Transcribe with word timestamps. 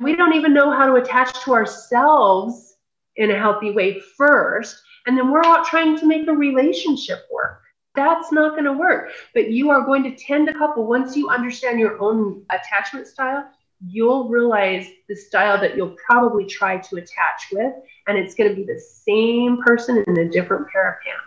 We 0.00 0.14
don't 0.14 0.34
even 0.34 0.52
know 0.52 0.70
how 0.70 0.86
to 0.86 0.94
attach 0.94 1.42
to 1.44 1.54
ourselves 1.54 2.74
in 3.16 3.30
a 3.30 3.38
healthy 3.38 3.70
way 3.70 4.00
first. 4.16 4.82
And 5.06 5.16
then 5.16 5.30
we're 5.30 5.44
out 5.44 5.66
trying 5.66 5.98
to 5.98 6.06
make 6.06 6.26
a 6.28 6.32
relationship 6.32 7.26
work. 7.32 7.62
That's 7.94 8.30
not 8.30 8.52
going 8.52 8.64
to 8.64 8.72
work. 8.72 9.10
But 9.32 9.50
you 9.50 9.70
are 9.70 9.86
going 9.86 10.02
to 10.04 10.14
tend 10.14 10.48
a 10.48 10.54
couple 10.54 10.86
once 10.86 11.16
you 11.16 11.30
understand 11.30 11.80
your 11.80 12.00
own 12.00 12.44
attachment 12.50 13.06
style. 13.06 13.48
You'll 13.86 14.28
realize 14.28 14.86
the 15.08 15.16
style 15.16 15.60
that 15.60 15.76
you'll 15.76 15.96
probably 16.06 16.46
try 16.46 16.78
to 16.78 16.96
attach 16.96 17.48
with, 17.52 17.72
and 18.06 18.16
it's 18.18 18.34
going 18.34 18.48
to 18.48 18.56
be 18.56 18.64
the 18.64 18.80
same 18.80 19.58
person 19.62 20.02
in 20.06 20.18
a 20.18 20.28
different 20.28 20.66
pair 20.68 20.92
of 20.92 20.94
pants. 21.04 21.25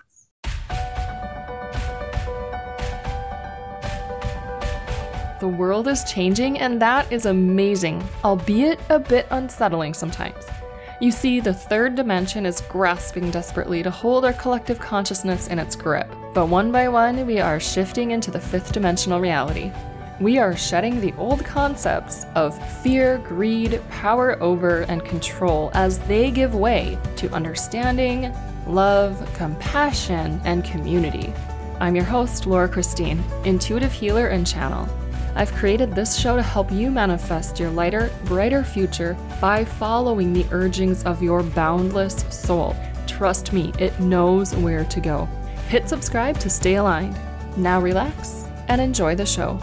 The 5.39 5.47
world 5.47 5.87
is 5.87 6.03
changing, 6.03 6.59
and 6.59 6.81
that 6.81 7.09
is 7.13 7.25
amazing, 7.25 8.03
albeit 8.25 8.77
a 8.89 8.99
bit 8.99 9.25
unsettling 9.29 9.93
sometimes. 9.93 10.45
You 11.00 11.11
see, 11.11 11.39
the 11.39 11.54
third 11.54 11.95
dimension 11.95 12.45
is 12.45 12.59
grasping 12.68 13.31
desperately 13.31 13.81
to 13.83 13.89
hold 13.89 14.25
our 14.25 14.33
collective 14.33 14.79
consciousness 14.79 15.47
in 15.47 15.57
its 15.57 15.78
grip. 15.78 16.14
But 16.33 16.50
one 16.50 16.73
by 16.73 16.89
one, 16.89 17.25
we 17.25 17.39
are 17.39 17.57
shifting 17.57 18.11
into 18.11 18.31
the 18.31 18.39
fifth 18.39 18.73
dimensional 18.73 19.21
reality. 19.21 19.71
We 20.19 20.39
are 20.39 20.57
shedding 20.57 21.00
the 21.00 21.14
old 21.17 21.45
concepts 21.45 22.25
of 22.36 22.61
fear, 22.81 23.19
greed, 23.19 23.81
power 23.89 24.37
over, 24.43 24.81
and 24.89 25.06
control 25.06 25.71
as 25.73 26.00
they 26.00 26.31
give 26.31 26.53
way 26.53 26.97
to 27.15 27.31
understanding, 27.31 28.36
love, 28.67 29.25
compassion, 29.36 30.42
and 30.43 30.65
community. 30.65 31.33
I'm 31.79 31.95
your 31.95 32.03
host, 32.03 32.45
Laura 32.45 32.67
Christine, 32.67 33.23
intuitive 33.45 33.94
healer 33.94 34.28
and 34.28 34.45
channel. 34.45 34.89
I've 35.36 35.52
created 35.53 35.94
this 35.94 36.17
show 36.17 36.36
to 36.36 36.42
help 36.42 36.72
you 36.72 36.89
manifest 36.89 37.59
your 37.59 37.70
lighter, 37.70 38.11
brighter 38.25 38.64
future 38.64 39.16
by 39.39 39.64
following 39.64 40.33
the 40.33 40.45
urgings 40.52 41.03
of 41.03 41.22
your 41.22 41.44
boundless 41.44 42.25
soul. 42.30 42.76
Trust 43.08 43.53
me, 43.53 43.72
it 43.80 43.98
knows 44.00 44.56
where 44.56 44.86
to 44.86 45.00
go. 45.00 45.26
Hit 45.68 45.88
subscribe 45.88 46.40
to 46.40 46.50
stay 46.50 46.76
aligned. 46.76 47.18
Now 47.58 47.80
relax 47.80 48.45
and 48.68 48.81
enjoy 48.81 49.16
the 49.16 49.26
show. 49.26 49.59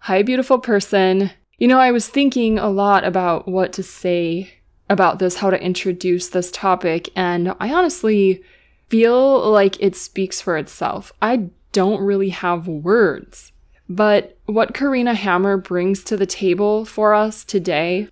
Hi, 0.00 0.22
beautiful 0.22 0.60
person. 0.60 1.32
You 1.58 1.66
know, 1.66 1.80
I 1.80 1.90
was 1.90 2.06
thinking 2.06 2.58
a 2.58 2.68
lot 2.68 3.04
about 3.04 3.48
what 3.48 3.72
to 3.72 3.82
say 3.82 4.55
about 4.88 5.18
this, 5.18 5.36
how 5.36 5.50
to 5.50 5.62
introduce 5.62 6.28
this 6.28 6.50
topic, 6.50 7.10
and 7.16 7.54
I 7.60 7.72
honestly 7.72 8.42
feel 8.88 9.50
like 9.50 9.80
it 9.80 9.96
speaks 9.96 10.40
for 10.40 10.56
itself. 10.56 11.12
I 11.20 11.50
don't 11.72 12.00
really 12.00 12.30
have 12.30 12.68
words. 12.68 13.52
But 13.88 14.38
what 14.46 14.74
Corena 14.74 15.14
Hammer 15.14 15.56
brings 15.56 16.02
to 16.04 16.16
the 16.16 16.26
table 16.26 16.84
for 16.84 17.14
us 17.14 17.44
today 17.44 18.08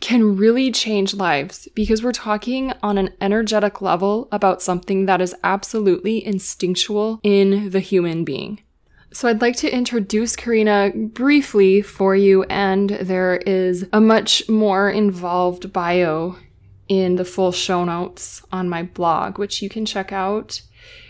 can 0.00 0.36
really 0.36 0.70
change 0.70 1.14
lives 1.14 1.68
because 1.74 2.02
we're 2.02 2.12
talking 2.12 2.72
on 2.82 2.98
an 2.98 3.10
energetic 3.20 3.80
level 3.80 4.28
about 4.32 4.60
something 4.60 5.06
that 5.06 5.20
is 5.22 5.34
absolutely 5.44 6.24
instinctual 6.24 7.20
in 7.22 7.70
the 7.70 7.80
human 7.80 8.24
being. 8.24 8.60
So 9.14 9.28
I'd 9.28 9.40
like 9.40 9.54
to 9.58 9.72
introduce 9.72 10.34
Corena 10.34 10.90
briefly 11.14 11.82
for 11.82 12.16
you, 12.16 12.42
and 12.44 12.90
there 12.90 13.36
is 13.36 13.86
a 13.92 14.00
much 14.00 14.48
more 14.48 14.90
involved 14.90 15.72
bio 15.72 16.34
in 16.88 17.14
the 17.14 17.24
full 17.24 17.52
show 17.52 17.84
notes 17.84 18.42
on 18.50 18.68
my 18.68 18.82
blog, 18.82 19.38
which 19.38 19.62
you 19.62 19.68
can 19.68 19.86
check 19.86 20.12
out. 20.12 20.62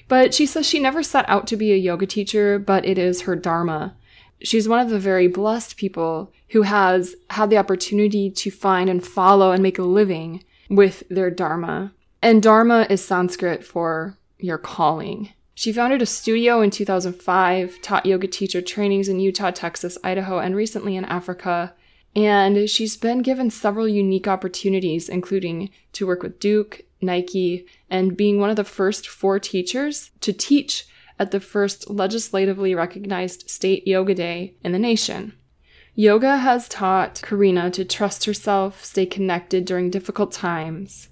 But 0.06 0.34
she 0.34 0.44
says 0.44 0.66
she 0.66 0.80
never 0.80 1.02
set 1.02 1.26
out 1.30 1.46
to 1.46 1.56
be 1.56 1.72
a 1.72 1.76
yoga 1.76 2.04
teacher, 2.04 2.58
but 2.58 2.84
it 2.84 2.98
is 2.98 3.22
her 3.22 3.34
dharma. 3.34 3.96
She's 4.42 4.68
one 4.68 4.80
of 4.80 4.90
the 4.90 4.98
very 4.98 5.26
blessed 5.26 5.78
people 5.78 6.30
who 6.50 6.60
has 6.60 7.16
had 7.30 7.48
the 7.48 7.56
opportunity 7.56 8.30
to 8.30 8.50
find 8.50 8.90
and 8.90 9.02
follow 9.02 9.50
and 9.50 9.62
make 9.62 9.78
a 9.78 9.82
living 9.82 10.44
with 10.68 11.04
their 11.08 11.30
dharma. 11.30 11.94
And 12.20 12.42
dharma 12.42 12.86
is 12.90 13.02
Sanskrit 13.02 13.64
for 13.64 14.18
your 14.38 14.58
calling. 14.58 15.30
She 15.54 15.72
founded 15.72 16.02
a 16.02 16.06
studio 16.06 16.60
in 16.60 16.70
2005, 16.70 17.80
taught 17.80 18.06
yoga 18.06 18.26
teacher 18.26 18.60
trainings 18.60 19.08
in 19.08 19.20
Utah, 19.20 19.52
Texas, 19.52 19.96
Idaho, 20.02 20.38
and 20.38 20.56
recently 20.56 20.96
in 20.96 21.04
Africa. 21.04 21.74
And 22.16 22.68
she's 22.68 22.96
been 22.96 23.22
given 23.22 23.50
several 23.50 23.88
unique 23.88 24.26
opportunities, 24.26 25.08
including 25.08 25.70
to 25.92 26.06
work 26.06 26.22
with 26.22 26.40
Duke, 26.40 26.82
Nike, 27.00 27.66
and 27.88 28.16
being 28.16 28.40
one 28.40 28.50
of 28.50 28.56
the 28.56 28.64
first 28.64 29.08
four 29.08 29.38
teachers 29.38 30.10
to 30.20 30.32
teach 30.32 30.86
at 31.18 31.30
the 31.30 31.40
first 31.40 31.88
legislatively 31.88 32.74
recognized 32.74 33.48
state 33.48 33.86
yoga 33.86 34.14
day 34.14 34.54
in 34.64 34.72
the 34.72 34.78
nation. 34.78 35.34
Yoga 35.94 36.38
has 36.38 36.68
taught 36.68 37.22
Corena 37.22 37.72
to 37.72 37.84
trust 37.84 38.24
herself, 38.24 38.84
stay 38.84 39.06
connected 39.06 39.64
during 39.64 39.90
difficult 39.90 40.32
times, 40.32 41.08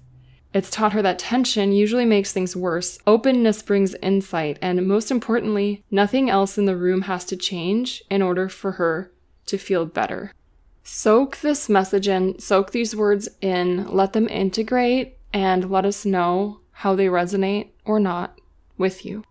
it's 0.53 0.69
taught 0.69 0.93
her 0.93 1.01
that 1.01 1.17
tension 1.17 1.71
usually 1.71 2.05
makes 2.05 2.31
things 2.31 2.55
worse. 2.55 2.99
Openness 3.07 3.63
brings 3.63 3.95
insight, 3.95 4.59
and 4.61 4.87
most 4.87 5.09
importantly, 5.09 5.83
nothing 5.89 6.29
else 6.29 6.59
in 6.59 6.65
the 6.65 6.77
room 6.77 7.01
has 7.01 7.25
to 7.25 7.35
change 7.35 8.03
in 8.09 8.21
order 8.21 8.47
for 8.47 8.73
her 8.73 9.11
to 9.47 9.57
feel 9.57 9.85
better. 9.85 10.31
Soak 10.83 11.39
this 11.39 11.69
message 11.69 12.07
in, 12.07 12.37
soak 12.39 12.71
these 12.71 12.95
words 12.95 13.27
in, 13.41 13.87
let 13.87 14.13
them 14.13 14.27
integrate, 14.27 15.17
and 15.33 15.71
let 15.71 15.85
us 15.85 16.05
know 16.05 16.59
how 16.71 16.93
they 16.93 17.07
resonate 17.07 17.69
or 17.83 17.99
not 17.99 18.39
with 18.77 19.05
you. 19.05 19.23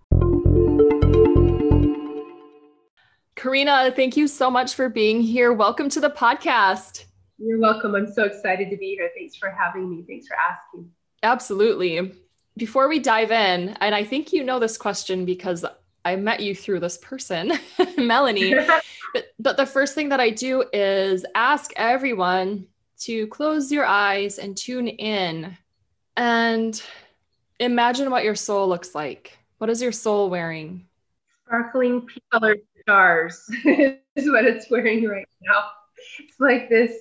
Corena, 3.36 3.94
thank 3.94 4.16
you 4.16 4.26
so 4.26 4.50
much 4.50 4.74
for 4.74 4.88
being 4.88 5.20
here. 5.20 5.52
Welcome 5.52 5.88
to 5.90 6.00
the 6.00 6.10
podcast. 6.10 7.04
You're 7.38 7.60
welcome. 7.60 7.94
I'm 7.94 8.12
so 8.12 8.24
excited 8.24 8.70
to 8.70 8.76
be 8.76 8.96
here. 8.96 9.10
Thanks 9.16 9.36
for 9.36 9.50
having 9.50 9.90
me. 9.90 10.04
Thanks 10.06 10.26
for 10.26 10.36
asking. 10.36 10.90
Absolutely. 11.22 12.12
Before 12.56 12.88
we 12.88 12.98
dive 12.98 13.30
in, 13.30 13.70
and 13.80 13.94
I 13.94 14.04
think 14.04 14.32
you 14.32 14.44
know 14.44 14.58
this 14.58 14.76
question 14.76 15.24
because 15.24 15.64
I 16.04 16.16
met 16.16 16.40
you 16.40 16.54
through 16.54 16.80
this 16.80 16.98
person, 16.98 17.52
Melanie. 17.96 18.54
but, 19.14 19.26
but 19.38 19.56
the 19.56 19.66
first 19.66 19.94
thing 19.94 20.08
that 20.10 20.20
I 20.20 20.30
do 20.30 20.64
is 20.72 21.24
ask 21.34 21.72
everyone 21.76 22.66
to 23.00 23.26
close 23.28 23.72
your 23.72 23.86
eyes 23.86 24.38
and 24.38 24.56
tune 24.56 24.88
in 24.88 25.56
and 26.16 26.82
imagine 27.58 28.10
what 28.10 28.24
your 28.24 28.34
soul 28.34 28.68
looks 28.68 28.94
like. 28.94 29.38
What 29.58 29.70
is 29.70 29.80
your 29.80 29.92
soul 29.92 30.28
wearing? 30.28 30.86
Sparkling 31.46 32.02
peach 32.02 32.22
colored 32.30 32.60
stars 32.80 33.48
is 33.64 34.30
what 34.30 34.44
it's 34.44 34.70
wearing 34.70 35.08
right 35.08 35.28
now. 35.42 35.64
It's 36.18 36.40
like 36.40 36.68
this 36.68 36.92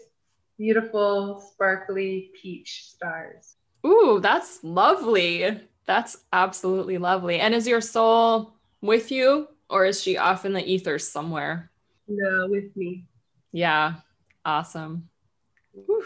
beautiful, 0.57 1.43
sparkly 1.53 2.31
peach 2.39 2.83
stars. 2.85 3.55
Ooh, 3.85 4.19
that's 4.21 4.63
lovely. 4.63 5.59
That's 5.85 6.17
absolutely 6.31 6.97
lovely. 6.97 7.39
And 7.39 7.53
is 7.53 7.67
your 7.67 7.81
soul 7.81 8.53
with 8.81 9.11
you 9.11 9.47
or 9.69 9.85
is 9.85 10.01
she 10.01 10.17
off 10.17 10.45
in 10.45 10.53
the 10.53 10.65
ethers 10.65 11.07
somewhere? 11.07 11.71
No, 12.07 12.47
with 12.49 12.75
me. 12.75 13.05
Yeah. 13.51 13.95
Awesome. 14.45 15.09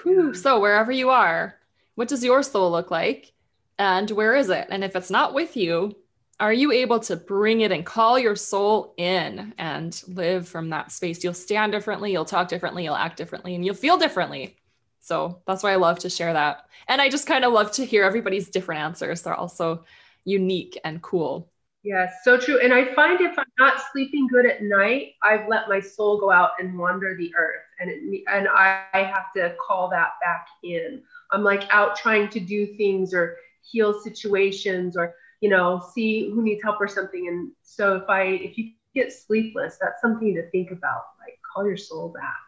Yeah. 0.05 0.33
So, 0.33 0.59
wherever 0.59 0.91
you 0.91 1.09
are, 1.09 1.55
what 1.95 2.07
does 2.07 2.23
your 2.23 2.43
soul 2.43 2.71
look 2.71 2.91
like? 2.91 3.31
And 3.79 4.09
where 4.11 4.35
is 4.35 4.49
it? 4.49 4.67
And 4.69 4.83
if 4.83 4.95
it's 4.95 5.09
not 5.09 5.33
with 5.33 5.57
you, 5.57 5.95
are 6.39 6.53
you 6.53 6.71
able 6.71 6.99
to 6.99 7.15
bring 7.15 7.61
it 7.61 7.71
and 7.71 7.85
call 7.85 8.19
your 8.19 8.35
soul 8.35 8.93
in 8.97 9.53
and 9.57 10.01
live 10.07 10.47
from 10.47 10.69
that 10.69 10.91
space? 10.91 11.23
You'll 11.23 11.33
stand 11.33 11.71
differently, 11.71 12.11
you'll 12.11 12.25
talk 12.25 12.49
differently, 12.49 12.83
you'll 12.83 12.95
act 12.95 13.17
differently, 13.17 13.55
and 13.55 13.65
you'll 13.65 13.75
feel 13.75 13.97
differently. 13.97 14.57
So 15.05 15.39
that's 15.45 15.61
why 15.61 15.71
I 15.71 15.75
love 15.75 15.99
to 15.99 16.09
share 16.09 16.33
that. 16.33 16.65
And 16.87 16.99
I 16.99 17.09
just 17.09 17.27
kind 17.27 17.45
of 17.45 17.53
love 17.53 17.71
to 17.73 17.85
hear 17.85 18.03
everybody's 18.03 18.49
different 18.49 18.81
answers. 18.81 19.21
They're 19.21 19.35
also 19.35 19.85
unique 20.23 20.79
and 20.83 20.99
cool. 20.99 21.47
Yes, 21.83 22.11
so 22.23 22.39
true. 22.39 22.59
And 22.59 22.73
I 22.73 22.91
find 22.95 23.21
if 23.21 23.37
I'm 23.37 23.45
not 23.59 23.75
sleeping 23.91 24.25
good 24.25 24.47
at 24.47 24.63
night, 24.63 25.13
I've 25.21 25.47
let 25.47 25.69
my 25.69 25.79
soul 25.79 26.19
go 26.19 26.31
out 26.31 26.51
and 26.59 26.75
wander 26.75 27.15
the 27.15 27.31
earth, 27.37 27.61
and 27.79 27.91
it, 27.91 28.23
and 28.27 28.47
I 28.47 28.87
have 28.93 29.31
to 29.35 29.55
call 29.63 29.91
that 29.91 30.13
back 30.23 30.47
in. 30.63 31.03
I'm 31.31 31.43
like 31.43 31.67
out 31.69 31.95
trying 31.95 32.27
to 32.29 32.39
do 32.39 32.75
things 32.75 33.13
or 33.13 33.37
heal 33.61 34.01
situations 34.01 34.97
or 34.97 35.13
you 35.41 35.49
know 35.49 35.83
see 35.93 36.31
who 36.31 36.41
needs 36.41 36.63
help 36.63 36.81
or 36.81 36.87
something. 36.87 37.27
And 37.27 37.51
so 37.61 37.95
if 37.97 38.09
I 38.09 38.23
if 38.23 38.57
you 38.57 38.71
get 38.95 39.13
sleepless, 39.13 39.77
that's 39.79 40.01
something 40.01 40.33
to 40.33 40.49
think 40.49 40.71
about. 40.71 41.03
Like 41.19 41.37
call 41.53 41.67
your 41.67 41.77
soul 41.77 42.09
back. 42.09 42.44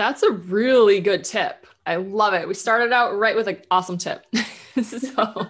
That's 0.00 0.22
a 0.22 0.30
really 0.30 0.98
good 1.02 1.24
tip. 1.24 1.66
I 1.84 1.96
love 1.96 2.32
it. 2.32 2.48
We 2.48 2.54
started 2.54 2.90
out 2.90 3.18
right 3.18 3.36
with 3.36 3.48
an 3.48 3.58
awesome 3.70 3.98
tip. 3.98 4.24
so, 4.82 5.48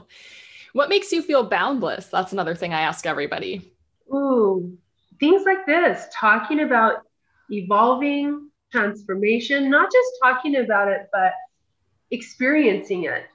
what 0.72 0.88
makes 0.88 1.12
you 1.12 1.22
feel 1.22 1.44
boundless? 1.44 2.06
That's 2.06 2.32
another 2.32 2.56
thing 2.56 2.74
I 2.74 2.80
ask 2.80 3.06
everybody. 3.06 3.72
Ooh, 4.12 4.76
things 5.20 5.44
like 5.46 5.66
this, 5.66 6.08
talking 6.12 6.62
about 6.62 7.02
evolving, 7.48 8.50
transformation, 8.72 9.70
not 9.70 9.88
just 9.92 10.08
talking 10.20 10.56
about 10.56 10.88
it, 10.88 11.08
but 11.12 11.32
experiencing 12.10 13.04
it. 13.04 13.26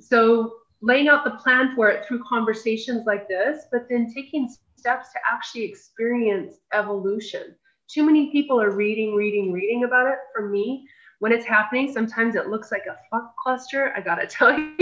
So, 0.00 0.54
laying 0.80 1.08
out 1.08 1.24
the 1.24 1.32
plan 1.32 1.74
for 1.76 1.90
it 1.90 2.06
through 2.06 2.24
conversations 2.26 3.04
like 3.04 3.28
this, 3.28 3.66
but 3.70 3.88
then 3.90 4.10
taking 4.10 4.48
steps 4.74 5.12
to 5.12 5.18
actually 5.30 5.64
experience 5.64 6.60
evolution. 6.72 7.54
Too 7.88 8.04
many 8.04 8.30
people 8.32 8.60
are 8.60 8.70
reading, 8.70 9.14
reading, 9.14 9.52
reading 9.52 9.84
about 9.84 10.08
it. 10.08 10.18
For 10.34 10.48
me, 10.48 10.86
when 11.18 11.32
it's 11.32 11.46
happening, 11.46 11.92
sometimes 11.92 12.34
it 12.34 12.48
looks 12.48 12.70
like 12.70 12.84
a 12.86 12.96
fuck 13.10 13.36
cluster. 13.36 13.92
I 13.96 14.00
gotta 14.00 14.26
tell 14.30 14.58
you, 14.58 14.72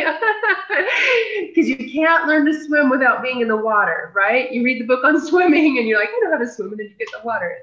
because 1.49 1.69
you 1.69 1.77
can't 1.93 2.27
learn 2.27 2.45
to 2.47 2.65
swim 2.65 2.91
without 2.91 3.23
being 3.23 3.41
in 3.41 3.49
the 3.49 3.57
water, 3.57 4.13
right? 4.15 4.51
You 4.51 4.65
read 4.65 4.81
the 4.81 4.87
book 4.87 5.05
on 5.05 5.21
swimming 5.27 5.79
and 5.79 5.87
you're 5.87 5.99
like, 5.99 6.09
I 6.09 6.21
know 6.25 6.33
how 6.33 6.39
to 6.39 6.51
swim, 6.51 6.71
and 6.71 6.79
then 6.79 6.89
you 6.89 6.97
get 6.97 7.09
the 7.13 7.27
water. 7.27 7.59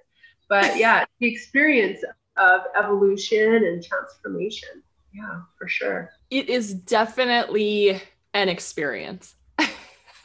But 0.48 0.78
yeah, 0.78 1.06
the 1.20 1.28
experience 1.28 2.04
of 2.38 2.62
evolution 2.78 3.54
and 3.54 3.84
transformation. 3.84 4.84
Yeah, 5.14 5.42
for 5.58 5.68
sure. 5.68 6.12
It 6.30 6.50
is 6.50 6.74
definitely 6.74 8.02
an 8.34 8.48
experience. 8.48 9.36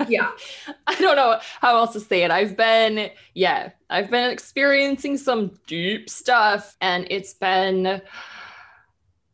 Yeah. 0.09 0.31
I 0.87 0.95
don't 0.97 1.17
know 1.17 1.39
how 1.61 1.77
else 1.77 1.93
to 1.95 2.01
say 2.01 2.23
it. 2.23 2.31
I've 2.31 2.57
been, 2.57 3.11
yeah, 3.35 3.71
I've 3.91 4.11
been 4.11 4.31
experiencing 4.31 5.19
some 5.19 5.53
deep 5.67 6.11
stuff 6.11 6.77
and 6.81 7.07
it's 7.11 7.35
been 7.35 8.03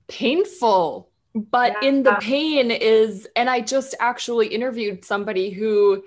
painful. 0.08 1.08
But 1.34 1.76
yeah. 1.80 1.88
in 1.88 2.02
the 2.02 2.16
pain 2.20 2.70
is, 2.70 3.26
and 3.34 3.48
I 3.48 3.60
just 3.60 3.94
actually 4.00 4.48
interviewed 4.48 5.04
somebody 5.04 5.50
who, 5.50 6.04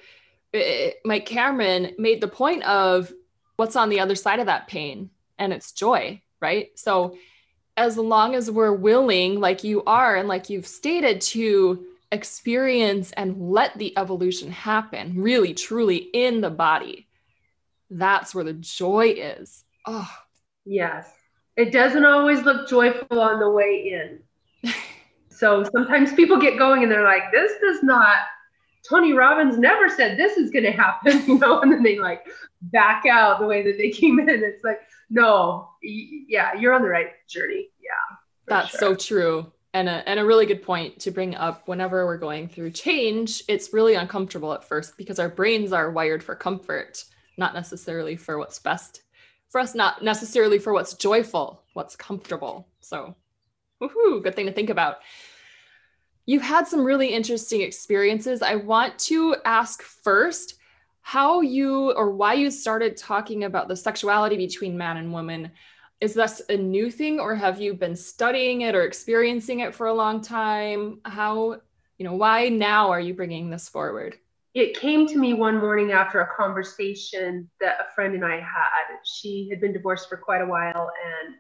uh, 0.54 0.90
Mike 1.04 1.26
Cameron, 1.26 1.96
made 1.98 2.22
the 2.22 2.28
point 2.28 2.64
of 2.64 3.12
what's 3.56 3.76
on 3.76 3.90
the 3.90 4.00
other 4.02 4.16
side 4.16 4.40
of 4.40 4.46
that 4.46 4.68
pain, 4.68 5.10
and 5.40 5.52
it's 5.52 5.72
joy, 5.72 6.22
right? 6.40 6.78
So, 6.78 7.18
as 7.78 7.98
long 7.98 8.36
as 8.36 8.50
we're 8.50 8.72
willing, 8.72 9.40
like 9.40 9.64
you 9.64 9.84
are, 9.86 10.16
and 10.16 10.28
like 10.28 10.50
you've 10.50 10.68
stated, 10.68 11.22
to 11.22 11.86
experience 12.12 13.12
and 13.14 13.52
let 13.52 13.78
the 13.78 13.98
evolution 13.98 14.52
happen 14.52 15.22
really 15.22 15.54
truly 15.54 15.98
in 15.98 16.42
the 16.42 16.50
body. 16.50 17.08
That's 17.90 18.34
where 18.34 18.44
the 18.44 18.54
joy 18.54 19.16
is. 19.18 19.64
Oh. 19.86 20.10
Yes. 20.66 21.12
It 21.56 21.72
doesn't 21.72 22.06
always 22.06 22.42
look 22.42 22.68
joyful 22.68 23.20
on 23.20 23.40
the 23.40 23.50
way 23.50 24.20
in. 24.64 24.72
So 25.36 25.66
sometimes 25.66 26.14
people 26.14 26.40
get 26.40 26.58
going 26.58 26.84
and 26.84 26.90
they're 26.90 27.04
like 27.04 27.24
this 27.34 27.52
does 27.62 27.84
not 27.84 28.20
tony 28.90 29.12
robbins 29.12 29.58
never 29.58 29.90
said 29.90 30.18
this 30.18 30.38
is 30.38 30.50
going 30.50 30.64
to 30.64 30.72
happen 30.72 31.22
you 31.28 31.38
know 31.40 31.60
and 31.60 31.74
then 31.74 31.84
they 31.84 32.00
like 32.00 32.26
back 32.62 33.04
out 33.06 33.40
the 33.42 33.46
way 33.46 33.62
that 33.64 33.78
they 33.78 33.90
came 33.90 34.18
in. 34.18 34.30
It's 34.30 34.64
like 34.64 34.80
no 35.10 35.72
yeah 35.84 36.54
you're 36.54 36.74
on 36.74 36.84
the 36.84 36.88
right 36.88 37.10
journey. 37.28 37.70
Yeah 37.82 38.16
that's 38.48 38.70
sure. 38.70 38.80
so 38.80 38.96
true 38.96 39.52
and 39.76 39.88
a, 39.88 40.10
and 40.10 40.20
a 40.20 40.26
really 40.26 40.46
good 40.48 40.64
point 40.64 41.00
to 41.02 41.12
bring 41.12 41.36
up 41.36 41.68
whenever 41.68 42.06
we're 42.06 42.18
going 42.18 42.48
through 42.48 42.72
change 42.72 43.44
it's 43.48 43.74
really 43.74 43.96
uncomfortable 43.96 44.54
at 44.54 44.64
first 44.64 44.98
because 44.98 45.20
our 45.20 45.30
brains 45.30 45.72
are 45.72 45.92
wired 45.92 46.24
for 46.24 46.36
comfort 46.36 47.04
not 47.38 47.54
necessarily 47.54 48.16
for 48.16 48.40
what's 48.40 48.58
best 48.58 49.04
for 49.50 49.60
us 49.60 49.76
not 49.76 50.04
necessarily 50.04 50.58
for 50.58 50.74
what's 50.74 50.96
joyful 50.96 51.62
what's 51.76 51.96
comfortable. 51.96 52.68
So 52.80 53.16
woohoo 53.82 54.24
good 54.24 54.36
thing 54.36 54.48
to 54.48 54.52
think 54.52 54.72
about. 54.72 54.98
You've 56.26 56.42
had 56.42 56.68
some 56.68 56.84
really 56.84 57.10
interesting 57.10 57.62
experiences. 57.62 58.42
I 58.42 58.56
want 58.56 58.98
to 59.00 59.36
ask 59.46 59.84
first 59.84 60.56
how 61.02 61.42
you 61.42 61.92
or 61.92 62.12
why 62.12 62.34
you 62.34 62.50
started 62.50 62.98
talking 62.98 63.44
about 63.44 63.68
the 63.68 63.76
sexuality 63.76 64.38
between 64.38 64.78
man 64.78 64.98
and 64.98 65.14
woman 65.14 65.52
is 66.02 66.14
this 66.14 66.42
a 66.50 66.58
new 66.58 66.92
thing 66.92 67.20
or 67.20 67.36
have 67.36 67.60
you 67.62 67.74
been 67.74 67.96
studying 67.96 68.62
it 68.62 68.76
or 68.76 68.84
experiencing 68.84 69.62
it 69.62 69.74
for 69.74 69.88
a 69.88 69.94
long 69.94 70.22
time? 70.22 71.00
How 71.06 71.62
you 71.98 72.06
know 72.06 72.16
why 72.16 72.50
now 72.50 72.92
are 72.92 73.00
you 73.00 73.14
bringing 73.14 73.50
this 73.50 73.70
forward? 73.70 74.18
It 74.54 74.80
came 74.80 75.08
to 75.08 75.18
me 75.18 75.34
one 75.34 75.60
morning 75.60 75.92
after 75.92 76.22
a 76.22 76.36
conversation 76.36 77.50
that 77.60 77.78
a 77.80 77.94
friend 77.94 78.16
and 78.16 78.26
i 78.26 78.36
had. 78.36 79.00
She 79.04 79.48
had 79.50 79.60
been 79.60 79.74
divorced 79.74 80.08
for 80.08 80.18
quite 80.18 80.42
a 80.42 80.46
while 80.46 80.90
and 81.26 81.36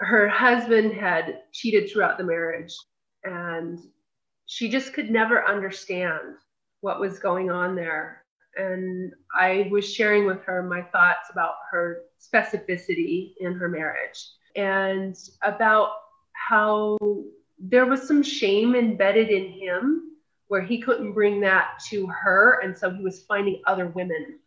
her 0.00 0.28
husband 0.28 0.94
had 0.94 1.42
cheated 1.52 1.90
throughout 1.90 2.16
the 2.16 2.24
marriage 2.24 2.74
and 3.24 3.78
she 4.46 4.68
just 4.68 4.92
could 4.94 5.10
never 5.10 5.46
understand 5.46 6.36
what 6.80 7.00
was 7.00 7.18
going 7.18 7.50
on 7.50 7.76
there 7.76 8.19
and 8.56 9.12
I 9.34 9.68
was 9.70 9.90
sharing 9.90 10.26
with 10.26 10.42
her 10.44 10.62
my 10.62 10.82
thoughts 10.82 11.30
about 11.30 11.54
her 11.70 12.02
specificity 12.20 13.32
in 13.40 13.54
her 13.54 13.68
marriage 13.68 14.30
and 14.56 15.16
about 15.42 15.90
how 16.32 16.98
there 17.58 17.86
was 17.86 18.06
some 18.06 18.22
shame 18.22 18.74
embedded 18.74 19.28
in 19.28 19.52
him 19.52 20.10
where 20.48 20.62
he 20.62 20.80
couldn't 20.80 21.12
bring 21.12 21.40
that 21.40 21.80
to 21.88 22.06
her. 22.06 22.60
And 22.62 22.76
so 22.76 22.90
he 22.90 23.02
was 23.02 23.22
finding 23.22 23.62
other 23.66 23.86
women 23.86 24.40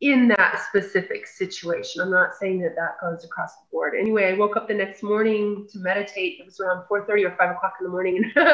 in 0.00 0.28
that 0.28 0.64
specific 0.68 1.26
situation. 1.26 2.00
I'm 2.00 2.10
not 2.10 2.34
saying 2.34 2.60
that 2.62 2.74
that 2.76 2.96
goes 3.00 3.24
across 3.24 3.54
the 3.54 3.66
board. 3.70 3.94
Anyway, 3.98 4.32
I 4.32 4.34
woke 4.34 4.56
up 4.56 4.68
the 4.68 4.74
next 4.74 5.02
morning 5.02 5.66
to 5.72 5.78
meditate. 5.78 6.38
It 6.40 6.44
was 6.44 6.60
around 6.60 6.84
4:30 6.88 7.24
or 7.24 7.36
5 7.36 7.56
o'clock 7.56 7.74
in 7.80 7.84
the 7.84 7.90
morning, 7.90 8.32
and 8.36 8.48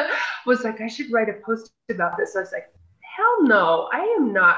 was 0.45 0.63
like, 0.63 0.79
I 0.79 0.87
should 0.87 1.11
write 1.11 1.27
a 1.27 1.33
post 1.45 1.71
about 1.89 2.17
this. 2.17 2.35
I 2.35 2.41
was 2.41 2.51
like, 2.51 2.71
hell 3.01 3.43
no, 3.43 3.89
I 3.91 4.01
am 4.19 4.31
not 4.31 4.57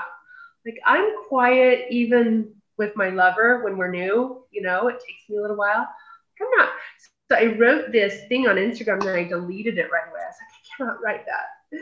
like 0.65 0.79
I'm 0.85 1.11
quiet 1.27 1.85
even 1.89 2.53
with 2.77 2.95
my 2.95 3.09
lover 3.09 3.63
when 3.63 3.77
we're 3.77 3.91
new, 3.91 4.43
you 4.51 4.61
know, 4.61 4.87
it 4.87 4.95
takes 4.95 5.29
me 5.29 5.37
a 5.37 5.41
little 5.41 5.57
while. 5.57 5.87
I'm 6.41 6.47
not. 6.57 6.69
So 7.29 7.37
I 7.37 7.55
wrote 7.57 7.91
this 7.91 8.27
thing 8.27 8.47
on 8.47 8.55
Instagram 8.55 9.01
and 9.01 9.09
I 9.11 9.23
deleted 9.23 9.77
it 9.77 9.91
right 9.91 10.09
away. 10.09 10.19
I 10.21 10.27
was 10.27 10.35
like, 10.39 10.51
I 10.51 10.77
cannot 10.77 11.01
write 11.01 11.25
that. 11.25 11.79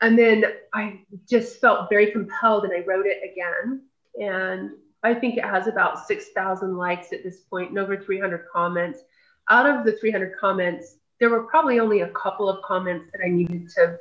And 0.00 0.18
then 0.18 0.44
I 0.74 1.00
just 1.28 1.60
felt 1.60 1.88
very 1.88 2.10
compelled 2.10 2.64
and 2.64 2.72
I 2.72 2.84
wrote 2.84 3.06
it 3.06 3.18
again. 3.30 3.82
And 4.20 4.72
I 5.02 5.14
think 5.14 5.36
it 5.36 5.44
has 5.44 5.66
about 5.66 6.06
6,000 6.06 6.76
likes 6.76 7.12
at 7.12 7.22
this 7.22 7.40
point 7.42 7.70
and 7.70 7.78
over 7.78 7.96
300 7.96 8.46
comments. 8.52 9.00
Out 9.48 9.66
of 9.66 9.84
the 9.84 9.92
300 9.92 10.36
comments, 10.38 10.96
there 11.20 11.30
were 11.30 11.44
probably 11.44 11.78
only 11.78 12.00
a 12.00 12.08
couple 12.08 12.48
of 12.48 12.62
comments 12.62 13.06
that 13.12 13.22
I 13.24 13.28
needed 13.28 13.70
to 13.76 13.98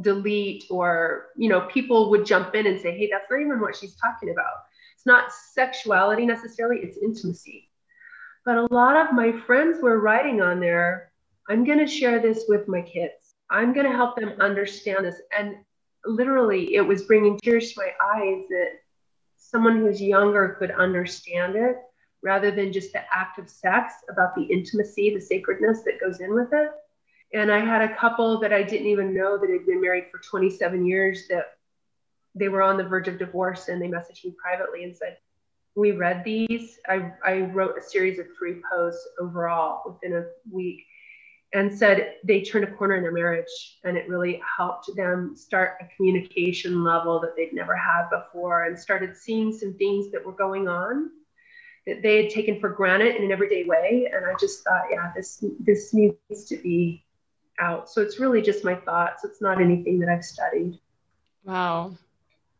delete 0.00 0.64
or 0.70 1.26
you 1.36 1.48
know 1.48 1.62
people 1.62 2.10
would 2.10 2.26
jump 2.26 2.54
in 2.54 2.66
and 2.66 2.80
say 2.80 2.96
hey 2.96 3.08
that's 3.10 3.30
not 3.30 3.40
even 3.40 3.60
what 3.60 3.76
she's 3.76 3.96
talking 3.96 4.30
about. 4.30 4.54
It's 4.94 5.06
not 5.06 5.32
sexuality 5.32 6.26
necessarily 6.26 6.80
it's 6.82 6.98
intimacy. 6.98 7.70
But 8.44 8.58
a 8.58 8.74
lot 8.74 8.96
of 8.96 9.14
my 9.14 9.32
friends 9.46 9.82
were 9.82 10.00
writing 10.00 10.40
on 10.40 10.60
there 10.60 11.12
i'm 11.48 11.64
going 11.64 11.78
to 11.78 11.86
share 11.86 12.20
this 12.20 12.44
with 12.48 12.68
my 12.68 12.80
kids. 12.80 13.34
I'm 13.50 13.74
going 13.74 13.86
to 13.86 13.92
help 13.92 14.16
them 14.16 14.32
understand 14.40 15.04
this. 15.04 15.20
And 15.38 15.56
literally 16.06 16.74
it 16.74 16.80
was 16.80 17.02
bringing 17.02 17.38
tears 17.38 17.72
to 17.72 17.80
my 17.80 17.90
eyes 18.14 18.44
that 18.48 18.68
someone 19.36 19.78
who's 19.78 20.00
younger 20.00 20.56
could 20.58 20.70
understand 20.70 21.56
it 21.56 21.76
rather 22.22 22.50
than 22.50 22.72
just 22.72 22.92
the 22.92 23.02
act 23.12 23.38
of 23.38 23.48
sex 23.48 23.94
about 24.10 24.34
the 24.34 24.42
intimacy 24.44 25.14
the 25.14 25.20
sacredness 25.20 25.82
that 25.82 26.00
goes 26.00 26.20
in 26.20 26.34
with 26.34 26.48
it 26.52 26.70
and 27.34 27.50
I 27.50 27.58
had 27.58 27.82
a 27.82 27.96
couple 27.96 28.38
that 28.40 28.52
I 28.52 28.62
didn't 28.62 28.86
even 28.86 29.12
know 29.12 29.36
that 29.36 29.50
had 29.50 29.66
been 29.66 29.80
married 29.80 30.04
for 30.10 30.18
27 30.18 30.86
years 30.86 31.26
that 31.28 31.58
they 32.34 32.48
were 32.48 32.62
on 32.62 32.76
the 32.76 32.84
verge 32.84 33.08
of 33.08 33.18
divorce 33.18 33.68
and 33.68 33.82
they 33.82 33.88
messaged 33.88 34.24
me 34.24 34.34
privately 34.40 34.84
and 34.84 34.96
said, 34.96 35.18
We 35.74 35.92
read 35.92 36.22
these. 36.24 36.78
I, 36.88 37.12
I 37.24 37.40
wrote 37.40 37.76
a 37.76 37.82
series 37.82 38.20
of 38.20 38.26
three 38.38 38.62
posts 38.72 39.06
overall 39.20 39.82
within 39.84 40.16
a 40.16 40.24
week 40.50 40.84
and 41.54 41.76
said 41.76 42.14
they 42.24 42.42
turned 42.42 42.64
a 42.64 42.70
corner 42.76 42.94
in 42.94 43.02
their 43.02 43.12
marriage 43.12 43.78
and 43.82 43.96
it 43.96 44.08
really 44.08 44.40
helped 44.56 44.94
them 44.96 45.34
start 45.36 45.78
a 45.80 45.96
communication 45.96 46.84
level 46.84 47.20
that 47.20 47.34
they'd 47.36 47.52
never 47.52 47.76
had 47.76 48.08
before 48.10 48.64
and 48.64 48.78
started 48.78 49.16
seeing 49.16 49.52
some 49.52 49.74
things 49.74 50.10
that 50.12 50.24
were 50.24 50.32
going 50.32 50.68
on 50.68 51.10
that 51.86 52.02
they 52.02 52.22
had 52.22 52.32
taken 52.32 52.58
for 52.58 52.70
granted 52.70 53.14
in 53.16 53.24
an 53.24 53.30
everyday 53.30 53.64
way 53.64 54.10
and 54.12 54.24
i 54.24 54.34
just 54.40 54.64
thought 54.64 54.84
yeah 54.90 55.12
this 55.14 55.44
this 55.60 55.92
needs 55.92 56.44
to 56.46 56.56
be 56.56 57.04
out. 57.60 57.90
So 57.90 58.02
it's 58.02 58.18
really 58.18 58.42
just 58.42 58.64
my 58.64 58.74
thoughts. 58.74 59.24
It's 59.24 59.40
not 59.40 59.60
anything 59.60 59.98
that 60.00 60.08
I've 60.08 60.24
studied. 60.24 60.78
Wow. 61.44 61.94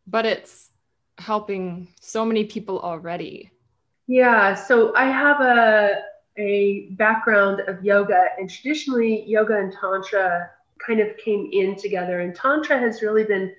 But 0.06 0.26
it's 0.26 0.70
helping 1.18 1.88
so 2.00 2.24
many 2.24 2.44
people 2.44 2.80
already. 2.80 3.50
Yeah. 4.06 4.54
So 4.54 4.94
I 4.94 5.04
have 5.04 5.40
a 5.40 6.02
a 6.36 6.88
background 6.92 7.60
of 7.68 7.84
yoga 7.84 8.26
and 8.38 8.50
traditionally 8.50 9.24
yoga 9.24 9.56
and 9.56 9.72
tantra 9.72 10.50
kind 10.84 11.00
of 11.00 11.16
came 11.16 11.48
in 11.52 11.76
together 11.76 12.20
and 12.20 12.34
tantra 12.34 12.76
has 12.76 13.02
really 13.02 13.22
been 13.24 13.54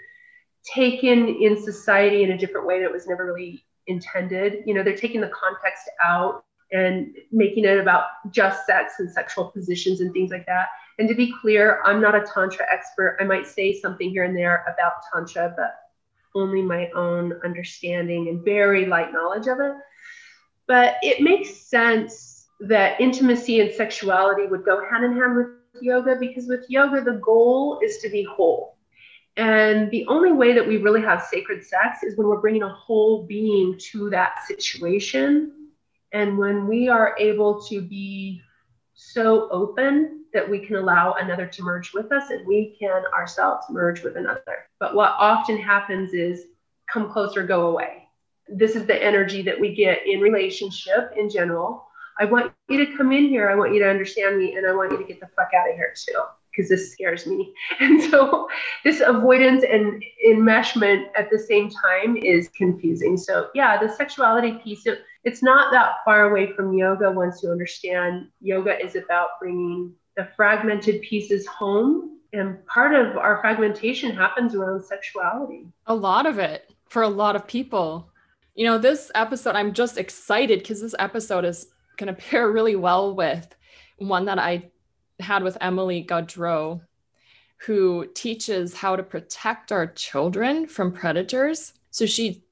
taken 0.65 1.29
in 1.29 1.61
society 1.61 2.23
in 2.23 2.31
a 2.31 2.37
different 2.37 2.67
way 2.67 2.81
that 2.81 2.91
was 2.91 3.07
never 3.07 3.25
really 3.25 3.63
intended. 3.87 4.63
You 4.65 4.73
know, 4.73 4.83
they're 4.83 4.97
taking 4.97 5.21
the 5.21 5.29
context 5.29 5.89
out 6.03 6.43
and 6.71 7.15
making 7.31 7.65
it 7.65 7.79
about 7.79 8.05
just 8.31 8.65
sex 8.65 8.95
and 8.99 9.09
sexual 9.09 9.45
positions 9.51 10.01
and 10.01 10.11
things 10.11 10.31
like 10.31 10.45
that. 10.47 10.67
And 10.97 11.09
to 11.09 11.15
be 11.15 11.33
clear, 11.41 11.81
I'm 11.83 12.01
not 12.01 12.15
a 12.15 12.21
Tantra 12.21 12.65
expert. 12.71 13.17
I 13.19 13.25
might 13.25 13.47
say 13.47 13.73
something 13.73 14.09
here 14.09 14.23
and 14.23 14.35
there 14.35 14.63
about 14.73 14.93
Tantra, 15.11 15.53
but 15.57 15.75
only 16.33 16.61
my 16.61 16.89
own 16.95 17.33
understanding 17.43 18.29
and 18.29 18.43
very 18.43 18.85
light 18.85 19.11
knowledge 19.11 19.47
of 19.47 19.59
it. 19.59 19.73
But 20.67 20.95
it 21.01 21.21
makes 21.21 21.55
sense 21.55 22.47
that 22.61 22.99
intimacy 22.99 23.59
and 23.61 23.73
sexuality 23.73 24.47
would 24.47 24.65
go 24.65 24.87
hand 24.89 25.03
in 25.03 25.17
hand 25.17 25.35
with 25.35 25.47
yoga 25.81 26.15
because 26.19 26.47
with 26.47 26.65
yoga, 26.69 27.01
the 27.01 27.19
goal 27.23 27.79
is 27.83 27.97
to 27.99 28.09
be 28.09 28.23
whole. 28.23 28.77
And 29.37 29.91
the 29.91 30.05
only 30.07 30.31
way 30.31 30.53
that 30.53 30.65
we 30.65 30.77
really 30.77 31.01
have 31.01 31.23
sacred 31.23 31.65
sex 31.65 32.03
is 32.03 32.17
when 32.17 32.27
we're 32.27 32.39
bringing 32.39 32.63
a 32.63 32.69
whole 32.69 33.25
being 33.25 33.77
to 33.91 34.09
that 34.11 34.45
situation. 34.45 35.51
And 36.13 36.37
when 36.37 36.67
we 36.67 36.87
are 36.87 37.15
able 37.19 37.61
to 37.63 37.81
be 37.81 38.41
so 38.93 39.49
open 39.49 40.24
that 40.35 40.47
we 40.47 40.59
can 40.59 40.75
allow 40.75 41.13
another 41.13 41.47
to 41.47 41.63
merge 41.63 41.93
with 41.93 42.11
us 42.11 42.29
and 42.29 42.45
we 42.45 42.75
can 42.77 43.03
ourselves 43.13 43.65
merge 43.69 44.03
with 44.03 44.17
another. 44.17 44.67
But 44.79 44.93
what 44.93 45.15
often 45.17 45.57
happens 45.57 46.13
is 46.13 46.45
come 46.91 47.09
closer, 47.09 47.41
go 47.41 47.67
away. 47.67 48.03
This 48.47 48.75
is 48.75 48.85
the 48.85 49.01
energy 49.01 49.41
that 49.43 49.59
we 49.59 49.73
get 49.73 50.05
in 50.05 50.19
relationship 50.19 51.13
in 51.17 51.29
general. 51.29 51.87
I 52.19 52.25
want 52.25 52.53
you 52.69 52.85
to 52.85 52.97
come 52.97 53.11
in 53.11 53.29
here. 53.29 53.49
I 53.49 53.55
want 53.55 53.73
you 53.73 53.79
to 53.79 53.89
understand 53.89 54.37
me 54.37 54.55
and 54.55 54.67
I 54.67 54.75
want 54.75 54.91
you 54.91 54.97
to 54.97 55.03
get 55.03 55.19
the 55.19 55.29
fuck 55.35 55.49
out 55.57 55.69
of 55.69 55.75
here 55.75 55.93
too 55.95 56.21
because 56.51 56.69
this 56.69 56.91
scares 56.91 57.25
me. 57.25 57.53
And 57.79 58.01
so 58.01 58.47
this 58.83 59.01
avoidance 59.05 59.63
and 59.69 60.03
enmeshment 60.27 61.05
at 61.17 61.29
the 61.29 61.39
same 61.39 61.69
time 61.69 62.17
is 62.17 62.49
confusing. 62.49 63.17
So 63.17 63.49
yeah, 63.53 63.81
the 63.81 63.93
sexuality 63.93 64.59
piece, 64.63 64.85
it, 64.85 65.01
it's 65.23 65.41
not 65.41 65.71
that 65.71 65.95
far 66.05 66.29
away 66.29 66.51
from 66.53 66.73
yoga 66.73 67.11
once 67.11 67.41
you 67.41 67.51
understand 67.51 68.27
yoga 68.41 68.79
is 68.83 68.95
about 68.95 69.39
bringing 69.39 69.93
the 70.15 70.29
fragmented 70.35 71.01
pieces 71.01 71.45
home. 71.47 72.19
And 72.33 72.65
part 72.67 72.93
of 72.93 73.17
our 73.17 73.39
fragmentation 73.41 74.15
happens 74.15 74.55
around 74.55 74.83
sexuality. 74.83 75.67
A 75.87 75.95
lot 75.95 76.25
of 76.25 76.39
it 76.39 76.73
for 76.89 77.01
a 77.01 77.09
lot 77.09 77.35
of 77.35 77.47
people. 77.47 78.09
You 78.55 78.65
know, 78.65 78.77
this 78.77 79.11
episode, 79.15 79.55
I'm 79.55 79.73
just 79.73 79.97
excited 79.97 80.59
because 80.59 80.81
this 80.81 80.95
episode 80.99 81.45
is 81.45 81.67
going 81.97 82.07
to 82.13 82.21
pair 82.21 82.51
really 82.51 82.75
well 82.75 83.15
with 83.15 83.55
one 83.97 84.25
that 84.25 84.39
I 84.39 84.71
had 85.19 85.43
with 85.43 85.57
Emily 85.61 86.05
Gaudreau, 86.07 86.81
who 87.57 88.07
teaches 88.13 88.73
how 88.73 88.95
to 88.95 89.03
protect 89.03 89.71
our 89.71 89.87
children 89.87 90.67
from 90.67 90.91
predators. 90.91 91.73
So 91.91 92.05
she 92.05 92.43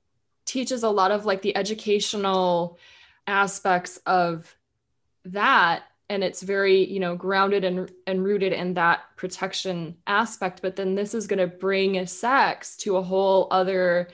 teaches 0.45 0.83
a 0.83 0.89
lot 0.89 1.11
of 1.11 1.25
like 1.25 1.41
the 1.41 1.55
educational 1.57 2.77
aspects 3.27 3.97
of 4.05 4.55
that 5.25 5.83
and 6.13 6.23
it's 6.23 6.41
very 6.41 6.89
you 6.89 6.99
know 6.99 7.15
grounded 7.15 7.63
and 7.63 7.91
and 8.07 8.23
rooted 8.23 8.53
in 8.53 8.73
that 8.73 9.01
protection 9.15 9.95
aspect 10.07 10.61
but 10.61 10.75
then 10.75 10.95
this 10.95 11.13
is 11.13 11.27
going 11.27 11.39
to 11.39 11.47
bring 11.47 12.05
sex 12.05 12.77
to 12.77 12.97
a 12.97 13.03
whole 13.03 13.47
other 13.51 14.09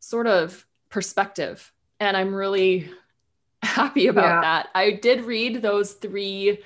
sort 0.00 0.26
of 0.26 0.66
perspective 0.88 1.72
and 2.00 2.16
i'm 2.16 2.34
really 2.34 2.90
happy 3.62 4.06
about 4.06 4.36
yeah. 4.36 4.40
that 4.40 4.68
i 4.74 4.92
did 4.92 5.24
read 5.24 5.60
those 5.62 5.92
three 5.94 6.58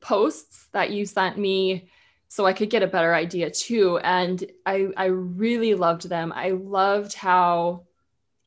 posts 0.00 0.68
that 0.72 0.90
you 0.90 1.04
sent 1.04 1.36
me 1.38 1.88
so 2.28 2.44
I 2.44 2.52
could 2.52 2.70
get 2.70 2.82
a 2.82 2.88
better 2.88 3.14
idea 3.14 3.50
too. 3.50 3.98
And 3.98 4.44
I, 4.64 4.88
I 4.96 5.06
really 5.06 5.74
loved 5.74 6.08
them. 6.08 6.32
I 6.34 6.50
loved 6.50 7.14
how 7.14 7.84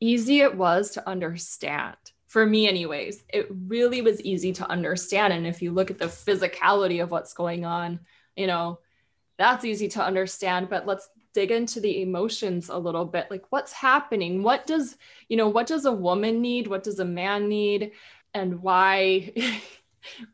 easy 0.00 0.40
it 0.40 0.56
was 0.56 0.92
to 0.92 1.08
understand. 1.08 1.96
For 2.30 2.46
me, 2.46 2.68
anyways, 2.68 3.24
it 3.28 3.48
really 3.50 4.02
was 4.02 4.20
easy 4.20 4.52
to 4.52 4.70
understand. 4.70 5.32
And 5.32 5.48
if 5.48 5.60
you 5.60 5.72
look 5.72 5.90
at 5.90 5.98
the 5.98 6.04
physicality 6.04 7.02
of 7.02 7.10
what's 7.10 7.34
going 7.34 7.64
on, 7.64 7.98
you 8.36 8.46
know, 8.46 8.78
that's 9.36 9.64
easy 9.64 9.88
to 9.88 10.04
understand. 10.04 10.68
But 10.68 10.86
let's 10.86 11.08
dig 11.34 11.50
into 11.50 11.80
the 11.80 12.02
emotions 12.02 12.68
a 12.68 12.78
little 12.78 13.04
bit. 13.04 13.32
Like, 13.32 13.46
what's 13.50 13.72
happening? 13.72 14.44
What 14.44 14.64
does, 14.64 14.96
you 15.28 15.36
know, 15.36 15.48
what 15.48 15.66
does 15.66 15.86
a 15.86 15.92
woman 15.92 16.40
need? 16.40 16.68
What 16.68 16.84
does 16.84 17.00
a 17.00 17.04
man 17.04 17.48
need? 17.48 17.90
And 18.32 18.62
why? 18.62 19.32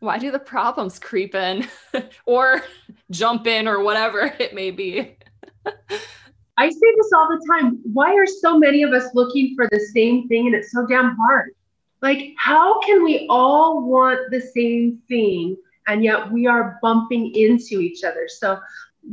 why 0.01 0.19
do 0.19 0.31
the 0.31 0.39
problems 0.39 0.99
creep 0.99 1.35
in 1.35 1.67
or 2.27 2.63
jump 3.11 3.47
in 3.47 3.67
or 3.67 3.83
whatever 3.83 4.21
it 4.39 4.53
may 4.53 4.71
be? 4.71 5.17
I 6.59 6.69
say 6.69 6.95
this 6.99 7.11
all 7.17 7.29
the 7.31 7.43
time. 7.51 7.81
Why 7.91 8.13
are 8.13 8.27
so 8.27 8.59
many 8.59 8.83
of 8.83 8.93
us 8.93 9.15
looking 9.15 9.55
for 9.57 9.67
the 9.73 9.81
same 9.81 10.29
thing 10.29 10.45
and 10.45 10.55
it's 10.55 10.73
so 10.73 10.87
damn 10.87 11.17
hard? 11.17 11.56
Like, 12.03 12.35
how 12.39 12.81
can 12.81 13.03
we 13.03 13.27
all 13.31 13.83
want 13.83 14.31
the 14.31 14.41
same 14.41 15.03
thing 15.09 15.57
and 15.89 16.05
yet 16.05 16.31
we 16.31 16.47
are 16.47 16.79
bumping 16.83 17.35
into 17.35 17.81
each 17.81 18.05
other? 18.05 18.29
So 18.29 18.59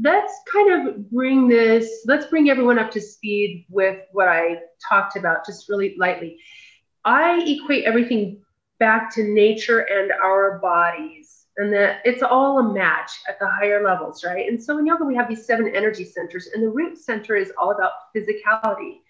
let's 0.01 0.33
kind 0.51 0.87
of 0.87 1.09
bring 1.09 1.47
this, 1.47 2.03
let's 2.05 2.25
bring 2.25 2.49
everyone 2.49 2.79
up 2.79 2.91
to 2.91 3.01
speed 3.01 3.65
with 3.69 3.99
what 4.11 4.27
I 4.27 4.57
talked 4.89 5.15
about 5.15 5.45
just 5.45 5.69
really 5.69 5.95
lightly. 5.97 6.39
I 7.05 7.43
equate 7.45 7.85
everything 7.85 8.41
back 8.79 9.13
to 9.15 9.23
nature 9.23 9.79
and 9.79 10.11
our 10.11 10.59
bodies 10.59 11.33
and 11.57 11.71
that 11.73 12.01
it's 12.03 12.23
all 12.23 12.59
a 12.59 12.73
match 12.73 13.11
at 13.29 13.39
the 13.39 13.47
higher 13.47 13.83
levels, 13.83 14.23
right? 14.23 14.49
And 14.49 14.61
so 14.61 14.77
in 14.77 14.87
yoga, 14.87 15.05
we 15.05 15.15
have 15.15 15.29
these 15.29 15.45
seven 15.45 15.73
energy 15.75 16.05
centers, 16.05 16.49
and 16.53 16.63
the 16.63 16.69
root 16.69 16.97
center 16.97 17.35
is 17.35 17.51
all 17.59 17.71
about 17.71 17.91
physicality. 18.15 19.01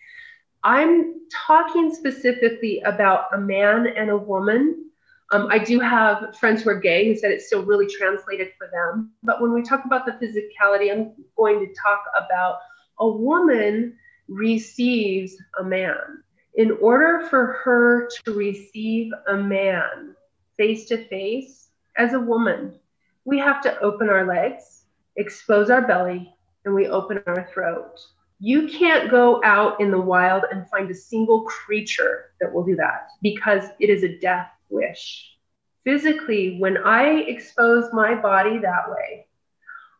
I'm 0.63 1.21
talking 1.31 1.93
specifically 1.93 2.79
about 2.81 3.25
a 3.33 3.37
man 3.37 3.87
and 3.87 4.09
a 4.09 4.17
woman. 4.17 4.89
Um, 5.31 5.47
I 5.49 5.57
do 5.57 5.79
have 5.79 6.37
friends 6.37 6.61
who 6.61 6.69
are 6.69 6.79
gay 6.79 7.07
who 7.07 7.15
said 7.15 7.31
it's 7.31 7.47
still 7.47 7.63
really 7.63 7.87
translated 7.87 8.49
for 8.57 8.69
them. 8.71 9.11
But 9.23 9.41
when 9.41 9.53
we 9.53 9.61
talk 9.61 9.85
about 9.85 10.05
the 10.05 10.13
physicality, 10.13 10.91
I'm 10.91 11.13
going 11.37 11.59
to 11.59 11.73
talk 11.81 12.03
about 12.15 12.59
a 12.99 13.07
woman 13.07 13.97
receives 14.27 15.35
a 15.59 15.63
man 15.63 16.23
in 16.55 16.71
order 16.81 17.25
for 17.29 17.59
her 17.63 18.07
to 18.25 18.33
receive 18.33 19.11
a 19.27 19.35
man 19.35 20.15
face 20.55 20.85
to 20.85 21.05
face 21.07 21.69
as 21.97 22.13
a 22.13 22.19
woman, 22.19 22.77
we 23.25 23.39
have 23.39 23.61
to 23.61 23.79
open 23.79 24.09
our 24.09 24.25
legs, 24.25 24.85
expose 25.15 25.69
our 25.69 25.85
belly, 25.85 26.33
and 26.65 26.73
we 26.73 26.87
open 26.87 27.21
our 27.25 27.47
throat. 27.53 27.99
You 28.45 28.67
can't 28.67 29.09
go 29.09 29.41
out 29.45 29.79
in 29.79 29.89
the 29.89 30.01
wild 30.01 30.43
and 30.51 30.69
find 30.69 30.91
a 30.91 30.93
single 30.93 31.43
creature 31.43 32.31
that 32.41 32.53
will 32.53 32.65
do 32.65 32.75
that 32.75 33.07
because 33.21 33.63
it 33.79 33.89
is 33.89 34.03
a 34.03 34.19
death 34.19 34.49
wish. 34.69 35.37
Physically, 35.85 36.57
when 36.59 36.75
I 36.79 37.21
expose 37.21 37.93
my 37.93 38.15
body 38.15 38.57
that 38.57 38.89
way, 38.89 39.27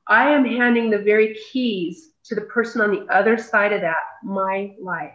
I 0.09 0.31
am 0.31 0.43
handing 0.43 0.89
the 0.89 0.97
very 0.97 1.37
keys 1.53 2.09
to 2.25 2.35
the 2.35 2.41
person 2.41 2.81
on 2.81 2.91
the 2.91 3.05
other 3.09 3.37
side 3.37 3.71
of 3.71 3.79
that, 3.79 4.03
my 4.25 4.75
life. 4.77 5.13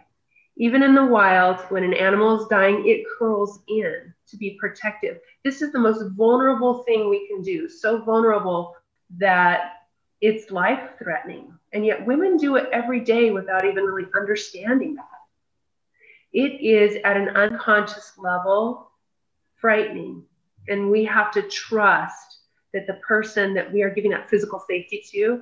Even 0.57 0.81
in 0.81 0.95
the 0.95 1.05
wild, 1.05 1.59
when 1.69 1.83
an 1.83 1.93
animal 1.93 2.41
is 2.41 2.47
dying, 2.47 2.81
it 2.87 3.05
curls 3.19 3.59
in 3.67 4.11
to 4.27 4.37
be 4.37 4.57
protective. 4.59 5.19
This 5.45 5.61
is 5.61 5.71
the 5.71 5.77
most 5.77 6.03
vulnerable 6.17 6.81
thing 6.81 7.07
we 7.07 7.27
can 7.27 7.43
do. 7.43 7.69
So 7.69 8.01
vulnerable 8.01 8.75
that 9.19 9.73
it's 10.21 10.51
life 10.51 10.91
threatening. 11.01 11.53
And 11.73 11.85
yet 11.85 12.05
women 12.05 12.37
do 12.37 12.55
it 12.55 12.69
every 12.71 12.99
day 12.99 13.31
without 13.31 13.65
even 13.65 13.83
really 13.83 14.09
understanding 14.15 14.95
that. 14.95 15.05
It 16.31 16.61
is 16.61 17.01
at 17.03 17.17
an 17.17 17.29
unconscious 17.29 18.13
level 18.17 18.91
frightening. 19.55 20.23
And 20.67 20.91
we 20.91 21.03
have 21.05 21.31
to 21.31 21.41
trust 21.43 22.39
that 22.73 22.85
the 22.85 22.95
person 22.95 23.53
that 23.55 23.71
we 23.71 23.81
are 23.81 23.89
giving 23.89 24.11
that 24.11 24.29
physical 24.29 24.59
safety 24.67 25.03
to 25.11 25.41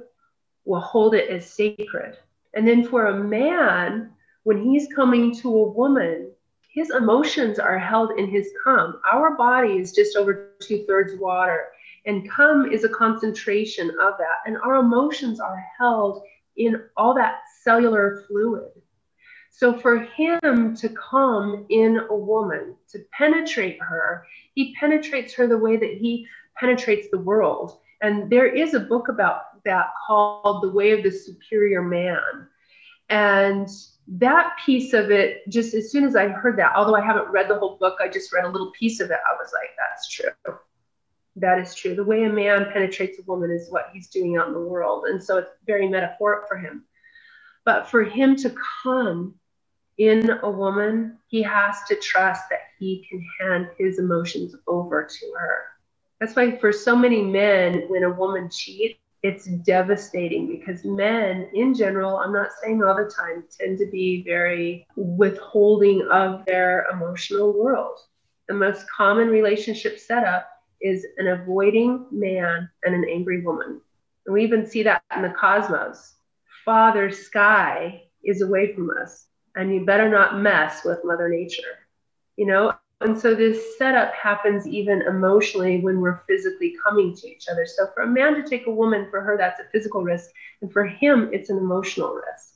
will 0.66 0.80
hold 0.80 1.14
it 1.14 1.30
as 1.30 1.50
sacred. 1.50 2.18
And 2.54 2.68
then 2.68 2.84
for 2.88 3.08
a 3.08 3.16
man, 3.16 4.12
when 4.44 4.64
he's 4.64 4.88
coming 4.94 5.36
to 5.38 5.50
a 5.50 5.72
woman, 5.72 6.32
his 6.70 6.92
emotions 6.92 7.60
are 7.60 7.78
held 7.78 8.18
in 8.18 8.28
his 8.28 8.52
cum. 8.64 9.02
Our 9.12 9.36
body 9.36 9.78
is 9.78 9.92
just 9.92 10.16
over 10.16 10.52
two 10.60 10.86
thirds 10.86 11.20
water, 11.20 11.68
and 12.08 12.30
cum 12.30 12.72
is 12.72 12.84
a 12.86 12.90
concentration 12.90 13.90
of 14.02 14.14
that. 14.18 14.38
And 14.46 14.58
our 14.58 14.76
emotions 14.76 15.40
are 15.40 15.64
held 15.78 16.24
in 16.56 16.82
all 16.96 17.14
that 17.14 17.42
cellular 17.64 18.24
fluid. 18.28 18.72
So 19.52 19.78
for 19.78 20.00
him 20.00 20.76
to 20.76 20.90
come 20.90 21.66
in 21.70 22.00
a 22.10 22.16
woman, 22.16 22.76
to 22.92 23.00
penetrate 23.12 23.80
her, 23.82 24.26
he 24.56 24.74
penetrates 24.80 25.34
her 25.34 25.48
the 25.48 25.58
way 25.58 25.78
that 25.78 25.98
he 25.98 26.26
penetrates 26.56 27.10
the 27.12 27.20
world. 27.20 27.80
And 28.02 28.30
there 28.30 28.48
is 28.48 28.74
a 28.74 28.80
book 28.80 29.10
about 29.10 29.64
that 29.66 29.88
called 30.06 30.64
The 30.64 30.72
Way 30.72 30.92
of 30.92 31.04
the 31.04 31.12
Superior 31.12 31.82
Man. 31.82 32.48
And 33.10 33.68
that 34.08 34.56
piece 34.66 34.94
of 34.94 35.12
it, 35.12 35.42
just 35.50 35.74
as 35.74 35.92
soon 35.92 36.06
as 36.06 36.16
I 36.16 36.30
heard 36.30 36.58
that, 36.60 36.74
although 36.76 36.96
I 36.96 37.06
haven't 37.06 37.32
read 37.32 37.50
the 37.50 37.58
whole 37.58 37.78
book, 37.78 37.98
I 38.02 38.08
just 38.08 38.32
read 38.32 38.46
a 38.46 38.50
little 38.50 38.72
piece 38.80 39.00
of 39.00 39.12
it. 39.12 39.20
I 39.28 39.36
was 39.42 39.52
like, 39.54 39.72
that's 39.78 40.08
true. 40.08 40.58
That 41.40 41.60
is 41.60 41.76
true. 41.76 41.96
The 41.96 42.04
way 42.04 42.24
a 42.24 42.30
man 42.30 42.68
penetrates 42.74 43.20
a 43.20 43.24
woman 43.24 43.52
is 43.52 43.70
what 43.70 43.90
he's 43.94 44.08
doing 44.08 44.38
out 44.38 44.48
in 44.48 44.54
the 44.54 44.60
world. 44.60 45.06
And 45.06 45.24
so 45.24 45.38
it's 45.38 45.52
very 45.66 45.88
metaphoric 45.88 46.48
for 46.48 46.58
him. 46.58 46.84
But 47.64 47.88
for 47.90 48.04
him 48.04 48.36
to 48.38 48.56
come 48.84 49.36
in 49.98 50.30
a 50.42 50.50
woman, 50.50 51.18
he 51.28 51.44
has 51.44 51.84
to 51.90 51.96
trust 51.96 52.50
that 52.50 52.62
he 52.80 53.06
can 53.10 53.24
hand 53.40 53.70
his 53.78 54.00
emotions 54.00 54.56
over 54.68 55.04
to 55.04 55.34
her. 55.38 55.66
That's 56.20 56.36
why 56.36 56.58
for 56.58 56.72
so 56.72 56.96
many 56.96 57.22
men, 57.22 57.86
when 57.88 58.04
a 58.04 58.10
woman 58.10 58.50
cheats, 58.50 59.00
it's 59.24 59.46
devastating 59.46 60.48
because 60.48 60.86
men 60.86 61.50
in 61.54 61.74
general 61.74 62.18
i'm 62.18 62.32
not 62.32 62.50
saying 62.62 62.84
all 62.84 62.96
the 62.96 63.10
time 63.10 63.44
tend 63.50 63.78
to 63.78 63.88
be 63.88 64.24
very 64.24 64.86
withholding 64.96 66.08
of 66.12 66.46
their 66.46 66.86
emotional 66.94 67.52
world 67.52 67.98
the 68.48 68.54
most 68.54 68.86
common 68.96 69.28
relationship 69.28 70.00
setup 70.00 70.48
is 70.82 71.06
an 71.18 71.28
avoiding 71.28 72.06
man 72.12 72.70
and 72.84 72.96
an 72.96 73.06
angry 73.10 73.42
woman. 73.42 73.82
And 74.26 74.34
we 74.34 74.44
even 74.44 74.66
see 74.66 74.84
that 74.84 75.04
in 75.16 75.22
the 75.22 75.30
cosmos. 75.30 76.16
Father 76.66 77.12
sky 77.12 78.04
is 78.24 78.42
away 78.42 78.74
from 78.74 78.90
us 79.02 79.28
and 79.56 79.74
you 79.74 79.86
better 79.86 80.10
not 80.10 80.40
mess 80.40 80.84
with 80.84 81.06
mother 81.06 81.30
nature 81.30 81.88
you 82.38 82.46
know? 82.46 82.74
And 83.02 83.20
so 83.20 83.36
this 83.36 83.78
setup 83.78 84.14
happens 84.14 84.66
even 84.66 85.04
emotionally 85.04 85.82
when 85.82 86.00
we're 86.00 86.22
physically 86.28 86.76
coming 86.84 87.16
to 87.16 87.28
each 87.28 87.48
other. 87.52 87.66
So 87.66 87.88
for 87.94 88.04
a 88.04 88.08
man 88.08 88.36
to 88.36 88.48
take 88.48 88.66
a 88.66 88.72
woman 88.72 89.08
for 89.12 89.22
her 89.22 89.38
that's 89.38 89.60
a 89.60 89.70
physical 89.72 90.02
risk 90.02 90.32
and 90.62 90.72
for 90.72 90.86
him 90.86 91.30
it's 91.32 91.50
an 91.50 91.58
emotional 91.58 92.14
risk. 92.14 92.54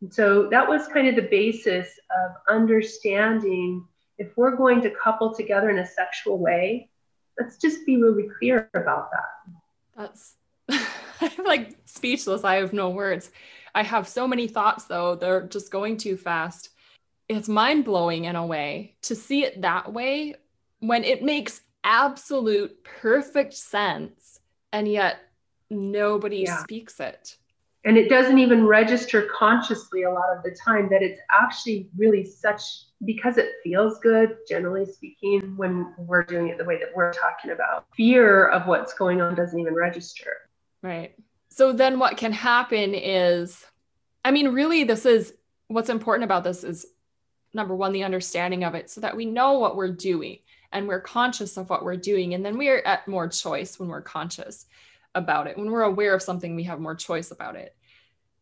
And 0.00 0.12
so 0.12 0.48
that 0.50 0.66
was 0.66 0.88
kind 0.88 1.08
of 1.08 1.16
the 1.16 1.28
basis 1.28 1.88
of 2.24 2.32
understanding 2.48 3.84
if 4.16 4.34
we're 4.36 4.56
going 4.56 4.80
to 4.82 4.90
couple 4.90 5.34
together 5.34 5.68
in 5.68 5.78
a 5.78 5.86
sexual 5.86 6.38
way 6.38 6.88
let's 7.38 7.56
just 7.58 7.84
be 7.86 7.96
really 7.96 8.28
clear 8.38 8.70
about 8.74 9.10
that 9.10 9.54
that's 9.96 10.34
I'm 10.68 11.44
like 11.44 11.76
speechless. 11.84 12.44
I 12.44 12.56
have 12.56 12.72
no 12.72 12.90
words. 12.90 13.30
I 13.74 13.82
have 13.82 14.08
so 14.08 14.26
many 14.26 14.46
thoughts 14.46 14.84
though. 14.84 15.14
They're 15.14 15.46
just 15.46 15.70
going 15.70 15.96
too 15.96 16.16
fast. 16.16 16.70
It's 17.28 17.48
mind 17.48 17.84
blowing 17.84 18.24
in 18.24 18.36
a 18.36 18.46
way 18.46 18.96
to 19.02 19.14
see 19.14 19.44
it 19.44 19.62
that 19.62 19.92
way 19.92 20.34
when 20.80 21.04
it 21.04 21.22
makes 21.22 21.62
absolute 21.82 22.84
perfect 22.84 23.54
sense 23.54 24.40
and 24.72 24.86
yet 24.86 25.18
nobody 25.70 26.44
yeah. 26.46 26.62
speaks 26.62 27.00
it. 27.00 27.36
And 27.84 27.98
it 27.98 28.08
doesn't 28.08 28.38
even 28.38 28.66
register 28.66 29.28
consciously 29.36 30.04
a 30.04 30.10
lot 30.10 30.34
of 30.34 30.42
the 30.42 30.56
time 30.64 30.88
that 30.90 31.02
it's 31.02 31.20
actually 31.30 31.90
really 31.96 32.24
such 32.24 32.62
because 33.04 33.36
it 33.36 33.50
feels 33.62 33.98
good, 33.98 34.38
generally 34.48 34.86
speaking, 34.86 35.54
when 35.56 35.92
we're 35.98 36.22
doing 36.22 36.48
it 36.48 36.56
the 36.56 36.64
way 36.64 36.78
that 36.78 36.88
we're 36.94 37.12
talking 37.12 37.50
about. 37.50 37.84
Fear 37.94 38.48
of 38.48 38.66
what's 38.66 38.94
going 38.94 39.20
on 39.20 39.34
doesn't 39.34 39.58
even 39.58 39.74
register. 39.74 40.48
Right. 40.82 41.14
So 41.50 41.72
then 41.72 41.98
what 41.98 42.16
can 42.16 42.32
happen 42.32 42.94
is, 42.94 43.64
I 44.24 44.30
mean, 44.30 44.48
really, 44.48 44.84
this 44.84 45.04
is 45.04 45.34
what's 45.68 45.90
important 45.90 46.24
about 46.24 46.44
this 46.44 46.64
is 46.64 46.86
number 47.52 47.74
one, 47.76 47.92
the 47.92 48.04
understanding 48.04 48.64
of 48.64 48.74
it 48.74 48.90
so 48.90 49.02
that 49.02 49.16
we 49.16 49.26
know 49.26 49.58
what 49.58 49.76
we're 49.76 49.92
doing 49.92 50.38
and 50.72 50.88
we're 50.88 51.00
conscious 51.00 51.56
of 51.56 51.68
what 51.70 51.84
we're 51.84 51.96
doing. 51.96 52.34
And 52.34 52.44
then 52.44 52.56
we 52.58 52.68
are 52.70 52.82
at 52.86 53.06
more 53.06 53.28
choice 53.28 53.78
when 53.78 53.90
we're 53.90 54.02
conscious 54.02 54.66
about 55.14 55.46
it. 55.46 55.56
When 55.56 55.70
we're 55.70 55.82
aware 55.82 56.14
of 56.14 56.22
something, 56.22 56.54
we 56.54 56.64
have 56.64 56.80
more 56.80 56.94
choice 56.94 57.30
about 57.30 57.56
it. 57.56 57.74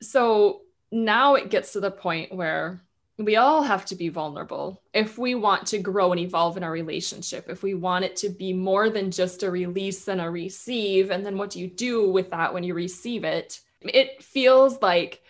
So 0.01 0.63
now 0.91 1.35
it 1.35 1.51
gets 1.51 1.73
to 1.73 1.81
the 1.81 1.91
point 1.91 2.35
where 2.35 2.83
we 3.19 3.37
all 3.37 3.63
have 3.63 3.85
to 3.87 3.95
be 3.95 4.09
vulnerable 4.09 4.83
if 4.93 5.19
we 5.19 5.35
want 5.35 5.67
to 5.67 5.79
grow 5.79 6.13
and 6.13 6.21
evolve 6.21 6.57
in 6.57 6.63
our 6.63 6.71
relationship 6.71 7.49
if 7.49 7.63
we 7.63 7.75
want 7.75 8.05
it 8.05 8.17
to 8.17 8.29
be 8.29 8.53
more 8.53 8.91
than 8.91 9.11
just 9.11 9.43
a 9.43 9.51
release 9.51 10.09
and 10.09 10.21
a 10.21 10.29
receive 10.29 11.11
and 11.11 11.25
then 11.25 11.37
what 11.37 11.51
do 11.51 11.61
you 11.61 11.69
do 11.69 12.11
with 12.11 12.31
that 12.31 12.53
when 12.53 12.65
you 12.65 12.75
receive 12.75 13.25
it 13.25 13.61
it 13.81 14.23
feels 14.23 14.81
like 14.81 15.23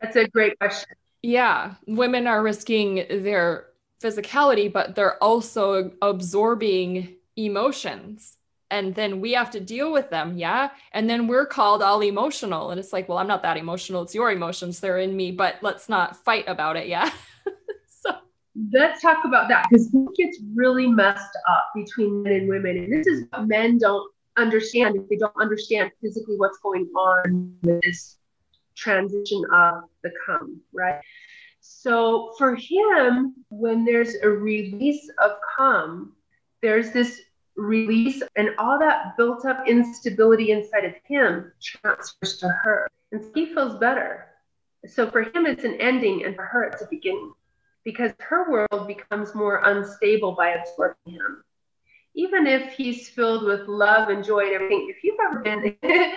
that's 0.00 0.16
a 0.16 0.28
great 0.28 0.58
question 0.58 0.88
yeah 1.22 1.74
women 1.86 2.26
are 2.26 2.42
risking 2.42 3.04
their 3.10 3.66
physicality 4.00 4.72
but 4.72 4.94
they're 4.94 5.22
also 5.22 5.90
absorbing 6.00 7.16
emotions 7.36 8.37
and 8.70 8.94
then 8.94 9.20
we 9.20 9.32
have 9.32 9.50
to 9.50 9.60
deal 9.60 9.92
with 9.92 10.10
them 10.10 10.36
yeah? 10.36 10.70
And 10.92 11.08
then 11.08 11.26
we're 11.26 11.46
called 11.46 11.82
all 11.82 12.02
emotional 12.02 12.70
and 12.70 12.78
it's 12.78 12.92
like 12.92 13.08
well 13.08 13.18
i'm 13.18 13.26
not 13.26 13.42
that 13.42 13.56
emotional 13.56 14.02
it's 14.02 14.14
your 14.14 14.30
emotions 14.30 14.80
they're 14.80 14.98
in 14.98 15.16
me 15.16 15.32
but 15.32 15.56
let's 15.62 15.88
not 15.88 16.16
fight 16.16 16.44
about 16.46 16.76
it 16.76 16.88
yeah? 16.88 17.10
So 17.86 18.14
let's 18.72 19.02
talk 19.02 19.24
about 19.24 19.48
that 19.48 19.66
because 19.70 19.92
it 19.92 20.08
gets 20.16 20.38
really 20.54 20.86
messed 20.86 21.36
up 21.48 21.64
between 21.74 22.22
men 22.22 22.32
and 22.32 22.48
women 22.48 22.76
and 22.78 22.92
this 22.92 23.06
is 23.06 23.24
what 23.30 23.46
men 23.46 23.78
don't 23.78 24.10
understand 24.36 24.96
if 24.96 25.08
they 25.08 25.16
don't 25.16 25.34
understand 25.40 25.90
physically 26.00 26.36
what's 26.36 26.58
going 26.58 26.86
on 26.96 27.54
with 27.62 27.80
this 27.82 28.18
transition 28.76 29.42
of 29.52 29.84
the 30.02 30.10
come 30.24 30.60
right? 30.72 31.00
So 31.60 32.32
for 32.38 32.54
him 32.54 33.34
when 33.50 33.84
there's 33.84 34.14
a 34.22 34.28
release 34.28 35.10
of 35.22 35.32
come 35.56 36.14
there's 36.62 36.92
this 36.92 37.20
release 37.58 38.22
and 38.36 38.50
all 38.56 38.78
that 38.78 39.16
built 39.16 39.44
up 39.44 39.66
instability 39.66 40.52
inside 40.52 40.84
of 40.84 40.94
him 41.04 41.52
transfers 41.60 42.38
to 42.38 42.48
her. 42.48 42.88
And 43.12 43.22
he 43.34 43.46
feels 43.52 43.78
better. 43.78 44.26
So 44.86 45.10
for 45.10 45.22
him 45.22 45.44
it's 45.44 45.64
an 45.64 45.74
ending 45.80 46.24
and 46.24 46.36
for 46.36 46.44
her 46.44 46.64
it's 46.64 46.82
a 46.82 46.88
beginning 46.88 47.32
because 47.84 48.12
her 48.20 48.50
world 48.50 48.86
becomes 48.86 49.34
more 49.34 49.60
unstable 49.64 50.32
by 50.32 50.50
absorbing 50.50 51.14
him. 51.14 51.42
Even 52.14 52.46
if 52.46 52.72
he's 52.72 53.08
filled 53.08 53.44
with 53.44 53.66
love 53.68 54.08
and 54.08 54.24
joy 54.24 54.46
and 54.46 54.52
everything 54.52 54.86
if 54.88 55.02
you've 55.02 55.18
ever 55.28 55.40
been 55.40 55.76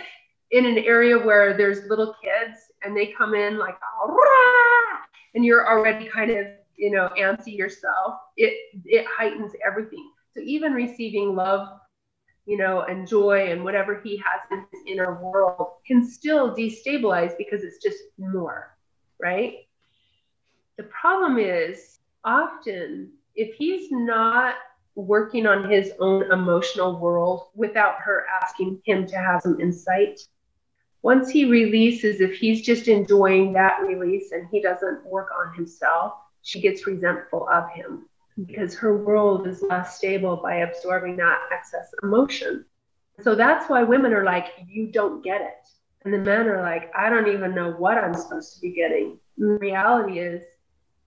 in 0.51 0.65
an 0.65 0.77
area 0.77 1.17
where 1.17 1.57
there's 1.57 1.87
little 1.89 2.13
kids 2.21 2.59
and 2.83 2.95
they 2.95 3.07
come 3.07 3.33
in 3.33 3.57
like 3.57 3.75
and 5.33 5.45
you're 5.45 5.67
already 5.67 6.07
kind 6.07 6.31
of 6.31 6.45
you 6.75 6.91
know 6.91 7.09
antsy 7.17 7.55
yourself 7.55 8.15
it 8.37 8.53
it 8.85 9.05
heightens 9.05 9.53
everything 9.65 10.11
so 10.33 10.41
even 10.41 10.73
receiving 10.73 11.35
love, 11.35 11.67
you 12.45 12.57
know, 12.57 12.81
and 12.81 13.07
joy 13.07 13.51
and 13.51 13.63
whatever 13.63 13.99
he 14.01 14.17
has 14.17 14.41
in 14.51 14.65
his 14.71 14.81
inner 14.87 15.21
world 15.21 15.73
can 15.85 16.05
still 16.05 16.55
destabilize 16.55 17.37
because 17.37 17.63
it's 17.63 17.81
just 17.83 17.99
more, 18.17 18.77
right? 19.19 19.67
The 20.77 20.83
problem 20.83 21.37
is 21.37 21.99
often 22.23 23.11
if 23.35 23.55
he's 23.55 23.91
not 23.91 24.55
working 24.95 25.45
on 25.47 25.69
his 25.69 25.93
own 25.99 26.31
emotional 26.31 26.99
world 26.99 27.47
without 27.55 27.95
her 27.99 28.25
asking 28.41 28.81
him 28.85 29.07
to 29.07 29.17
have 29.17 29.41
some 29.41 29.59
insight, 29.59 30.19
once 31.01 31.29
he 31.29 31.45
releases, 31.45 32.21
if 32.21 32.35
he's 32.35 32.61
just 32.61 32.87
enjoying 32.87 33.53
that 33.53 33.81
release 33.81 34.31
and 34.31 34.47
he 34.51 34.61
doesn't 34.61 35.05
work 35.05 35.29
on 35.37 35.53
himself, 35.55 36.13
she 36.41 36.61
gets 36.61 36.85
resentful 36.87 37.47
of 37.49 37.69
him 37.71 38.07
because 38.37 38.75
her 38.75 38.97
world 38.97 39.47
is 39.47 39.61
less 39.61 39.97
stable 39.97 40.37
by 40.37 40.57
absorbing 40.57 41.17
that 41.17 41.39
excess 41.51 41.93
emotion. 42.03 42.65
So 43.21 43.35
that's 43.35 43.69
why 43.69 43.83
women 43.83 44.13
are 44.13 44.23
like, 44.23 44.47
you 44.67 44.91
don't 44.91 45.23
get 45.23 45.41
it. 45.41 45.67
And 46.03 46.13
the 46.13 46.17
men 46.17 46.47
are 46.47 46.61
like, 46.61 46.91
I 46.95 47.09
don't 47.09 47.27
even 47.27 47.53
know 47.53 47.71
what 47.71 47.97
I'm 47.97 48.13
supposed 48.13 48.55
to 48.55 48.61
be 48.61 48.73
getting. 48.73 49.19
And 49.37 49.51
the 49.51 49.59
reality 49.59 50.19
is, 50.19 50.43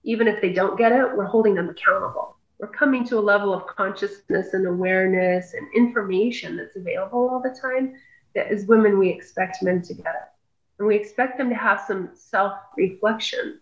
even 0.03 0.27
if 0.27 0.41
they 0.41 0.53
don't 0.53 0.77
get 0.77 0.91
it, 0.91 1.15
we're 1.15 1.25
holding 1.25 1.55
them 1.55 1.69
accountable. 1.69 2.37
We're 2.59 2.67
coming 2.67 3.05
to 3.07 3.19
a 3.19 3.21
level 3.21 3.53
of 3.53 3.67
consciousness 3.67 4.53
and 4.53 4.65
awareness 4.65 5.53
and 5.53 5.67
information 5.75 6.55
that's 6.55 6.77
available 6.77 7.29
all 7.29 7.41
the 7.41 7.57
time 7.59 7.95
that 8.33 8.47
as 8.47 8.65
women, 8.65 8.97
we 8.97 9.09
expect 9.09 9.63
men 9.63 9.81
to 9.81 9.93
get 9.93 10.15
it. 10.15 10.29
And 10.77 10.87
we 10.87 10.95
expect 10.95 11.37
them 11.37 11.49
to 11.49 11.55
have 11.55 11.81
some 11.87 12.11
self 12.13 12.53
reflection 12.77 13.59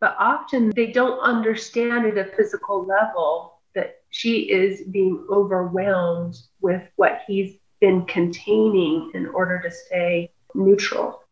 but 0.00 0.16
often 0.18 0.70
they 0.74 0.86
don't 0.86 1.20
understand 1.20 2.06
at 2.06 2.18
a 2.18 2.32
physical 2.36 2.84
level 2.86 3.60
that 3.74 3.96
she 4.10 4.50
is 4.50 4.82
being 4.88 5.24
overwhelmed 5.30 6.36
with 6.60 6.82
what 6.96 7.20
he's 7.26 7.56
been 7.80 8.04
containing 8.06 9.10
in 9.14 9.26
order 9.28 9.60
to 9.60 9.70
stay 9.70 10.30
neutral. 10.54 11.22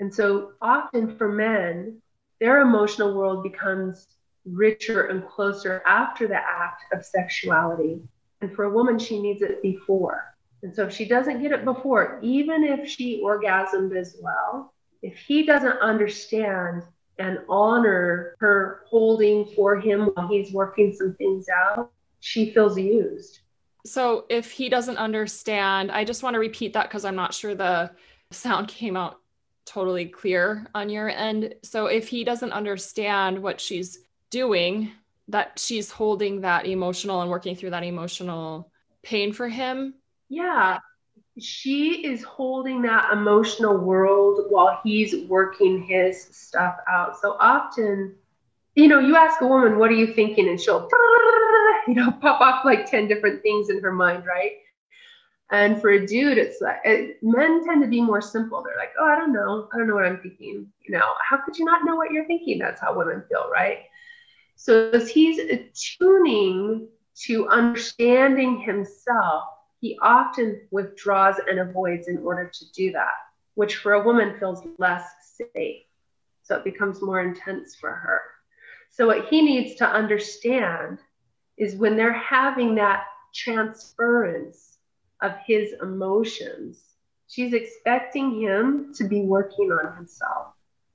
And 0.00 0.12
so 0.12 0.52
often 0.60 1.16
for 1.16 1.28
men, 1.28 2.00
their 2.40 2.60
emotional 2.60 3.14
world 3.14 3.42
becomes 3.42 4.06
richer 4.44 5.06
and 5.06 5.26
closer 5.26 5.82
after 5.86 6.26
the 6.26 6.36
act 6.36 6.84
of 6.92 7.04
sexuality. 7.04 8.00
And 8.40 8.54
for 8.54 8.64
a 8.64 8.70
woman, 8.70 8.98
she 8.98 9.20
needs 9.20 9.42
it 9.42 9.62
before. 9.62 10.34
And 10.62 10.74
so 10.74 10.86
if 10.86 10.94
she 10.94 11.06
doesn't 11.06 11.42
get 11.42 11.52
it 11.52 11.64
before, 11.64 12.18
even 12.22 12.64
if 12.64 12.88
she 12.88 13.22
orgasmed 13.24 13.96
as 13.96 14.16
well, 14.20 14.72
if 15.02 15.16
he 15.16 15.44
doesn't 15.46 15.78
understand 15.78 16.82
and 17.20 17.38
honor 17.48 18.34
her 18.40 18.82
holding 18.88 19.44
for 19.54 19.78
him 19.78 20.10
while 20.14 20.26
he's 20.26 20.52
working 20.52 20.92
some 20.92 21.14
things 21.14 21.46
out, 21.48 21.92
she 22.20 22.50
feels 22.50 22.76
used. 22.78 23.40
So 23.86 24.24
if 24.28 24.50
he 24.50 24.68
doesn't 24.68 24.96
understand, 24.96 25.92
I 25.92 26.04
just 26.04 26.22
want 26.22 26.34
to 26.34 26.40
repeat 26.40 26.72
that 26.72 26.88
because 26.88 27.04
I'm 27.04 27.16
not 27.16 27.34
sure 27.34 27.54
the 27.54 27.90
sound 28.30 28.68
came 28.68 28.96
out 28.96 29.20
totally 29.66 30.06
clear 30.06 30.66
on 30.74 30.88
your 30.88 31.08
end. 31.08 31.54
So 31.62 31.86
if 31.86 32.08
he 32.08 32.24
doesn't 32.24 32.52
understand 32.52 33.40
what 33.40 33.60
she's 33.60 34.00
doing, 34.30 34.90
that 35.28 35.58
she's 35.58 35.90
holding 35.90 36.40
that 36.40 36.66
emotional 36.66 37.20
and 37.20 37.30
working 37.30 37.54
through 37.54 37.70
that 37.70 37.84
emotional 37.84 38.72
pain 39.02 39.32
for 39.32 39.48
him. 39.48 39.94
Yeah 40.28 40.78
she 41.42 42.06
is 42.06 42.22
holding 42.22 42.82
that 42.82 43.12
emotional 43.12 43.76
world 43.76 44.46
while 44.48 44.80
he's 44.82 45.24
working 45.26 45.82
his 45.82 46.22
stuff 46.30 46.76
out. 46.88 47.18
So 47.18 47.36
often, 47.40 48.14
you 48.74 48.88
know, 48.88 49.00
you 49.00 49.16
ask 49.16 49.40
a 49.40 49.46
woman, 49.46 49.78
what 49.78 49.90
are 49.90 49.94
you 49.94 50.12
thinking? 50.14 50.48
And 50.48 50.60
she'll, 50.60 50.88
you 51.88 51.94
know, 51.94 52.10
pop 52.20 52.40
off 52.40 52.64
like 52.64 52.90
10 52.90 53.08
different 53.08 53.42
things 53.42 53.70
in 53.70 53.80
her 53.80 53.92
mind, 53.92 54.24
right? 54.26 54.52
And 55.52 55.80
for 55.80 55.90
a 55.90 56.06
dude, 56.06 56.38
it's 56.38 56.60
like 56.60 56.78
it, 56.84 57.18
men 57.22 57.64
tend 57.64 57.82
to 57.82 57.88
be 57.88 58.00
more 58.00 58.20
simple. 58.20 58.62
They're 58.62 58.76
like, 58.76 58.92
oh, 59.00 59.04
I 59.04 59.16
don't 59.16 59.32
know. 59.32 59.68
I 59.72 59.78
don't 59.78 59.88
know 59.88 59.96
what 59.96 60.06
I'm 60.06 60.20
thinking. 60.20 60.70
You 60.82 60.98
know, 60.98 61.12
how 61.28 61.38
could 61.38 61.58
you 61.58 61.64
not 61.64 61.84
know 61.84 61.96
what 61.96 62.12
you're 62.12 62.26
thinking? 62.26 62.58
That's 62.58 62.80
how 62.80 62.96
women 62.96 63.24
feel, 63.28 63.50
right? 63.52 63.78
So 64.54 64.90
as 64.90 65.10
he's 65.10 65.38
attuning 65.38 66.86
to 67.22 67.48
understanding 67.48 68.60
himself, 68.60 69.44
he 69.80 69.98
often 70.02 70.60
withdraws 70.70 71.36
and 71.48 71.58
avoids 71.58 72.08
in 72.08 72.18
order 72.18 72.50
to 72.52 72.72
do 72.72 72.92
that. 72.92 73.12
which 73.56 73.76
for 73.76 73.94
a 73.94 74.02
woman 74.02 74.38
feels 74.38 74.62
less 74.78 75.04
safe. 75.54 75.82
So 76.42 76.56
it 76.56 76.64
becomes 76.64 77.02
more 77.02 77.20
intense 77.20 77.76
for 77.76 77.90
her. 77.90 78.20
So, 78.90 79.06
what 79.06 79.26
he 79.28 79.42
needs 79.42 79.76
to 79.76 79.86
understand 79.86 80.98
is 81.56 81.76
when 81.76 81.96
they're 81.96 82.12
having 82.12 82.76
that 82.76 83.04
transference 83.34 84.78
of 85.22 85.32
his 85.46 85.74
emotions, 85.82 86.80
she's 87.26 87.52
expecting 87.52 88.40
him 88.40 88.92
to 88.94 89.04
be 89.04 89.22
working 89.22 89.72
on 89.72 89.96
himself. 89.96 90.48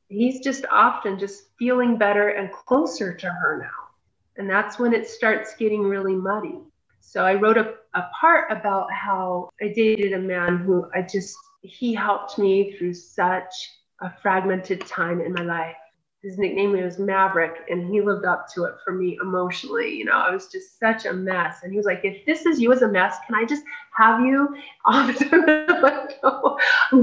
He's 0.09 0.41
just 0.41 0.65
often 0.71 1.19
just 1.19 1.49
feeling 1.57 1.97
better 1.97 2.29
and 2.29 2.51
closer 2.51 3.13
to 3.13 3.27
her 3.27 3.59
now. 3.59 3.89
And 4.37 4.49
that's 4.49 4.79
when 4.79 4.93
it 4.93 5.07
starts 5.07 5.55
getting 5.55 5.83
really 5.83 6.15
muddy. 6.15 6.59
So 7.07 7.23
I 7.23 7.35
wrote 7.35 7.57
a, 7.57 7.75
a 7.93 8.09
part 8.19 8.51
about 8.51 8.91
how 8.91 9.49
I 9.61 9.67
dated 9.69 10.13
a 10.13 10.19
man 10.19 10.57
who 10.57 10.89
I 10.93 11.03
just, 11.03 11.37
he 11.61 11.93
helped 11.93 12.39
me 12.39 12.73
through 12.73 12.95
such 12.95 13.53
a 14.01 14.11
fragmented 14.21 14.85
time 14.87 15.21
in 15.21 15.31
my 15.31 15.43
life. 15.43 15.75
His 16.23 16.39
nickname 16.39 16.71
was 16.71 16.97
Maverick, 16.97 17.57
and 17.69 17.87
he 17.93 18.01
lived 18.01 18.25
up 18.25 18.47
to 18.55 18.63
it 18.63 18.73
for 18.83 18.91
me 18.91 19.19
emotionally. 19.21 19.95
You 19.95 20.05
know, 20.05 20.17
I 20.17 20.31
was 20.31 20.47
just 20.47 20.79
such 20.79 21.05
a 21.05 21.13
mess. 21.13 21.59
And 21.61 21.71
he 21.71 21.77
was 21.77 21.85
like, 21.85 22.01
If 22.03 22.25
this 22.25 22.47
is 22.47 22.59
you 22.59 22.73
as 22.73 22.81
a 22.81 22.87
mess, 22.87 23.17
can 23.27 23.35
I 23.35 23.45
just 23.45 23.63
have 23.95 24.21
you 24.21 24.49
I'm 24.87 25.13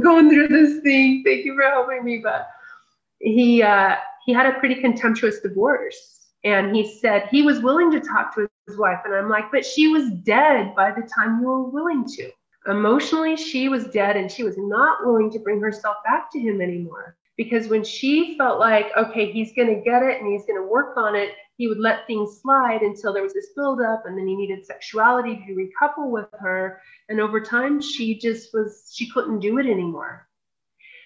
going 0.00 0.28
through 0.28 0.48
this 0.48 0.82
thing. 0.82 1.22
Thank 1.24 1.44
you 1.44 1.54
for 1.54 1.62
helping 1.62 2.04
me. 2.04 2.18
But 2.18 2.48
he, 3.20 3.62
uh, 3.62 3.96
he 4.26 4.32
had 4.32 4.46
a 4.46 4.58
pretty 4.58 4.74
contemptuous 4.74 5.38
divorce. 5.40 6.26
And 6.44 6.74
he 6.74 6.92
said 6.98 7.28
he 7.30 7.42
was 7.42 7.60
willing 7.60 7.92
to 7.92 8.00
talk 8.00 8.34
to 8.34 8.48
his 8.66 8.78
wife. 8.78 9.00
And 9.04 9.14
I'm 9.14 9.28
like, 9.28 9.50
But 9.50 9.66
she 9.66 9.88
was 9.88 10.10
dead 10.10 10.74
by 10.74 10.90
the 10.90 11.08
time 11.14 11.40
you 11.40 11.46
were 11.46 11.68
willing 11.68 12.04
to. 12.16 12.30
Emotionally, 12.66 13.36
she 13.36 13.68
was 13.68 13.86
dead 13.86 14.16
and 14.16 14.30
she 14.30 14.44
was 14.44 14.56
not 14.56 15.04
willing 15.04 15.30
to 15.32 15.40
bring 15.40 15.60
herself 15.60 15.96
back 16.04 16.30
to 16.32 16.38
him 16.38 16.60
anymore. 16.60 17.16
Because 17.36 17.66
when 17.66 17.82
she 17.82 18.36
felt 18.38 18.60
like, 18.60 18.86
okay, 18.96 19.32
he's 19.32 19.52
going 19.54 19.74
to 19.74 19.82
get 19.82 20.02
it 20.02 20.20
and 20.20 20.30
he's 20.30 20.44
going 20.44 20.60
to 20.60 20.68
work 20.68 20.96
on 20.96 21.16
it, 21.16 21.30
he 21.56 21.66
would 21.66 21.78
let 21.78 22.06
things 22.06 22.40
slide 22.40 22.82
until 22.82 23.12
there 23.12 23.22
was 23.22 23.34
this 23.34 23.48
buildup 23.56 24.04
and 24.06 24.16
then 24.16 24.28
he 24.28 24.36
needed 24.36 24.64
sexuality 24.64 25.42
to 25.46 25.54
recouple 25.54 26.10
with 26.10 26.28
her. 26.38 26.80
And 27.08 27.20
over 27.20 27.40
time, 27.40 27.80
she 27.80 28.18
just 28.18 28.52
was, 28.54 28.92
she 28.94 29.10
couldn't 29.10 29.40
do 29.40 29.58
it 29.58 29.66
anymore. 29.66 30.28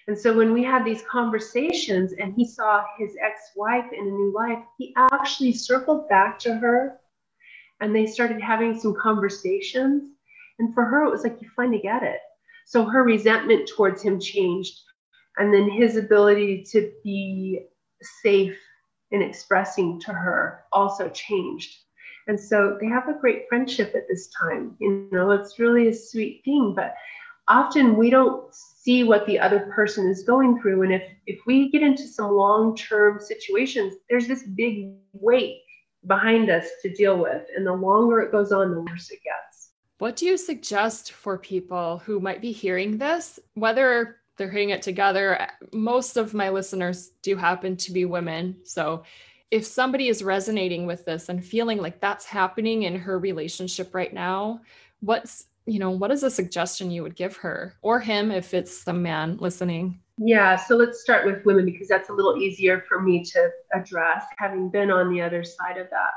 And 0.07 0.17
so 0.17 0.33
when 0.33 0.53
we 0.53 0.63
had 0.63 0.85
these 0.85 1.01
conversations 1.09 2.13
and 2.13 2.33
he 2.33 2.45
saw 2.45 2.83
his 2.97 3.17
ex 3.21 3.51
wife 3.55 3.91
in 3.91 4.07
a 4.07 4.11
new 4.11 4.31
life, 4.33 4.59
he 4.77 4.93
actually 4.95 5.53
circled 5.53 6.07
back 6.07 6.39
to 6.39 6.55
her 6.55 6.99
and 7.81 7.95
they 7.95 8.05
started 8.05 8.41
having 8.41 8.79
some 8.79 8.95
conversations. 8.95 10.11
And 10.59 10.73
for 10.73 10.85
her, 10.85 11.03
it 11.05 11.11
was 11.11 11.23
like, 11.23 11.41
you 11.41 11.49
finally 11.55 11.79
get 11.79 12.03
it. 12.03 12.19
So 12.65 12.83
her 12.85 13.03
resentment 13.03 13.69
towards 13.75 14.01
him 14.01 14.19
changed. 14.19 14.73
And 15.37 15.53
then 15.53 15.69
his 15.69 15.95
ability 15.95 16.65
to 16.71 16.91
be 17.03 17.67
safe 18.21 18.57
in 19.11 19.21
expressing 19.21 19.99
to 20.01 20.11
her 20.11 20.63
also 20.73 21.09
changed. 21.09 21.73
And 22.27 22.39
so 22.39 22.77
they 22.81 22.87
have 22.87 23.07
a 23.07 23.19
great 23.19 23.45
friendship 23.47 23.93
at 23.95 24.07
this 24.09 24.29
time. 24.39 24.75
You 24.79 25.07
know, 25.11 25.31
it's 25.31 25.59
really 25.59 25.87
a 25.87 25.93
sweet 25.93 26.41
thing. 26.43 26.73
But 26.75 26.93
often 27.47 27.95
we 27.95 28.09
don't 28.09 28.53
see 28.53 29.03
what 29.03 29.25
the 29.25 29.39
other 29.39 29.71
person 29.73 30.09
is 30.09 30.23
going 30.23 30.59
through. 30.59 30.83
And 30.83 30.93
if 30.93 31.03
if 31.25 31.39
we 31.45 31.69
get 31.69 31.83
into 31.83 32.07
some 32.07 32.31
long-term 32.31 33.19
situations, 33.21 33.93
there's 34.09 34.27
this 34.27 34.43
big 34.43 34.95
weight 35.13 35.61
behind 36.07 36.49
us 36.49 36.65
to 36.81 36.93
deal 36.93 37.17
with. 37.17 37.43
And 37.55 37.65
the 37.65 37.73
longer 37.73 38.21
it 38.21 38.31
goes 38.31 38.51
on, 38.51 38.71
the 38.71 38.81
worse 38.81 39.09
it 39.11 39.19
gets. 39.23 39.71
What 39.99 40.15
do 40.15 40.25
you 40.25 40.37
suggest 40.37 41.11
for 41.11 41.37
people 41.37 41.99
who 42.05 42.19
might 42.19 42.41
be 42.41 42.51
hearing 42.51 42.97
this, 42.97 43.39
whether 43.55 44.17
they're 44.37 44.51
hearing 44.51 44.69
it 44.69 44.81
together? 44.81 45.47
Most 45.73 46.17
of 46.17 46.33
my 46.33 46.49
listeners 46.49 47.11
do 47.21 47.35
happen 47.35 47.75
to 47.77 47.91
be 47.91 48.05
women. 48.05 48.57
So 48.63 49.03
if 49.49 49.65
somebody 49.65 50.07
is 50.07 50.23
resonating 50.23 50.85
with 50.85 51.05
this 51.05 51.29
and 51.29 51.43
feeling 51.43 51.79
like 51.79 51.99
that's 51.99 52.25
happening 52.25 52.83
in 52.83 52.99
her 52.99 53.17
relationship 53.17 53.95
right 53.95 54.13
now, 54.13 54.61
what's 54.99 55.45
you 55.67 55.79
know, 55.79 55.91
what 55.91 56.11
is 56.11 56.23
a 56.23 56.31
suggestion 56.31 56.91
you 56.91 57.03
would 57.03 57.15
give 57.15 57.35
her 57.35 57.75
or 57.81 57.99
him 57.99 58.31
if 58.31 58.53
it's 58.53 58.87
a 58.87 58.93
man 58.93 59.35
listening? 59.37 59.99
Yeah, 60.17 60.55
so 60.55 60.75
let's 60.75 61.01
start 61.01 61.25
with 61.25 61.45
women 61.45 61.65
because 61.65 61.87
that's 61.87 62.09
a 62.09 62.13
little 62.13 62.37
easier 62.37 62.83
for 62.87 63.01
me 63.01 63.23
to 63.23 63.49
address, 63.73 64.23
having 64.37 64.69
been 64.69 64.89
on 64.89 65.13
the 65.13 65.21
other 65.21 65.43
side 65.43 65.77
of 65.77 65.89
that. 65.91 66.11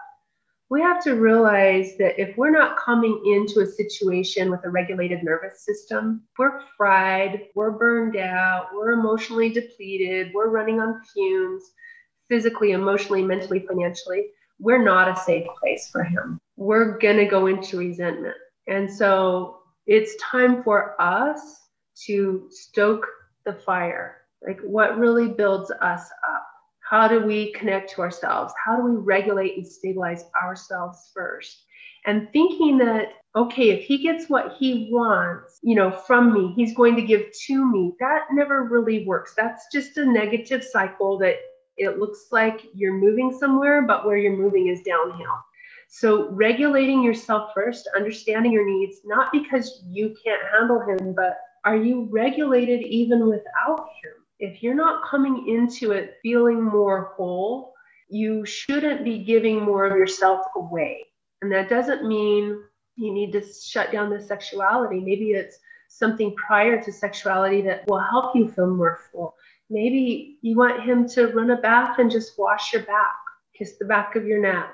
We 0.71 0.81
have 0.81 1.03
to 1.05 1.17
realize 1.17 1.97
that 1.99 2.19
if 2.21 2.37
we're 2.37 2.51
not 2.51 2.79
coming 2.79 3.21
into 3.27 3.61
a 3.61 3.67
situation 3.67 4.51
with 4.51 4.65
a 4.65 4.71
regulated 4.71 5.23
nervous 5.23 5.65
system, 5.65 6.23
we're 6.39 6.63
fried, 6.77 7.49
we're 7.55 7.73
burned 7.73 8.17
out, 8.17 8.69
we're 8.73 8.93
emotionally 8.93 9.51
depleted, 9.51 10.31
we're 10.33 10.49
running 10.49 10.81
on 10.81 11.03
fumes, 11.13 11.65
physically, 12.29 12.71
emotionally, 12.71 13.23
mentally, 13.23 13.67
financially, 13.67 14.29
we're 14.61 14.83
not 14.83 15.09
a 15.09 15.21
safe 15.21 15.47
place 15.61 15.89
for 15.91 16.05
him. 16.05 16.39
We're 16.57 16.99
going 16.99 17.17
to 17.17 17.27
go 17.27 17.47
into 17.49 17.79
resentment. 17.79 18.37
And 18.69 18.91
so 18.91 19.63
it's 19.87 20.15
time 20.23 20.63
for 20.63 20.95
us 21.03 21.41
to 22.07 22.47
stoke 22.51 23.07
the 23.45 23.53
fire? 23.53 24.23
Like, 24.47 24.61
what 24.63 24.99
really 24.99 25.29
builds 25.29 25.71
us 25.71 26.11
up? 26.29 26.47
How 26.81 27.07
do 27.07 27.25
we 27.25 27.53
connect 27.53 27.91
to 27.93 28.01
ourselves? 28.01 28.53
How 28.65 28.77
do 28.77 28.83
we 28.83 28.97
regulate 28.97 29.57
and 29.57 29.67
stabilize 29.67 30.25
ourselves 30.43 31.11
first? 31.15 31.65
And 32.07 32.29
thinking 32.33 32.79
that, 32.79 33.13
okay, 33.37 33.71
if 33.71 33.85
he 33.85 34.03
gets 34.03 34.29
what 34.29 34.57
he 34.59 34.89
wants, 34.91 35.61
you 35.63 35.75
know, 35.75 35.91
from 35.91 36.33
me, 36.33 36.53
he's 36.57 36.75
going 36.75 36.97
to 36.97 37.03
give 37.03 37.27
to 37.47 37.71
me, 37.71 37.93
that 38.01 38.23
never 38.33 38.65
really 38.65 39.07
works. 39.07 39.35
That's 39.37 39.67
just 39.73 39.99
a 39.99 40.05
negative 40.11 40.65
cycle 40.65 41.19
that 41.19 41.37
it 41.77 41.99
looks 41.99 42.27
like 42.33 42.67
you're 42.75 42.95
moving 42.95 43.37
somewhere, 43.39 43.83
but 43.83 44.05
where 44.05 44.17
you're 44.17 44.37
moving 44.37 44.69
is 44.69 44.83
downhill. 44.83 45.39
So, 45.89 46.31
regulating 46.31 47.03
yourself 47.03 47.51
first, 47.55 47.89
understanding 47.97 48.53
your 48.53 48.65
needs, 48.65 48.99
not 49.05 49.33
because 49.33 49.83
you 49.89 50.15
can't 50.25 50.43
handle 50.53 50.81
him, 50.81 51.15
but 51.15 51.39
are 51.65 51.77
you 51.77 52.09
regulated 52.11 52.83
even 52.83 53.29
without 53.29 53.89
him? 54.03 54.13
If 54.39 54.63
you're 54.63 54.75
not 54.75 55.09
coming 55.09 55.49
into 55.49 55.93
it 55.93 56.17
feeling 56.23 56.63
more 56.63 57.13
whole, 57.17 57.75
you 58.09 58.45
shouldn't 58.47 59.05
be 59.05 59.25
giving 59.25 59.63
more 59.63 59.85
of 59.85 59.97
yourself 59.97 60.41
away. 60.57 61.05
And 61.43 61.53
that 61.53 61.69
doesn't 61.69 62.07
mean 62.07 62.63
you 62.97 63.13
need 63.13 63.33
to 63.33 63.43
shut 63.43 63.93
down 63.93 64.11
the 64.11 64.21
sexuality. 64.21 65.01
Maybe 65.01 65.33
it's 65.33 65.59
something 65.89 66.35
prior 66.37 66.83
to 66.83 66.93
sexuality 66.93 67.61
that 67.63 67.85
will 67.87 68.01
help 68.01 68.35
you 68.35 68.49
feel 68.49 68.69
more 68.69 69.01
full. 69.13 69.35
Maybe 69.69 70.39
you 70.43 70.57
want 70.57 70.83
him 70.83 71.09
to 71.11 71.29
run 71.29 71.51
a 71.51 71.57
bath 71.57 71.99
and 71.99 72.11
just 72.11 72.39
wash 72.39 72.73
your 72.73 72.83
back, 72.83 73.15
kiss 73.57 73.77
the 73.79 73.85
back 73.85 74.17
of 74.17 74.27
your 74.27 74.41
neck, 74.41 74.73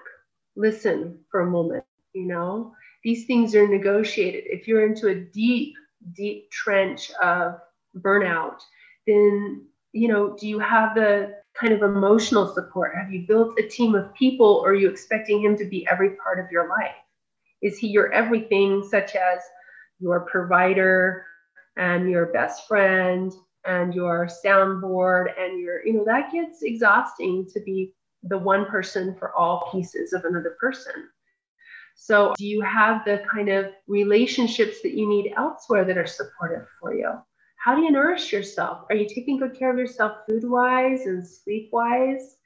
listen 0.56 1.18
for 1.30 1.40
a 1.40 1.50
moment. 1.50 1.84
You 2.14 2.26
know, 2.26 2.74
these 3.04 3.26
things 3.26 3.54
are 3.54 3.68
negotiated. 3.68 4.44
If 4.46 4.66
you're 4.66 4.86
into 4.86 5.08
a 5.08 5.14
deep 5.14 5.74
deep 6.14 6.50
trench 6.50 7.10
of 7.22 7.60
burnout, 7.98 8.60
then, 9.06 9.66
you 9.92 10.08
know, 10.08 10.36
do 10.36 10.48
you 10.48 10.58
have 10.58 10.94
the 10.94 11.34
kind 11.58 11.72
of 11.72 11.82
emotional 11.82 12.52
support? 12.54 12.94
Have 12.94 13.12
you 13.12 13.26
built 13.26 13.58
a 13.58 13.62
team 13.62 13.94
of 13.94 14.12
people 14.14 14.60
or 14.64 14.70
are 14.70 14.74
you 14.74 14.90
expecting 14.90 15.42
him 15.42 15.56
to 15.56 15.64
be 15.64 15.86
every 15.90 16.10
part 16.16 16.38
of 16.38 16.50
your 16.50 16.68
life? 16.68 16.94
Is 17.62 17.78
he 17.78 17.88
your 17.88 18.12
everything, 18.12 18.86
such 18.88 19.14
as 19.14 19.40
your 19.98 20.20
provider 20.20 21.24
and 21.76 22.10
your 22.10 22.26
best 22.26 22.66
friend 22.68 23.32
and 23.66 23.94
your 23.94 24.28
soundboard 24.44 25.32
and 25.38 25.60
your, 25.60 25.84
you 25.84 25.94
know, 25.94 26.04
that 26.04 26.30
gets 26.32 26.62
exhausting 26.62 27.46
to 27.52 27.60
be 27.60 27.94
the 28.24 28.38
one 28.38 28.66
person 28.66 29.14
for 29.18 29.34
all 29.34 29.70
pieces 29.72 30.12
of 30.12 30.24
another 30.24 30.56
person. 30.60 31.08
So, 31.98 32.34
do 32.36 32.46
you 32.46 32.60
have 32.60 33.04
the 33.06 33.22
kind 33.28 33.48
of 33.48 33.72
relationships 33.88 34.82
that 34.82 34.92
you 34.92 35.08
need 35.08 35.32
elsewhere 35.36 35.84
that 35.86 35.96
are 35.96 36.06
supportive 36.06 36.66
for 36.78 36.94
you? 36.94 37.10
How 37.56 37.74
do 37.74 37.82
you 37.82 37.90
nourish 37.90 38.32
yourself? 38.32 38.84
Are 38.90 38.94
you 38.94 39.08
taking 39.08 39.38
good 39.38 39.58
care 39.58 39.72
of 39.72 39.78
yourself 39.78 40.18
food 40.28 40.44
wise 40.44 41.06
and 41.06 41.26
sleep 41.26 41.70
wise? 41.72 42.36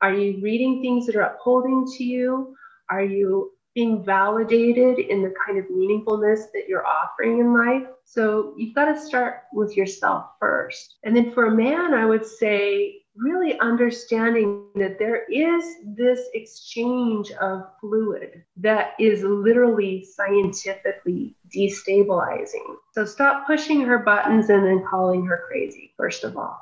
Are 0.00 0.14
you 0.14 0.40
reading 0.40 0.80
things 0.80 1.04
that 1.06 1.16
are 1.16 1.34
upholding 1.34 1.84
to 1.96 2.04
you? 2.04 2.56
Are 2.88 3.02
you 3.04 3.50
being 3.74 4.04
validated 4.04 5.00
in 5.00 5.20
the 5.20 5.34
kind 5.44 5.58
of 5.58 5.66
meaningfulness 5.66 6.52
that 6.52 6.68
you're 6.68 6.86
offering 6.86 7.40
in 7.40 7.52
life? 7.52 7.88
So, 8.04 8.54
you've 8.56 8.74
got 8.74 8.86
to 8.86 9.00
start 9.00 9.42
with 9.52 9.76
yourself 9.76 10.26
first. 10.38 10.98
And 11.02 11.14
then 11.14 11.32
for 11.32 11.46
a 11.46 11.54
man, 11.54 11.92
I 11.92 12.06
would 12.06 12.24
say 12.24 13.02
really 13.18 13.58
understanding 13.60 14.66
that 14.74 14.98
there 14.98 15.24
is 15.32 15.76
this 15.84 16.28
exchange 16.34 17.32
of 17.32 17.66
fluid 17.80 18.44
that 18.58 18.94
is 18.98 19.22
literally 19.22 20.04
scientifically 20.04 21.36
destabilizing. 21.54 22.76
So 22.92 23.04
stop 23.04 23.46
pushing 23.46 23.80
her 23.82 23.98
buttons 23.98 24.50
and 24.50 24.66
then 24.66 24.84
calling 24.88 25.26
her 25.26 25.44
crazy, 25.48 25.94
first 25.96 26.24
of 26.24 26.36
all. 26.36 26.60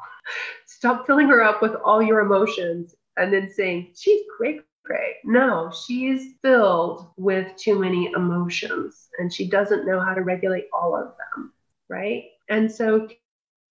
Stop 0.67 1.07
filling 1.07 1.29
her 1.29 1.43
up 1.43 1.63
with 1.63 1.75
all 1.85 2.03
your 2.03 2.21
emotions 2.21 2.95
and 3.17 3.33
then 3.33 3.51
saying, 3.53 3.93
she's 3.97 4.23
cray 4.37 4.61
cray. 4.85 5.17
No, 5.25 5.73
she's 5.87 6.35
filled 6.43 7.09
with 7.17 7.57
too 7.57 7.79
many 7.79 8.13
emotions 8.17 9.09
and 9.19 9.33
she 9.33 9.49
doesn't 9.49 9.87
know 9.87 10.01
how 10.01 10.15
to 10.15 10.23
regulate 10.23 10.67
all 10.73 10.95
of 10.95 11.15
them, 11.35 11.53
right? 11.89 12.25
And 12.51 12.71
so 12.71 13.09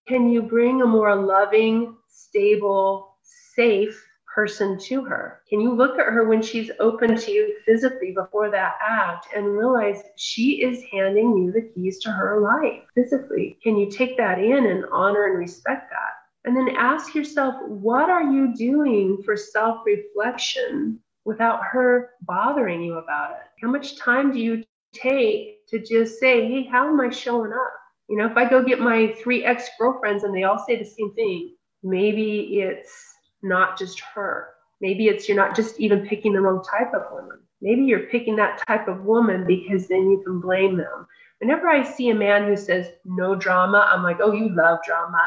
Can 0.08 0.30
you 0.30 0.42
bring 0.42 0.82
a 0.82 0.88
more 0.88 1.16
loving, 1.16 1.96
stable, 2.12 3.18
safe 3.56 4.06
person 4.34 4.78
to 4.80 5.04
her? 5.04 5.42
Can 5.50 5.60
you 5.60 5.74
look 5.74 6.00
at 6.00 6.06
her 6.06 6.28
when 6.28 6.42
she's 6.42 6.72
open 6.80 7.18
to 7.18 7.32
you 7.32 7.56
physically 7.66 8.14
before 8.16 8.50
that 8.50 8.76
act 8.86 9.28
and 9.36 9.58
realize 9.58 10.02
she 10.16 10.62
is 10.62 10.84
handing 10.92 11.38
you 11.38 11.52
the 11.52 11.70
keys 11.74 12.00
to 12.00 12.12
her 12.12 12.40
life 12.40 12.84
physically? 12.96 13.58
Can 13.62 13.78
you 13.78 13.90
take 13.90 14.18
that 14.18 14.40
in 14.40 14.68
and 14.68 14.86
honor 14.92 15.26
and 15.26 15.38
respect 15.38 15.90
that? 15.90 16.22
And 16.44 16.56
then 16.56 16.76
ask 16.76 17.14
yourself, 17.14 17.56
what 17.68 18.10
are 18.10 18.24
you 18.24 18.56
doing 18.56 19.22
for 19.24 19.36
self 19.38 19.86
reflection 19.86 21.00
without 21.24 21.62
her 21.64 22.12
bothering 22.22 22.82
you 22.82 22.98
about 22.98 23.32
it? 23.32 23.48
How 23.62 23.70
much 23.70 23.98
time 23.98 24.32
do 24.32 24.40
you 24.40 24.64
take 24.94 25.68
to 25.68 25.80
just 25.80 26.20
say, 26.20 26.48
hey, 26.48 26.64
how 26.64 26.88
am 26.88 27.00
I 27.00 27.10
showing 27.10 27.54
up? 27.54 27.74
You 28.10 28.18
know, 28.18 28.26
if 28.26 28.36
I 28.36 28.50
go 28.50 28.64
get 28.64 28.80
my 28.80 29.14
three 29.22 29.46
ex 29.46 29.70
girlfriends 29.80 30.24
and 30.24 30.36
they 30.36 30.44
all 30.44 30.64
say 30.68 30.78
the 30.78 30.86
same 30.86 31.14
thing, 31.14 31.56
maybe 31.84 32.60
it's 32.62 33.16
not 33.42 33.78
just 33.78 34.00
her. 34.00 34.50
Maybe 34.82 35.08
it's 35.08 35.28
you're 35.28 35.38
not 35.38 35.56
just 35.56 35.80
even 35.80 36.08
picking 36.08 36.34
the 36.34 36.42
wrong 36.42 36.64
type 36.64 36.94
of 36.94 37.04
woman. 37.12 37.40
Maybe 37.62 37.84
you're 37.84 38.08
picking 38.08 38.36
that 38.38 38.64
type 38.68 38.88
of 38.88 39.06
woman 39.06 39.46
because 39.46 39.88
then 39.88 40.10
you 40.10 40.22
can 40.26 40.42
blame 40.42 40.78
them. 40.78 41.08
Whenever 41.40 41.68
I 41.68 41.84
see 41.84 42.10
a 42.10 42.16
man 42.16 42.48
who 42.48 42.58
says 42.58 42.90
no 43.06 43.36
drama, 43.36 43.88
I'm 43.92 44.04
like, 44.04 44.18
oh, 44.22 44.32
you 44.32 44.50
love 44.56 44.80
drama. 44.86 45.22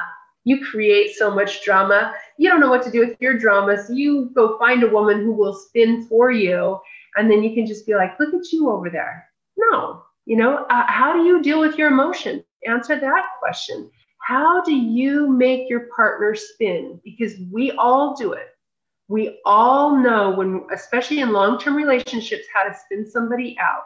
You 0.44 0.64
create 0.64 1.14
so 1.16 1.34
much 1.34 1.64
drama. 1.64 2.14
You 2.36 2.50
don't 2.50 2.60
know 2.60 2.70
what 2.70 2.82
to 2.84 2.90
do 2.90 3.00
with 3.00 3.16
your 3.20 3.38
drama. 3.38 3.82
So 3.82 3.92
you 3.92 4.30
go 4.34 4.58
find 4.58 4.82
a 4.82 4.88
woman 4.88 5.24
who 5.24 5.32
will 5.32 5.54
spin 5.54 6.06
for 6.06 6.30
you. 6.30 6.78
And 7.16 7.30
then 7.30 7.42
you 7.42 7.54
can 7.54 7.66
just 7.66 7.86
be 7.86 7.94
like, 7.94 8.18
look 8.20 8.34
at 8.34 8.52
you 8.52 8.70
over 8.70 8.90
there. 8.90 9.28
No, 9.56 10.02
you 10.26 10.36
know, 10.36 10.66
uh, 10.68 10.84
how 10.86 11.12
do 11.12 11.24
you 11.24 11.42
deal 11.42 11.60
with 11.60 11.78
your 11.78 11.88
emotions? 11.88 12.42
Answer 12.66 12.98
that 12.98 13.24
question. 13.38 13.90
How 14.24 14.62
do 14.62 14.74
you 14.74 15.28
make 15.28 15.68
your 15.68 15.88
partner 15.94 16.34
spin? 16.34 16.98
Because 17.04 17.34
we 17.52 17.72
all 17.72 18.16
do 18.16 18.32
it. 18.32 18.56
We 19.08 19.38
all 19.44 19.98
know 19.98 20.30
when, 20.30 20.64
especially 20.72 21.20
in 21.20 21.30
long 21.30 21.58
term 21.58 21.74
relationships, 21.74 22.46
how 22.52 22.62
to 22.62 22.74
spin 22.74 23.06
somebody 23.06 23.54
out. 23.60 23.82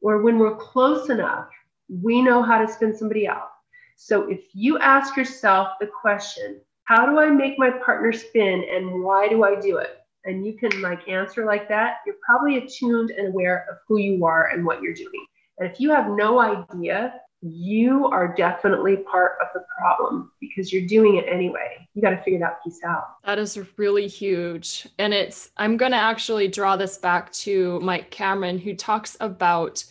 Or 0.00 0.22
when 0.22 0.40
we're 0.40 0.56
close 0.56 1.08
enough, 1.08 1.50
we 1.88 2.20
know 2.20 2.42
how 2.42 2.58
to 2.58 2.72
spin 2.72 2.96
somebody 2.96 3.28
out. 3.28 3.50
So 3.94 4.28
if 4.28 4.40
you 4.54 4.78
ask 4.78 5.16
yourself 5.16 5.68
the 5.80 5.86
question, 5.86 6.60
how 6.82 7.06
do 7.06 7.20
I 7.20 7.30
make 7.30 7.56
my 7.56 7.70
partner 7.70 8.12
spin 8.12 8.64
and 8.68 9.04
why 9.04 9.28
do 9.28 9.44
I 9.44 9.60
do 9.60 9.76
it? 9.76 10.00
And 10.24 10.44
you 10.44 10.54
can 10.54 10.82
like 10.82 11.08
answer 11.08 11.46
like 11.46 11.68
that, 11.68 11.98
you're 12.04 12.16
probably 12.26 12.56
attuned 12.56 13.10
and 13.10 13.28
aware 13.28 13.66
of 13.70 13.76
who 13.86 13.98
you 13.98 14.24
are 14.24 14.48
and 14.48 14.66
what 14.66 14.82
you're 14.82 14.94
doing. 14.94 15.26
And 15.58 15.70
if 15.70 15.78
you 15.78 15.90
have 15.90 16.10
no 16.10 16.40
idea, 16.40 17.20
you 17.44 18.06
are 18.06 18.34
definitely 18.34 18.96
part 18.96 19.32
of 19.42 19.48
the 19.52 19.64
problem 19.78 20.32
because 20.40 20.72
you're 20.72 20.86
doing 20.86 21.16
it 21.16 21.26
anyway. 21.28 21.86
You 21.92 22.00
got 22.00 22.10
to 22.10 22.22
figure 22.22 22.38
that 22.38 22.64
piece 22.64 22.80
out. 22.82 23.22
That 23.24 23.38
is 23.38 23.58
really 23.76 24.08
huge. 24.08 24.88
And 24.98 25.12
it's, 25.12 25.50
I'm 25.58 25.76
going 25.76 25.92
to 25.92 25.98
actually 25.98 26.48
draw 26.48 26.76
this 26.76 26.96
back 26.96 27.30
to 27.32 27.78
Mike 27.80 28.10
Cameron, 28.10 28.58
who 28.58 28.74
talks 28.74 29.16
about 29.20 29.84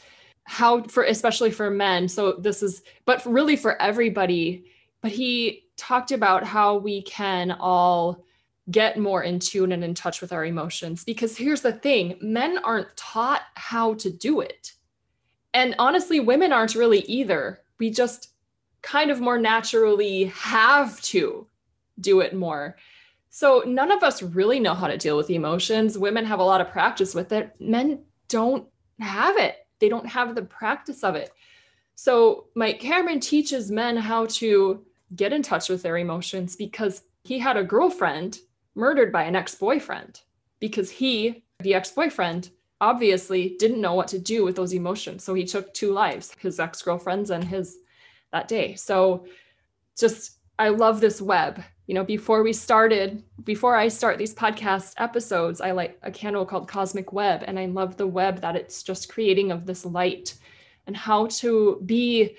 how, 0.45 0.81
for 0.83 1.03
especially 1.03 1.51
for 1.51 1.69
men, 1.69 2.07
so 2.07 2.33
this 2.33 2.63
is, 2.63 2.81
but 3.05 3.23
really 3.25 3.55
for 3.55 3.79
everybody, 3.79 4.65
but 5.01 5.11
he 5.11 5.65
talked 5.77 6.11
about 6.11 6.43
how 6.43 6.77
we 6.77 7.03
can 7.03 7.51
all 7.51 8.25
get 8.71 8.97
more 8.97 9.23
in 9.23 9.39
tune 9.39 9.73
and 9.73 9.83
in 9.83 9.93
touch 9.93 10.21
with 10.21 10.33
our 10.33 10.43
emotions. 10.43 11.03
Because 11.03 11.37
here's 11.37 11.61
the 11.61 11.73
thing 11.73 12.17
men 12.19 12.57
aren't 12.57 12.95
taught 12.97 13.43
how 13.53 13.93
to 13.95 14.09
do 14.09 14.41
it 14.41 14.73
and 15.53 15.75
honestly, 15.79 16.19
women 16.19 16.51
aren't 16.51 16.75
really 16.75 17.01
either. 17.01 17.61
We 17.79 17.89
just 17.89 18.29
kind 18.81 19.11
of 19.11 19.21
more 19.21 19.37
naturally 19.37 20.25
have 20.25 21.01
to 21.01 21.47
do 21.99 22.19
it 22.21 22.35
more. 22.35 22.75
So 23.29 23.63
none 23.65 23.91
of 23.91 24.03
us 24.03 24.21
really 24.21 24.59
know 24.59 24.73
how 24.73 24.87
to 24.87 24.97
deal 24.97 25.17
with 25.17 25.29
emotions. 25.29 25.97
Women 25.97 26.25
have 26.25 26.39
a 26.39 26.43
lot 26.43 26.61
of 26.61 26.69
practice 26.69 27.15
with 27.15 27.31
it. 27.31 27.55
Men 27.59 28.03
don't 28.27 28.67
have 28.99 29.37
it. 29.37 29.67
They 29.79 29.89
don't 29.89 30.07
have 30.07 30.35
the 30.35 30.43
practice 30.43 31.03
of 31.03 31.15
it. 31.15 31.31
So 31.95 32.47
Mike 32.55 32.79
Cameron 32.79 33.19
teaches 33.19 33.71
men 33.71 33.97
how 33.97 34.25
to 34.27 34.85
get 35.15 35.33
in 35.33 35.41
touch 35.41 35.69
with 35.69 35.83
their 35.83 35.97
emotions 35.97 36.55
because 36.55 37.03
he 37.23 37.39
had 37.39 37.57
a 37.57 37.63
girlfriend 37.63 38.39
murdered 38.75 39.11
by 39.11 39.23
an 39.23 39.35
ex-boyfriend 39.35 40.21
because 40.59 40.89
he, 40.89 41.43
the 41.59 41.73
ex-boyfriend, 41.73 42.49
obviously 42.83 43.55
didn't 43.57 43.79
know 43.79 43.93
what 43.93 44.09
to 44.09 44.19
do 44.19 44.43
with 44.43 44.57
those 44.57 44.73
emotions. 44.73 45.23
So 45.23 45.33
he 45.33 45.45
took 45.45 45.73
two 45.73 45.93
lives, 45.93 46.35
his 46.37 46.59
ex-girlfriends 46.59 47.29
and 47.29 47.41
his 47.41 47.77
that 48.33 48.49
day. 48.49 48.75
So 48.75 49.25
just 49.97 50.39
I 50.59 50.67
love 50.67 50.99
this 50.99 51.21
web. 51.21 51.63
You 51.87 51.95
know, 51.95 52.03
before 52.03 52.43
we 52.43 52.51
started, 52.51 53.23
before 53.45 53.77
I 53.77 53.87
start 53.87 54.17
these 54.17 54.35
podcast 54.35 54.95
episodes, 54.97 55.61
I 55.61 55.71
like 55.71 55.97
a 56.03 56.11
candle 56.11 56.45
called 56.45 56.67
Cosmic 56.67 57.13
Web 57.13 57.45
and 57.47 57.57
I 57.57 57.67
love 57.67 57.95
the 57.95 58.07
web 58.07 58.41
that 58.41 58.57
it's 58.57 58.83
just 58.83 59.07
creating 59.07 59.51
of 59.51 59.65
this 59.65 59.85
light 59.85 60.35
and 60.85 60.95
how 60.95 61.27
to 61.27 61.81
be 61.85 62.35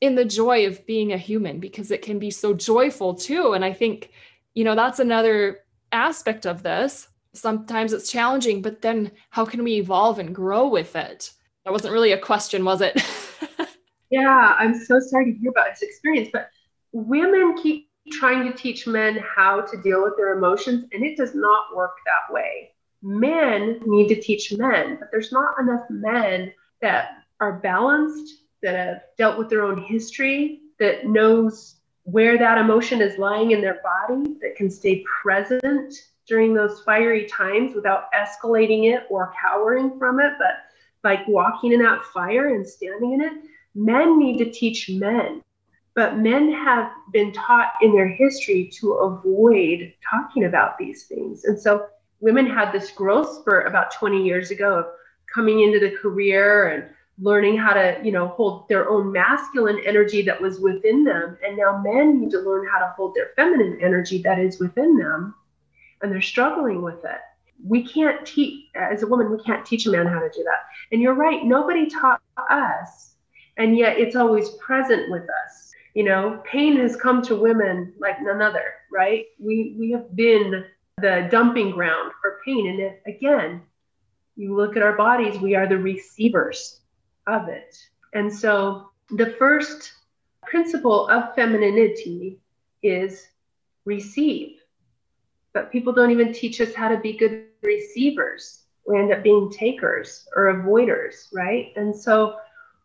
in 0.00 0.14
the 0.14 0.24
joy 0.24 0.66
of 0.66 0.86
being 0.86 1.12
a 1.12 1.18
human 1.18 1.58
because 1.58 1.90
it 1.90 2.02
can 2.02 2.20
be 2.20 2.30
so 2.30 2.54
joyful 2.54 3.14
too. 3.14 3.52
And 3.54 3.64
I 3.64 3.72
think, 3.72 4.10
you 4.54 4.62
know, 4.62 4.76
that's 4.76 5.00
another 5.00 5.60
aspect 5.90 6.46
of 6.46 6.62
this 6.62 7.08
sometimes 7.34 7.92
it's 7.92 8.10
challenging, 8.10 8.62
but 8.62 8.82
then 8.82 9.10
how 9.30 9.44
can 9.44 9.64
we 9.64 9.74
evolve 9.74 10.18
and 10.18 10.34
grow 10.34 10.68
with 10.68 10.94
it? 10.96 11.32
That 11.64 11.72
wasn't 11.72 11.92
really 11.92 12.12
a 12.12 12.18
question, 12.18 12.64
was 12.64 12.80
it? 12.80 13.02
yeah, 14.10 14.54
I'm 14.58 14.74
so 14.74 15.00
sorry 15.00 15.32
to 15.32 15.38
hear 15.38 15.50
about 15.50 15.70
this 15.70 15.82
experience, 15.82 16.28
but 16.32 16.50
women 16.92 17.56
keep 17.56 17.88
trying 18.10 18.50
to 18.50 18.56
teach 18.56 18.86
men 18.86 19.18
how 19.18 19.60
to 19.60 19.80
deal 19.80 20.02
with 20.02 20.16
their 20.16 20.36
emotions, 20.36 20.86
and 20.92 21.04
it 21.04 21.16
does 21.16 21.34
not 21.34 21.74
work 21.74 21.94
that 22.04 22.32
way. 22.32 22.72
Men 23.02 23.80
need 23.86 24.08
to 24.08 24.20
teach 24.20 24.52
men, 24.52 24.96
but 24.98 25.08
there's 25.10 25.32
not 25.32 25.58
enough 25.60 25.88
men 25.88 26.52
that 26.80 27.24
are 27.40 27.58
balanced, 27.60 28.44
that 28.62 28.74
have 28.74 29.02
dealt 29.18 29.38
with 29.38 29.48
their 29.48 29.64
own 29.64 29.82
history, 29.82 30.60
that 30.78 31.06
knows 31.06 31.76
where 32.04 32.36
that 32.38 32.58
emotion 32.58 33.00
is 33.00 33.18
lying 33.18 33.52
in 33.52 33.60
their 33.60 33.80
body, 33.82 34.34
that 34.40 34.56
can 34.56 34.70
stay 34.70 35.04
present 35.22 35.94
during 36.32 36.54
those 36.54 36.80
fiery 36.80 37.26
times 37.26 37.74
without 37.74 38.10
escalating 38.14 38.90
it 38.90 39.04
or 39.10 39.34
cowering 39.38 39.98
from 39.98 40.18
it, 40.18 40.32
but 40.38 40.64
like 41.04 41.28
walking 41.28 41.72
in 41.72 41.82
that 41.82 42.02
fire 42.06 42.54
and 42.54 42.66
standing 42.66 43.12
in 43.12 43.20
it. 43.20 43.32
Men 43.74 44.18
need 44.18 44.38
to 44.38 44.50
teach 44.50 44.88
men, 44.88 45.42
but 45.94 46.16
men 46.16 46.50
have 46.50 46.90
been 47.12 47.34
taught 47.34 47.74
in 47.82 47.92
their 47.92 48.08
history 48.08 48.70
to 48.78 48.92
avoid 48.92 49.92
talking 50.10 50.44
about 50.44 50.78
these 50.78 51.04
things. 51.04 51.44
And 51.44 51.60
so 51.60 51.88
women 52.20 52.46
had 52.46 52.72
this 52.72 52.92
growth 52.92 53.40
spurt 53.40 53.66
about 53.66 53.92
20 53.92 54.24
years 54.24 54.50
ago 54.50 54.78
of 54.78 54.86
coming 55.34 55.60
into 55.60 55.80
the 55.80 55.94
career 55.98 56.68
and 56.68 56.88
learning 57.18 57.58
how 57.58 57.74
to, 57.74 58.00
you 58.02 58.10
know, 58.10 58.28
hold 58.28 58.66
their 58.70 58.88
own 58.88 59.12
masculine 59.12 59.80
energy 59.84 60.22
that 60.22 60.40
was 60.40 60.60
within 60.60 61.04
them. 61.04 61.36
And 61.46 61.58
now 61.58 61.82
men 61.84 62.22
need 62.22 62.30
to 62.30 62.40
learn 62.40 62.66
how 62.66 62.78
to 62.78 62.94
hold 62.96 63.14
their 63.14 63.32
feminine 63.36 63.78
energy 63.82 64.22
that 64.22 64.38
is 64.38 64.58
within 64.58 64.96
them 64.96 65.34
and 66.02 66.12
they're 66.12 66.20
struggling 66.20 66.82
with 66.82 67.04
it. 67.04 67.20
We 67.64 67.86
can't 67.86 68.26
teach, 68.26 68.66
as 68.74 69.02
a 69.02 69.06
woman, 69.06 69.30
we 69.30 69.42
can't 69.42 69.64
teach 69.64 69.86
a 69.86 69.90
man 69.90 70.06
how 70.06 70.18
to 70.18 70.28
do 70.28 70.42
that. 70.42 70.64
And 70.90 71.00
you're 71.00 71.14
right, 71.14 71.44
nobody 71.44 71.88
taught 71.88 72.20
us, 72.50 73.14
and 73.56 73.76
yet 73.78 73.98
it's 73.98 74.16
always 74.16 74.50
present 74.50 75.10
with 75.10 75.22
us. 75.22 75.70
You 75.94 76.04
know, 76.04 76.42
pain 76.44 76.76
has 76.78 76.96
come 76.96 77.22
to 77.22 77.36
women 77.36 77.92
like 78.00 78.20
none 78.20 78.42
other, 78.42 78.74
right? 78.90 79.26
We 79.38 79.76
we 79.78 79.90
have 79.92 80.16
been 80.16 80.64
the 80.98 81.28
dumping 81.30 81.70
ground 81.70 82.12
for 82.20 82.40
pain. 82.44 82.68
And 82.68 82.80
if, 82.80 82.94
again, 83.06 83.62
you 84.36 84.56
look 84.56 84.76
at 84.76 84.82
our 84.82 84.96
bodies, 84.96 85.38
we 85.38 85.54
are 85.54 85.68
the 85.68 85.78
receivers 85.78 86.80
of 87.26 87.48
it. 87.48 87.76
And 88.14 88.32
so 88.32 88.90
the 89.10 89.34
first 89.38 89.92
principle 90.44 91.08
of 91.08 91.34
femininity 91.34 92.38
is 92.82 93.26
receive 93.84 94.61
but 95.54 95.70
people 95.70 95.92
don't 95.92 96.10
even 96.10 96.32
teach 96.32 96.60
us 96.60 96.74
how 96.74 96.88
to 96.88 96.98
be 96.98 97.12
good 97.16 97.46
receivers. 97.62 98.64
We 98.86 98.98
end 98.98 99.12
up 99.12 99.22
being 99.22 99.50
takers 99.50 100.26
or 100.34 100.54
avoiders, 100.54 101.26
right? 101.32 101.72
And 101.76 101.94
so 101.94 102.36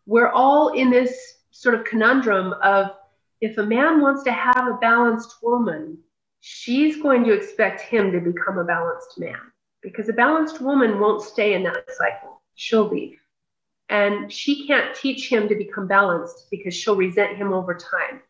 we're 0.06 0.30
all 0.30 0.68
in 0.70 0.90
this 0.90 1.38
sort 1.50 1.74
of 1.74 1.84
conundrum 1.84 2.54
of 2.62 2.92
if 3.40 3.58
a 3.58 3.62
man 3.62 4.00
wants 4.00 4.22
to 4.24 4.32
have 4.32 4.68
a 4.68 4.78
balanced 4.80 5.36
woman, 5.42 5.98
she's 6.40 7.02
going 7.02 7.24
to 7.24 7.32
expect 7.32 7.80
him 7.80 8.12
to 8.12 8.20
become 8.20 8.58
a 8.58 8.64
balanced 8.64 9.18
man 9.18 9.40
because 9.82 10.08
a 10.08 10.12
balanced 10.12 10.60
woman 10.60 10.98
won't 10.98 11.22
stay 11.22 11.54
in 11.54 11.62
that 11.64 11.84
cycle. 11.96 12.42
She'll 12.54 12.88
leave. 12.88 13.18
And 13.88 14.30
she 14.30 14.66
can't 14.66 14.94
teach 14.94 15.30
him 15.30 15.48
to 15.48 15.54
become 15.54 15.86
balanced 15.86 16.48
because 16.50 16.74
she'll 16.74 16.96
resent 16.96 17.36
him 17.36 17.52
over 17.52 17.74
time. 17.74 18.20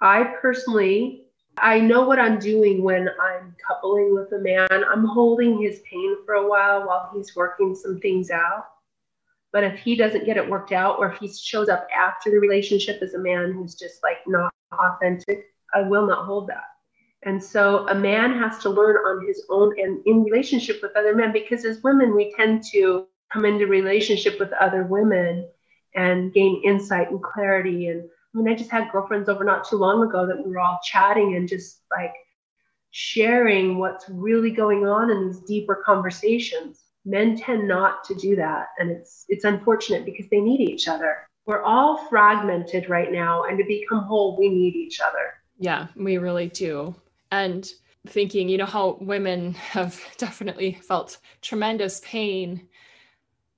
I 0.00 0.24
personally 0.40 1.21
I 1.58 1.80
know 1.80 2.06
what 2.06 2.18
I'm 2.18 2.38
doing 2.38 2.82
when 2.82 3.08
I'm 3.20 3.54
coupling 3.66 4.14
with 4.14 4.32
a 4.32 4.38
man. 4.38 4.66
I'm 4.70 5.04
holding 5.04 5.60
his 5.60 5.80
pain 5.80 6.16
for 6.24 6.34
a 6.34 6.48
while 6.48 6.86
while 6.86 7.10
he's 7.14 7.36
working 7.36 7.74
some 7.74 8.00
things 8.00 8.30
out. 8.30 8.66
But 9.52 9.64
if 9.64 9.78
he 9.78 9.94
doesn't 9.94 10.24
get 10.24 10.38
it 10.38 10.48
worked 10.48 10.72
out, 10.72 10.98
or 10.98 11.12
if 11.12 11.18
he 11.18 11.28
shows 11.28 11.68
up 11.68 11.86
after 11.94 12.30
the 12.30 12.38
relationship 12.38 13.02
as 13.02 13.14
a 13.14 13.18
man 13.18 13.52
who's 13.52 13.74
just 13.74 14.02
like 14.02 14.18
not 14.26 14.50
authentic, 14.72 15.54
I 15.74 15.82
will 15.82 16.06
not 16.06 16.24
hold 16.24 16.48
that. 16.48 16.64
And 17.24 17.42
so 17.42 17.86
a 17.88 17.94
man 17.94 18.38
has 18.38 18.58
to 18.60 18.70
learn 18.70 18.96
on 18.96 19.26
his 19.26 19.44
own 19.50 19.78
and 19.78 20.00
in 20.06 20.24
relationship 20.24 20.80
with 20.82 20.96
other 20.96 21.14
men, 21.14 21.32
because 21.32 21.64
as 21.64 21.82
women, 21.82 22.16
we 22.16 22.34
tend 22.34 22.64
to 22.72 23.06
come 23.32 23.44
into 23.44 23.66
relationship 23.66 24.40
with 24.40 24.52
other 24.54 24.84
women 24.84 25.48
and 25.94 26.32
gain 26.32 26.62
insight 26.64 27.10
and 27.10 27.22
clarity. 27.22 27.88
And 27.88 28.08
I 28.34 28.38
mean, 28.38 28.48
I 28.48 28.54
just 28.54 28.70
had 28.70 28.90
girlfriends 28.90 29.28
over 29.28 29.44
not 29.44 29.68
too 29.68 29.76
long 29.76 30.02
ago 30.02 30.26
that 30.26 30.36
we 30.36 30.50
were 30.50 30.60
all 30.60 30.80
chatting 30.82 31.36
and 31.36 31.48
just 31.48 31.82
like 31.90 32.14
sharing 32.90 33.78
what's 33.78 34.08
really 34.08 34.50
going 34.50 34.86
on 34.86 35.10
in 35.10 35.28
these 35.28 35.40
deeper 35.40 35.82
conversations. 35.84 36.84
Men 37.04 37.36
tend 37.36 37.68
not 37.68 38.04
to 38.04 38.14
do 38.14 38.36
that. 38.36 38.68
And 38.78 38.90
it's 38.90 39.24
it's 39.28 39.44
unfortunate 39.44 40.04
because 40.04 40.26
they 40.30 40.40
need 40.40 40.60
each 40.60 40.88
other. 40.88 41.28
We're 41.44 41.62
all 41.62 42.06
fragmented 42.08 42.88
right 42.88 43.10
now, 43.10 43.44
and 43.44 43.58
to 43.58 43.64
become 43.64 44.04
whole, 44.04 44.38
we 44.38 44.48
need 44.48 44.76
each 44.76 45.00
other. 45.00 45.34
Yeah, 45.58 45.88
we 45.96 46.18
really 46.18 46.48
do. 46.48 46.94
And 47.32 47.68
thinking, 48.06 48.48
you 48.48 48.58
know, 48.58 48.66
how 48.66 48.98
women 49.00 49.54
have 49.54 50.00
definitely 50.18 50.78
felt 50.86 51.18
tremendous 51.40 52.00
pain. 52.04 52.68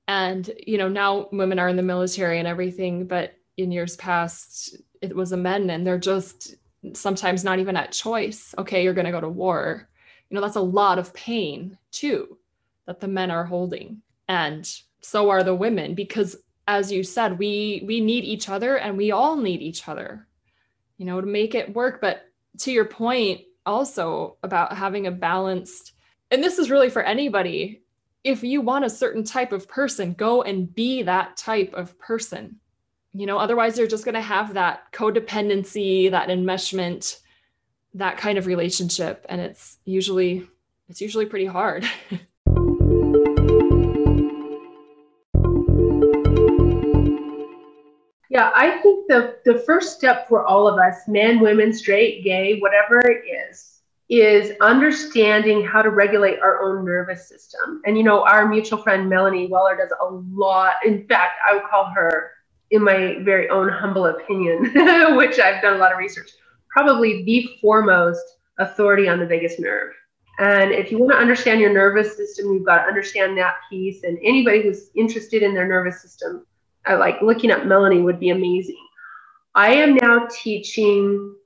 And, 0.06 0.50
you 0.66 0.78
know, 0.78 0.88
now 0.88 1.28
women 1.32 1.58
are 1.58 1.68
in 1.68 1.76
the 1.76 1.82
military 1.82 2.38
and 2.38 2.48
everything, 2.48 3.06
but 3.06 3.34
in 3.57 3.71
years 3.71 3.97
past, 3.97 4.77
it 5.01 5.14
was 5.14 5.33
a 5.33 5.37
men 5.37 5.71
and 5.71 5.87
they're 5.87 5.99
just 5.99 6.57
sometimes 6.93 7.45
not 7.45 7.59
even 7.59 7.77
at 7.77 7.93
choice. 7.93 8.55
Okay, 8.59 8.83
you're 8.83 8.95
going 8.95 9.07
to 9.07 9.12
go 9.12 9.21
to 9.21 9.29
war. 9.29 9.88
You 10.29 10.35
know, 10.35 10.40
that's 10.40 10.57
a 10.57 10.61
lot 10.61 10.99
of 10.99 11.14
pain 11.14 11.79
too 11.90 12.38
that 12.87 13.01
the 13.01 13.09
men 13.09 13.31
are 13.31 13.45
holding. 13.45 14.03
And 14.29 14.71
so 15.01 15.31
are 15.31 15.43
the 15.43 15.55
women 15.55 15.95
because 15.95 16.37
as 16.67 16.90
you 16.90 17.03
said, 17.03 17.38
we 17.38 17.83
we 17.87 18.01
need 18.01 18.25
each 18.25 18.49
other 18.49 18.77
and 18.77 18.97
we 18.97 19.11
all 19.11 19.37
need 19.37 19.61
each 19.61 19.87
other. 19.87 20.27
You 20.97 21.07
know, 21.07 21.21
to 21.21 21.27
make 21.27 21.55
it 21.55 21.75
work, 21.75 22.01
but 22.01 22.23
to 22.61 22.73
your 22.73 22.85
point 22.85 23.43
also 23.67 24.37
about 24.43 24.77
having 24.77 25.07
a 25.07 25.11
balanced 25.11 25.93
and 26.31 26.43
this 26.43 26.59
is 26.59 26.71
really 26.71 26.90
for 26.90 27.03
anybody 27.03 27.83
if 28.25 28.43
you 28.43 28.62
want 28.62 28.87
a 28.87 28.90
certain 28.90 29.23
type 29.23 29.53
of 29.53 29.69
person, 29.69 30.14
go 30.14 30.43
and 30.43 30.75
be 30.75 31.03
that 31.03 31.37
type 31.37 31.75
of 31.75 31.99
person 31.99 32.59
you 33.14 33.27
know 33.27 33.38
otherwise 33.38 33.79
you're 33.79 33.87
just 33.87 34.05
going 34.05 34.14
to 34.14 34.20
have 34.20 34.55
that 34.55 34.92
codependency 34.92 36.11
that 36.11 36.29
enmeshment 36.29 37.20
that 37.94 38.18
kind 38.18 38.37
of 38.37 38.46
relationship 38.46 39.24
and 39.29 39.40
it's 39.40 39.79
usually 39.85 40.46
it's 40.88 41.00
usually 41.00 41.27
pretty 41.27 41.46
hard. 41.46 41.88
Yeah 48.31 48.50
i 48.53 48.79
think 48.83 49.07
the 49.07 49.37
the 49.44 49.61
first 49.61 49.96
step 49.96 50.29
for 50.29 50.44
all 50.44 50.66
of 50.66 50.77
us 50.77 51.07
men 51.07 51.38
women 51.38 51.72
straight 51.72 52.24
gay 52.24 52.59
whatever 52.59 52.98
it 52.98 53.22
is 53.29 53.74
is 54.09 54.57
understanding 54.61 55.64
how 55.64 55.83
to 55.83 55.90
regulate 55.90 56.40
our 56.40 56.62
own 56.62 56.85
nervous 56.85 57.29
system. 57.29 57.81
And 57.87 57.96
you 57.96 58.03
know 58.03 58.24
our 58.24 58.48
mutual 58.48 58.83
friend 58.83 59.09
melanie 59.09 59.46
weller 59.46 59.77
does 59.77 59.92
a 60.00 60.07
lot 60.12 60.74
in 60.85 61.07
fact 61.07 61.38
i 61.48 61.55
would 61.55 61.62
call 61.70 61.92
her 61.94 62.34
in 62.74 62.82
my 62.82 63.16
very 63.20 63.48
own 63.50 63.68
humble 63.68 64.06
opinion, 64.06 64.72
which 65.16 65.38
I've 65.38 65.62
done 65.62 65.74
a 65.74 65.78
lot 65.78 65.92
of 65.92 65.98
research, 65.98 66.30
probably 66.68 67.22
the 67.22 67.48
foremost 67.60 68.24
authority 68.58 69.08
on 69.08 69.20
the 69.20 69.26
vagus 69.26 69.60
nerve. 69.60 69.92
And 70.40 70.72
if 70.72 70.90
you 70.90 70.98
want 70.98 71.12
to 71.12 71.18
understand 71.18 71.60
your 71.60 71.72
nervous 71.72 72.16
system, 72.16 72.52
you've 72.52 72.66
got 72.66 72.78
to 72.78 72.88
understand 72.88 73.38
that 73.38 73.54
piece. 73.70 74.02
And 74.02 74.18
anybody 74.24 74.62
who's 74.62 74.90
interested 74.96 75.44
in 75.44 75.54
their 75.54 75.68
nervous 75.68 76.02
system, 76.02 76.44
I 76.84 76.96
like 76.96 77.22
looking 77.22 77.52
up 77.52 77.64
Melanie 77.64 78.02
would 78.02 78.18
be 78.18 78.30
amazing. 78.30 78.84
I 79.54 79.72
am 79.72 79.94
now 79.94 80.26
teaching 80.42 81.37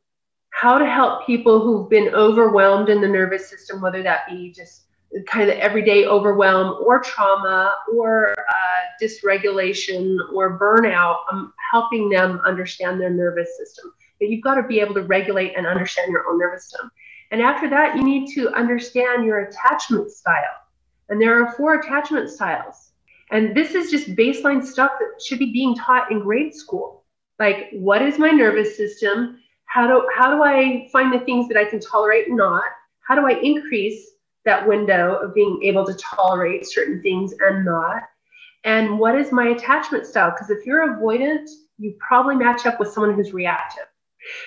how 0.51 0.79
to 0.79 0.87
help 0.87 1.27
people 1.27 1.61
who've 1.61 1.91
been 1.91 2.15
overwhelmed 2.15 2.89
in 2.89 3.03
the 3.03 3.09
nervous 3.09 3.51
system, 3.51 3.83
whether 3.83 4.03
that 4.03 4.27
be 4.31 4.51
just 4.51 4.85
kind 5.27 5.49
of 5.49 5.57
everyday 5.59 6.07
overwhelm 6.07 6.83
or 6.85 7.01
trauma 7.01 7.75
or 7.95 8.35
uh, 8.39 9.03
dysregulation 9.03 10.17
or 10.33 10.59
burnout, 10.59 11.17
I'm 11.31 11.53
helping 11.73 12.09
them 12.11 12.41
understand 12.45 13.01
their 13.01 13.11
nervous 13.11 13.57
system. 13.57 13.93
But 14.19 14.29
you've 14.29 14.43
got 14.43 14.57
to 14.57 14.63
be 14.63 14.81
able 14.81 14.95
to 14.95 15.03
regulate 15.03 15.55
and 15.57 15.67
understand 15.67 16.11
your 16.11 16.29
own 16.29 16.39
nervous 16.39 16.65
system. 16.65 16.91
And 17.31 17.41
after 17.41 17.69
that, 17.71 17.97
you 17.97 18.03
need 18.03 18.33
to 18.35 18.51
understand 18.51 19.25
your 19.25 19.41
attachment 19.41 20.11
style. 20.11 20.43
And 21.09 21.21
there 21.21 21.43
are 21.43 21.53
four 21.53 21.75
attachment 21.75 22.31
styles. 22.31 22.93
And 23.31 23.57
this 23.57 23.75
is 23.75 23.91
just 23.91 24.15
baseline 24.17 24.65
stuff 24.65 24.93
that 24.99 25.23
should 25.23 25.39
be 25.39 25.53
being 25.53 25.75
taught 25.75 26.11
in 26.11 26.21
grade 26.21 26.55
school. 26.55 27.05
Like, 27.39 27.69
what 27.73 28.03
is 28.03 28.19
my 28.19 28.31
nervous 28.31 28.77
system? 28.77 29.39
How 29.67 29.87
do, 29.87 30.09
how 30.17 30.35
do 30.35 30.43
I 30.43 30.89
find 30.93 31.13
the 31.13 31.25
things 31.25 31.49
that 31.49 31.59
I 31.59 31.65
can 31.65 31.81
tolerate 31.81 32.29
and 32.29 32.37
not? 32.37 32.65
How 33.07 33.15
do 33.15 33.27
I 33.27 33.39
increase 33.41 34.11
that 34.49 34.67
window 34.67 35.17
of 35.17 35.35
being 35.35 35.61
able 35.63 35.85
to 35.85 35.95
tolerate 35.95 36.67
certain 36.67 37.03
things 37.03 37.35
and 37.41 37.67
not. 37.67 38.03
And 38.65 38.99
what 38.99 39.15
is 39.15 39.31
my 39.31 39.49
attachment 39.49 40.07
style? 40.07 40.31
Because 40.31 40.49
if 40.49 40.65
you're 40.65 40.97
avoidant, 40.97 41.47
you 41.77 41.95
probably 42.01 42.35
match 42.35 42.65
up 42.65 42.81
with 42.81 42.91
someone 42.91 43.15
who's 43.15 43.35
reactive. 43.35 43.85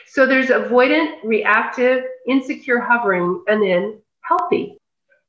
So 0.07 0.25
there's 0.25 0.47
avoidant, 0.47 1.23
reactive, 1.23 2.03
insecure, 2.27 2.79
hovering, 2.79 3.43
and 3.47 3.61
then 3.61 4.01
healthy. 4.21 4.77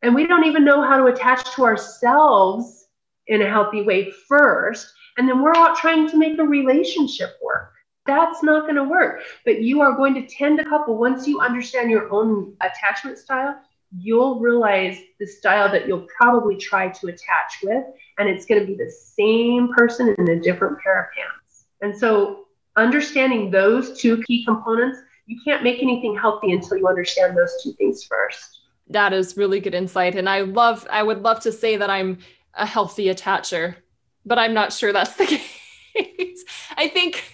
And 0.00 0.14
we 0.14 0.26
don't 0.26 0.44
even 0.46 0.64
know 0.64 0.82
how 0.82 0.96
to 0.96 1.12
attach 1.12 1.54
to 1.54 1.64
ourselves 1.64 2.86
in 3.26 3.42
a 3.42 3.48
healthy 3.48 3.82
way 3.82 4.10
first. 4.26 4.90
And 5.18 5.28
then 5.28 5.42
we're 5.42 5.54
out 5.54 5.76
trying 5.76 6.08
to 6.08 6.16
make 6.16 6.38
a 6.38 6.44
relationship 6.44 7.36
work. 7.42 7.72
That's 8.06 8.42
not 8.42 8.62
going 8.62 8.76
to 8.76 8.84
work. 8.84 9.20
But 9.44 9.60
you 9.60 9.82
are 9.82 9.96
going 9.96 10.14
to 10.14 10.26
tend 10.26 10.58
to 10.58 10.64
couple 10.64 10.96
once 10.96 11.28
you 11.28 11.40
understand 11.40 11.90
your 11.90 12.10
own 12.10 12.56
attachment 12.62 13.18
style 13.18 13.60
you'll 13.96 14.40
realize 14.40 14.98
the 15.20 15.26
style 15.26 15.70
that 15.70 15.86
you'll 15.86 16.06
probably 16.16 16.56
try 16.56 16.88
to 16.88 17.08
attach 17.08 17.58
with, 17.62 17.84
and 18.18 18.28
it's 18.28 18.46
going 18.46 18.60
to 18.60 18.66
be 18.66 18.74
the 18.74 18.90
same 18.90 19.72
person 19.76 20.14
in 20.18 20.28
a 20.30 20.40
different 20.40 20.78
pair 20.80 21.04
of 21.04 21.06
pants. 21.14 21.66
And 21.80 21.96
so, 21.96 22.46
understanding 22.76 23.50
those 23.50 23.98
two 23.98 24.22
key 24.22 24.44
components, 24.44 24.98
you 25.26 25.38
can't 25.44 25.62
make 25.62 25.82
anything 25.82 26.16
healthy 26.16 26.52
until 26.52 26.78
you 26.78 26.86
understand 26.86 27.36
those 27.36 27.52
two 27.62 27.72
things 27.72 28.04
first. 28.04 28.60
That 28.88 29.12
is 29.12 29.36
really 29.36 29.60
good 29.60 29.74
insight. 29.74 30.14
And 30.14 30.28
I 30.28 30.40
love, 30.40 30.86
I 30.90 31.02
would 31.02 31.22
love 31.22 31.40
to 31.40 31.52
say 31.52 31.76
that 31.76 31.90
I'm 31.90 32.18
a 32.54 32.66
healthy 32.66 33.06
attacher, 33.06 33.76
but 34.24 34.38
I'm 34.38 34.54
not 34.54 34.72
sure 34.72 34.92
that's 34.92 35.16
the 35.16 35.26
case. 35.94 36.44
I 36.76 36.88
think, 36.88 37.24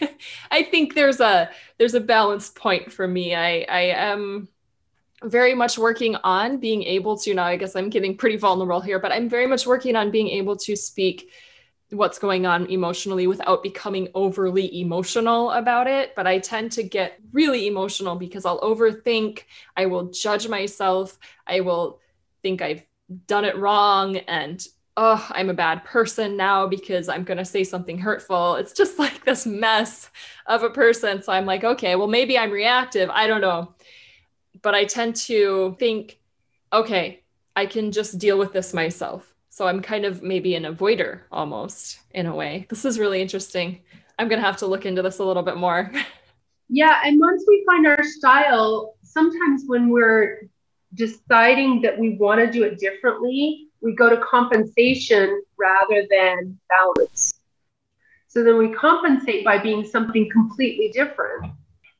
I 0.51 0.63
think 0.65 0.95
there's 0.95 1.21
a, 1.21 1.51
there's 1.79 1.95
a 1.95 2.01
balance 2.01 2.51
point 2.51 2.93
for 2.93 3.07
me. 3.07 3.35
I, 3.35 3.65
I 3.69 3.81
am, 3.95 4.49
very 5.25 5.55
much 5.55 5.79
working 5.79 6.17
on 6.17 6.59
being 6.59 6.83
able 6.85 7.17
to 7.19 7.35
now 7.35 7.45
i 7.45 7.57
guess 7.57 7.75
i'm 7.75 7.91
getting 7.91 8.17
pretty 8.17 8.37
vulnerable 8.37 8.81
here 8.81 8.99
but 8.99 9.11
i'm 9.11 9.29
very 9.29 9.47
much 9.47 9.67
working 9.67 9.97
on 9.97 10.11
being 10.11 10.29
able 10.29 10.57
to 10.57 10.77
speak 10.77 11.31
what's 11.91 12.19
going 12.19 12.45
on 12.45 12.67
emotionally 12.67 13.27
without 13.27 13.63
becoming 13.63 14.09
overly 14.15 14.81
emotional 14.81 15.51
about 15.53 15.87
it. 15.87 16.15
But 16.15 16.27
i 16.27 16.39
tend 16.39 16.73
to 16.73 16.83
get 16.83 17.19
really 17.33 17.67
emotional 17.67 18.17
because 18.17 18.45
i'll 18.45 18.61
overthink 18.61 19.45
i 19.77 19.87
will 19.87 20.11
judge 20.11 20.49
myself 20.49 21.19
i 21.47 21.61
will 21.61 22.01
think 22.43 22.61
i've 22.63 22.83
done 23.27 23.45
it 23.45 23.57
wrong 23.57 24.17
and 24.17 24.67
oh 24.97 25.27
i'm 25.31 25.49
a 25.49 25.55
bad 25.55 25.83
person 25.85 26.37
now 26.37 26.67
because 26.67 27.09
i'm 27.09 27.25
going 27.25 27.39
to 27.39 27.45
say 27.45 27.65
something 27.65 27.99
hurtful. 27.99 28.57
It's 28.57 28.73
just 28.73 28.99
like 29.05 29.25
this 29.25 29.47
mess 29.47 30.11
of 30.47 30.63
a 30.63 30.71
person. 30.71 31.23
So 31.23 31.33
i'm 31.33 31.47
like 31.47 31.65
okay 31.65 31.97
well 31.97 32.09
maybe 32.09 32.39
i'm 32.39 32.51
reactive. 32.51 33.09
I 33.11 33.27
don't 33.27 33.41
know 33.41 33.75
but 34.63 34.75
I 34.75 34.85
tend 34.85 35.17
to 35.17 35.77
think, 35.79 36.19
okay, 36.73 37.23
I 37.57 37.67
can 37.67 37.93
just 37.93 38.19
deal 38.19 38.39
with 38.39 38.53
this 38.53 38.73
myself. 38.73 39.35
So 39.51 39.67
I'm 39.67 39.83
kind 39.83 40.05
of 40.05 40.23
maybe 40.23 40.55
an 40.55 40.65
avoider 40.65 41.23
almost 41.33 42.01
in 42.13 42.27
a 42.27 42.35
way. 42.35 42.67
This 42.69 42.85
is 42.85 42.99
really 42.99 43.21
interesting. 43.21 43.81
I'm 44.19 44.29
going 44.29 44.41
to 44.41 44.47
have 44.47 44.59
to 44.59 44.67
look 44.67 44.87
into 44.87 45.03
this 45.03 45.19
a 45.19 45.25
little 45.25 45.43
bit 45.43 45.57
more. 45.57 45.93
yeah. 46.69 47.01
And 47.05 47.19
once 47.19 47.45
we 47.49 47.65
find 47.67 47.87
our 47.87 48.03
style, 48.03 48.95
sometimes 49.03 49.65
when 49.67 49.89
we're 49.89 50.49
deciding 50.95 51.83
that 51.83 51.99
we 51.99 52.17
want 52.17 52.41
to 52.41 52.51
do 52.51 52.65
it 52.65 52.79
differently, 52.79 53.69
we 53.81 53.95
go 53.95 54.09
to 54.09 54.17
compensation 54.19 55.43
rather 55.59 56.05
than 56.11 56.59
balance. 56.69 57.35
So 58.29 58.45
then 58.45 58.59
we 58.59 58.73
compensate 58.73 59.45
by 59.45 59.59
being 59.59 59.85
something 59.85 60.29
completely 60.31 60.91
different. 60.91 61.53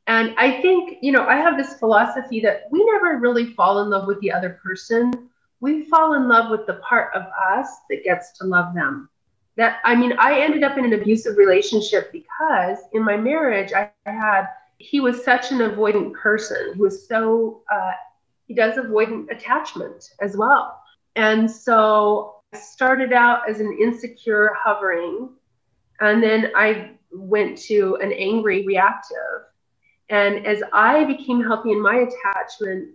And 0.09 0.33
I 0.39 0.59
think, 0.59 0.97
you 1.03 1.11
know, 1.11 1.27
I 1.27 1.35
have 1.35 1.55
this 1.55 1.75
philosophy 1.75 2.39
that 2.39 2.63
we 2.71 2.83
never 2.83 3.19
really 3.19 3.53
fall 3.53 3.83
in 3.83 3.91
love 3.91 4.07
with 4.07 4.19
the 4.21 4.31
other 4.31 4.59
person. 4.61 5.29
We 5.59 5.85
fall 5.85 6.15
in 6.15 6.27
love 6.27 6.49
with 6.49 6.65
the 6.65 6.81
part 6.89 7.13
of 7.13 7.21
us 7.53 7.67
that 7.91 8.03
gets 8.03 8.31
to 8.39 8.45
love 8.45 8.73
them. 8.73 9.07
That, 9.55 9.77
I 9.85 9.95
mean, 9.95 10.13
I 10.17 10.39
ended 10.39 10.63
up 10.63 10.79
in 10.79 10.85
an 10.85 10.93
abusive 10.93 11.37
relationship 11.37 12.11
because 12.11 12.79
in 12.93 13.03
my 13.03 13.17
marriage, 13.17 13.71
I 13.71 13.91
had, 14.07 14.47
he 14.79 14.99
was 14.99 15.23
such 15.23 15.51
an 15.51 15.59
avoidant 15.59 16.13
person. 16.15 16.71
He 16.73 16.81
was 16.81 17.07
so, 17.07 17.61
uh, 17.71 17.91
he 18.47 18.55
does 18.55 18.77
avoidant 18.77 19.29
attachment 19.29 20.09
as 20.21 20.35
well. 20.35 20.81
And 21.17 21.49
so 21.49 22.37
I 22.51 22.57
started 22.57 23.13
out 23.13 23.47
as 23.47 23.59
an 23.59 23.77
insecure 23.79 24.55
hovering, 24.57 25.29
and 25.99 26.23
then 26.23 26.51
I 26.55 26.93
went 27.11 27.59
to 27.63 27.99
an 28.01 28.11
angry 28.11 28.65
reactive. 28.65 29.45
And 30.09 30.45
as 30.45 30.63
I 30.73 31.03
became 31.05 31.43
healthy 31.43 31.71
in 31.71 31.81
my 31.81 32.07
attachment, 32.07 32.89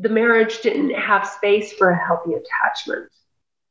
the 0.00 0.08
marriage 0.08 0.60
didn't 0.62 0.90
have 0.90 1.26
space 1.26 1.72
for 1.72 1.90
a 1.90 2.06
healthy 2.06 2.32
attachment. 2.34 3.10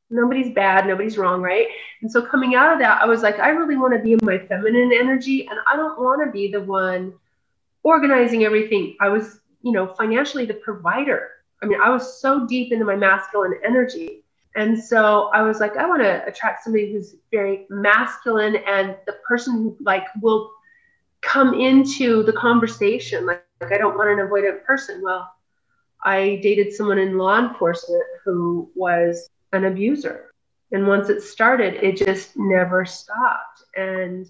Nobody's 0.09 0.53
bad, 0.53 0.85
nobody's 0.85 1.17
wrong, 1.17 1.41
right? 1.41 1.67
And 2.01 2.11
so 2.11 2.21
coming 2.21 2.55
out 2.55 2.71
of 2.71 2.79
that, 2.79 3.01
I 3.01 3.05
was 3.05 3.21
like, 3.21 3.39
I 3.39 3.49
really 3.49 3.75
want 3.75 3.93
to 3.93 3.99
be 3.99 4.13
in 4.13 4.19
my 4.21 4.37
feminine 4.37 4.91
energy 4.93 5.47
and 5.47 5.59
I 5.67 5.75
don't 5.75 5.99
want 5.99 6.23
to 6.23 6.31
be 6.31 6.51
the 6.51 6.61
one 6.61 7.13
organizing 7.83 8.43
everything. 8.43 8.95
I 9.01 9.09
was, 9.09 9.39
you 9.63 9.71
know, 9.71 9.87
financially 9.95 10.45
the 10.45 10.53
provider. 10.53 11.31
I 11.61 11.65
mean, 11.65 11.81
I 11.81 11.89
was 11.89 12.21
so 12.21 12.45
deep 12.45 12.71
into 12.71 12.85
my 12.85 12.95
masculine 12.95 13.55
energy. 13.65 14.23
And 14.55 14.81
so 14.81 15.29
I 15.33 15.41
was 15.41 15.59
like, 15.59 15.75
I 15.75 15.85
want 15.85 16.01
to 16.03 16.25
attract 16.25 16.63
somebody 16.63 16.93
who's 16.93 17.15
very 17.31 17.65
masculine 17.69 18.57
and 18.67 18.95
the 19.05 19.17
person 19.27 19.55
who 19.55 19.77
like 19.81 20.05
will 20.21 20.51
come 21.25 21.53
into 21.53 22.23
the 22.23 22.33
conversation. 22.33 23.25
Like, 23.25 23.45
like 23.59 23.73
I 23.73 23.77
don't 23.77 23.97
want 23.97 24.09
an 24.09 24.25
avoidant 24.25 24.63
person. 24.63 25.01
Well, 25.01 25.29
I 26.03 26.39
dated 26.43 26.71
someone 26.71 26.99
in 26.99 27.17
law 27.17 27.39
enforcement 27.39 28.03
who 28.23 28.69
was 28.75 29.29
an 29.51 29.65
abuser. 29.65 30.31
And 30.71 30.87
once 30.87 31.09
it 31.09 31.21
started, 31.21 31.75
it 31.75 31.97
just 31.97 32.37
never 32.37 32.85
stopped. 32.85 33.63
And 33.75 34.29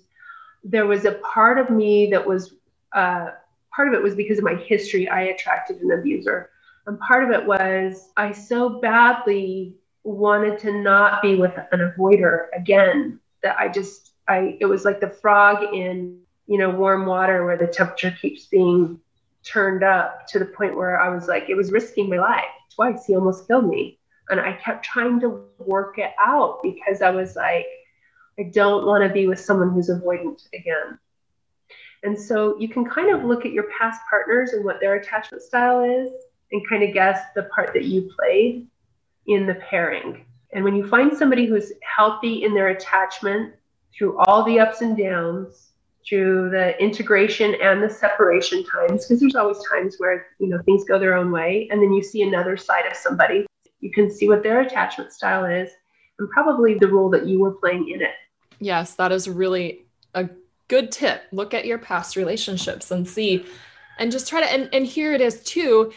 there 0.64 0.86
was 0.86 1.06
a 1.06 1.14
part 1.14 1.58
of 1.60 1.70
me 1.70 2.10
that 2.12 2.26
was, 2.26 2.56
uh, 2.94 3.32
part 3.76 3.88
of 3.88 3.94
it 3.94 4.02
was 4.02 4.16
because 4.16 4.38
of 4.38 4.44
my 4.44 4.56
history, 4.56 5.08
I 5.10 5.24
attracted 5.24 5.82
an 5.82 5.92
abuser. 5.92 6.50
And 6.88 7.00
part 7.00 7.24
of 7.24 7.32
it 7.32 7.46
was 7.46 8.10
I 8.16 8.32
so 8.32 8.80
badly 8.80 9.76
wanted 10.04 10.60
to 10.60 10.72
not 10.72 11.22
be 11.22 11.36
with 11.36 11.54
an 11.72 11.94
avoider 11.98 12.48
again 12.56 13.20
that 13.44 13.58
I 13.58 13.68
just, 13.68 14.14
I, 14.28 14.58
it 14.60 14.66
was 14.66 14.86
like 14.86 15.02
the 15.02 15.10
frog 15.10 15.74
in, 15.74 16.20
you 16.48 16.58
know, 16.58 16.70
warm 16.70 17.06
water 17.06 17.46
where 17.46 17.58
the 17.58 17.68
temperature 17.68 18.12
keeps 18.12 18.46
being 18.46 19.00
turned 19.44 19.84
up 19.84 20.28
to 20.28 20.40
the 20.40 20.46
point 20.46 20.76
where 20.76 21.00
I 21.00 21.14
was 21.14 21.28
like, 21.28 21.50
it 21.50 21.56
was 21.56 21.72
risking 21.72 22.10
my 22.10 22.18
life. 22.18 22.44
Twice 22.74 23.06
he 23.06 23.16
almost 23.16 23.48
killed 23.48 23.68
me. 23.68 24.00
And 24.30 24.40
I 24.40 24.54
kept 24.54 24.84
trying 24.84 25.20
to 25.22 25.44
work 25.60 25.98
it 26.00 26.12
out 26.20 26.62
because 26.64 27.02
I 27.02 27.12
was 27.12 27.36
like, 27.36 27.68
I 28.40 28.44
don't 28.44 28.86
want 28.86 29.04
to 29.04 29.14
be 29.14 29.28
with 29.28 29.40
someone 29.40 29.72
who's 29.72 29.90
avoidant 29.90 30.48
again. 30.54 31.00
And 32.04 32.20
so 32.20 32.60
you 32.60 32.68
can 32.68 32.86
kind 32.86 33.16
of 33.16 33.24
look 33.24 33.46
at 33.46 33.52
your 33.52 33.68
past 33.80 34.02
partners 34.10 34.54
and 34.54 34.66
what 34.66 34.80
their 34.80 34.96
attachment 34.96 35.44
style 35.44 35.82
is 35.82 36.12
and 36.52 36.68
kind 36.68 36.84
of 36.84 36.94
guess 36.94 37.20
the 37.36 37.44
part 37.44 37.74
that 37.74 37.86
you 37.86 38.12
played 38.18 38.68
in 39.28 39.48
the 39.48 39.56
pairing. 39.56 40.26
And 40.54 40.64
when 40.64 40.76
you 40.76 40.88
find 40.88 41.16
somebody 41.16 41.46
who's 41.46 41.72
healthy 41.82 42.44
in 42.44 42.54
their 42.54 42.70
attachment 42.70 43.54
through 43.96 44.20
all 44.20 44.44
the 44.44 44.60
ups 44.60 44.82
and 44.82 44.98
downs, 44.98 45.72
through 46.08 46.50
the 46.52 46.80
integration 46.82 47.56
and 47.62 47.82
the 47.82 47.90
separation 47.90 48.64
times, 48.64 49.06
because 49.06 49.20
there's 49.20 49.36
always 49.36 49.58
times 49.70 49.96
where 49.98 50.28
you 50.40 50.48
know 50.48 50.62
things 50.64 50.84
go 50.86 51.00
their 51.00 51.16
own 51.16 51.32
way, 51.32 51.68
and 51.72 51.82
then 51.82 51.94
you 51.94 52.04
see 52.04 52.22
another 52.22 52.58
side 52.58 52.86
of 52.86 52.96
somebody 52.96 53.46
you 53.86 53.92
can 53.92 54.10
see 54.10 54.28
what 54.28 54.42
their 54.42 54.62
attachment 54.62 55.14
style 55.14 55.46
is 55.46 55.70
and 56.18 56.30
probably 56.32 56.74
the 56.74 56.88
role 56.88 57.10
that 57.12 57.28
you 57.28 57.40
were 57.40 57.52
playing 57.52 57.90
in 57.90 58.02
it. 58.02 58.14
Yes, 58.60 58.96
that 58.96 59.12
is 59.12 59.30
really 59.30 59.86
a 60.16 60.30
good 60.68 60.92
tip. 60.92 61.24
Look 61.32 61.54
at 61.54 61.66
your 61.66 61.78
past 61.78 62.16
relationships 62.16 62.90
and 62.90 63.08
see, 63.08 63.46
and 64.00 64.12
just 64.12 64.28
try 64.28 64.42
to, 64.42 64.52
and, 64.52 64.70
and 64.74 64.86
here 64.88 65.14
it 65.14 65.22
is 65.22 65.44
too 65.44 65.94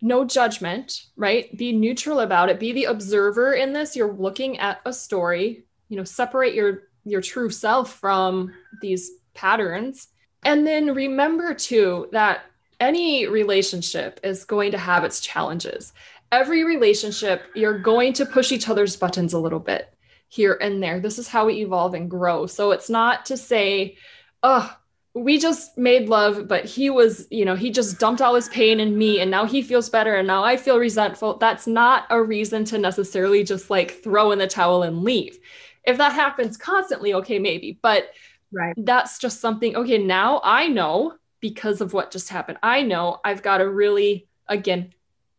no 0.00 0.24
judgment, 0.24 1.04
right? 1.16 1.56
Be 1.56 1.72
neutral 1.72 2.20
about 2.20 2.48
it. 2.48 2.58
Be 2.58 2.72
the 2.72 2.84
observer 2.84 3.52
in 3.52 3.72
this. 3.72 3.94
You're 3.94 4.12
looking 4.12 4.58
at 4.58 4.80
a 4.84 4.92
story, 4.92 5.64
you 5.88 5.96
know, 5.96 6.04
separate 6.04 6.54
your 6.54 6.84
your 7.04 7.20
true 7.20 7.50
self 7.50 7.94
from 7.94 8.52
these 8.80 9.10
patterns. 9.34 10.08
And 10.44 10.66
then 10.66 10.94
remember 10.94 11.54
too 11.54 12.08
that 12.12 12.42
any 12.80 13.26
relationship 13.26 14.18
is 14.24 14.44
going 14.44 14.72
to 14.72 14.78
have 14.78 15.04
its 15.04 15.20
challenges 15.20 15.92
every 16.32 16.64
relationship, 16.64 17.44
you're 17.54 17.78
going 17.78 18.14
to 18.14 18.26
push 18.26 18.50
each 18.50 18.68
other's 18.68 18.96
buttons 18.96 19.34
a 19.34 19.38
little 19.38 19.60
bit 19.60 19.94
here 20.28 20.58
and 20.60 20.82
there. 20.82 20.98
This 20.98 21.18
is 21.18 21.28
how 21.28 21.46
we 21.46 21.60
evolve 21.60 21.92
and 21.92 22.10
grow. 22.10 22.46
So 22.46 22.72
it's 22.72 22.88
not 22.88 23.26
to 23.26 23.36
say, 23.36 23.98
oh, 24.42 24.74
we 25.14 25.38
just 25.38 25.76
made 25.76 26.08
love, 26.08 26.48
but 26.48 26.64
he 26.64 26.88
was, 26.88 27.26
you 27.30 27.44
know, 27.44 27.54
he 27.54 27.70
just 27.70 27.98
dumped 27.98 28.22
all 28.22 28.34
his 28.34 28.48
pain 28.48 28.80
in 28.80 28.96
me 28.96 29.20
and 29.20 29.30
now 29.30 29.44
he 29.44 29.60
feels 29.60 29.90
better 29.90 30.14
and 30.14 30.26
now 30.26 30.42
I 30.42 30.56
feel 30.56 30.78
resentful. 30.78 31.36
That's 31.36 31.66
not 31.66 32.06
a 32.08 32.20
reason 32.20 32.64
to 32.64 32.78
necessarily 32.78 33.44
just 33.44 33.68
like 33.68 34.02
throw 34.02 34.32
in 34.32 34.38
the 34.38 34.46
towel 34.46 34.82
and 34.82 35.02
leave. 35.02 35.38
If 35.84 35.98
that 35.98 36.14
happens 36.14 36.56
constantly, 36.56 37.12
okay, 37.12 37.38
maybe. 37.38 37.78
But 37.82 38.08
right. 38.52 38.74
that's 38.76 39.18
just 39.18 39.40
something, 39.40 39.76
okay, 39.76 39.98
now 39.98 40.40
I 40.44 40.68
know 40.68 41.14
because 41.40 41.80
of 41.80 41.92
what 41.92 42.10
just 42.10 42.28
happened. 42.28 42.58
I 42.62 42.82
know 42.82 43.20
I've 43.24 43.42
got 43.42 43.58
to 43.58 43.68
really, 43.68 44.28
again, 44.46 44.94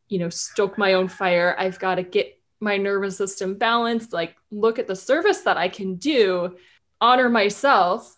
you 0.09 0.19
know, 0.19 0.29
stoke 0.29 0.77
my 0.77 0.93
own 0.93 1.07
fire. 1.07 1.55
I've 1.57 1.79
got 1.79 1.95
to 1.95 2.03
get 2.03 2.39
my 2.59 2.77
nervous 2.77 3.17
system 3.17 3.55
balanced, 3.55 4.13
like 4.13 4.35
look 4.51 4.79
at 4.79 4.87
the 4.87 4.95
service 4.95 5.41
that 5.41 5.57
I 5.57 5.69
can 5.69 5.95
do, 5.95 6.57
honor 7.01 7.29
myself, 7.29 8.17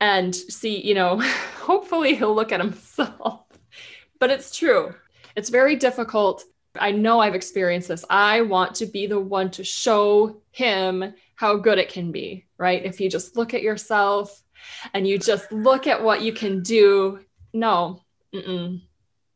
and 0.00 0.34
see, 0.34 0.80
you 0.84 0.94
know, 0.94 1.20
hopefully 1.60 2.14
he'll 2.14 2.34
look 2.34 2.52
at 2.52 2.60
himself. 2.60 3.44
but 4.18 4.30
it's 4.30 4.56
true. 4.56 4.94
It's 5.36 5.48
very 5.48 5.76
difficult. 5.76 6.44
I 6.78 6.92
know 6.92 7.20
I've 7.20 7.34
experienced 7.34 7.88
this. 7.88 8.04
I 8.08 8.42
want 8.42 8.74
to 8.76 8.86
be 8.86 9.06
the 9.06 9.20
one 9.20 9.50
to 9.52 9.64
show 9.64 10.40
him 10.50 11.14
how 11.34 11.56
good 11.56 11.78
it 11.78 11.88
can 11.88 12.12
be, 12.12 12.46
right? 12.58 12.84
If 12.84 13.00
you 13.00 13.10
just 13.10 13.36
look 13.36 13.54
at 13.54 13.62
yourself 13.62 14.42
and 14.94 15.06
you 15.06 15.18
just 15.18 15.50
look 15.52 15.86
at 15.86 16.02
what 16.02 16.22
you 16.22 16.32
can 16.32 16.62
do, 16.62 17.20
no, 17.52 18.02
mm-mm 18.34 18.80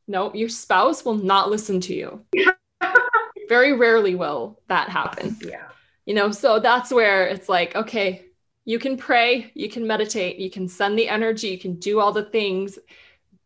no, 0.09 0.33
your 0.35 0.49
spouse 0.49 1.05
will 1.05 1.15
not 1.15 1.51
listen 1.51 1.81
to 1.81 1.95
you. 1.95 2.25
Very 3.49 3.73
rarely 3.73 4.15
will 4.15 4.61
that 4.69 4.89
happen. 4.89 5.37
Yeah. 5.41 5.69
You 6.05 6.15
know, 6.15 6.31
so 6.31 6.61
that's 6.61 6.93
where 6.93 7.27
it's 7.27 7.49
like, 7.49 7.75
okay, 7.75 8.27
you 8.65 8.79
can 8.79 8.97
pray, 8.97 9.51
you 9.55 9.69
can 9.69 9.87
meditate, 9.87 10.39
you 10.39 10.51
can 10.51 10.69
send 10.69 10.99
the 10.99 11.09
energy, 11.09 11.49
you 11.49 11.59
can 11.59 11.77
do 11.77 12.01
all 12.01 12.13
the 12.13 12.25
things, 12.25 12.79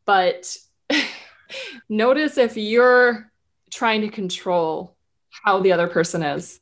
but 0.04 0.56
notice 1.88 2.38
if 2.38 2.56
you're 2.56 3.29
trying 3.70 4.02
to 4.02 4.08
control 4.08 4.96
how 5.30 5.60
the 5.60 5.72
other 5.72 5.86
person 5.86 6.22
is. 6.22 6.60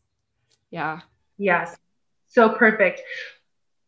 Yeah. 0.71 1.01
Yes. 1.39 1.77
So 2.29 2.51
perfect. 2.51 3.01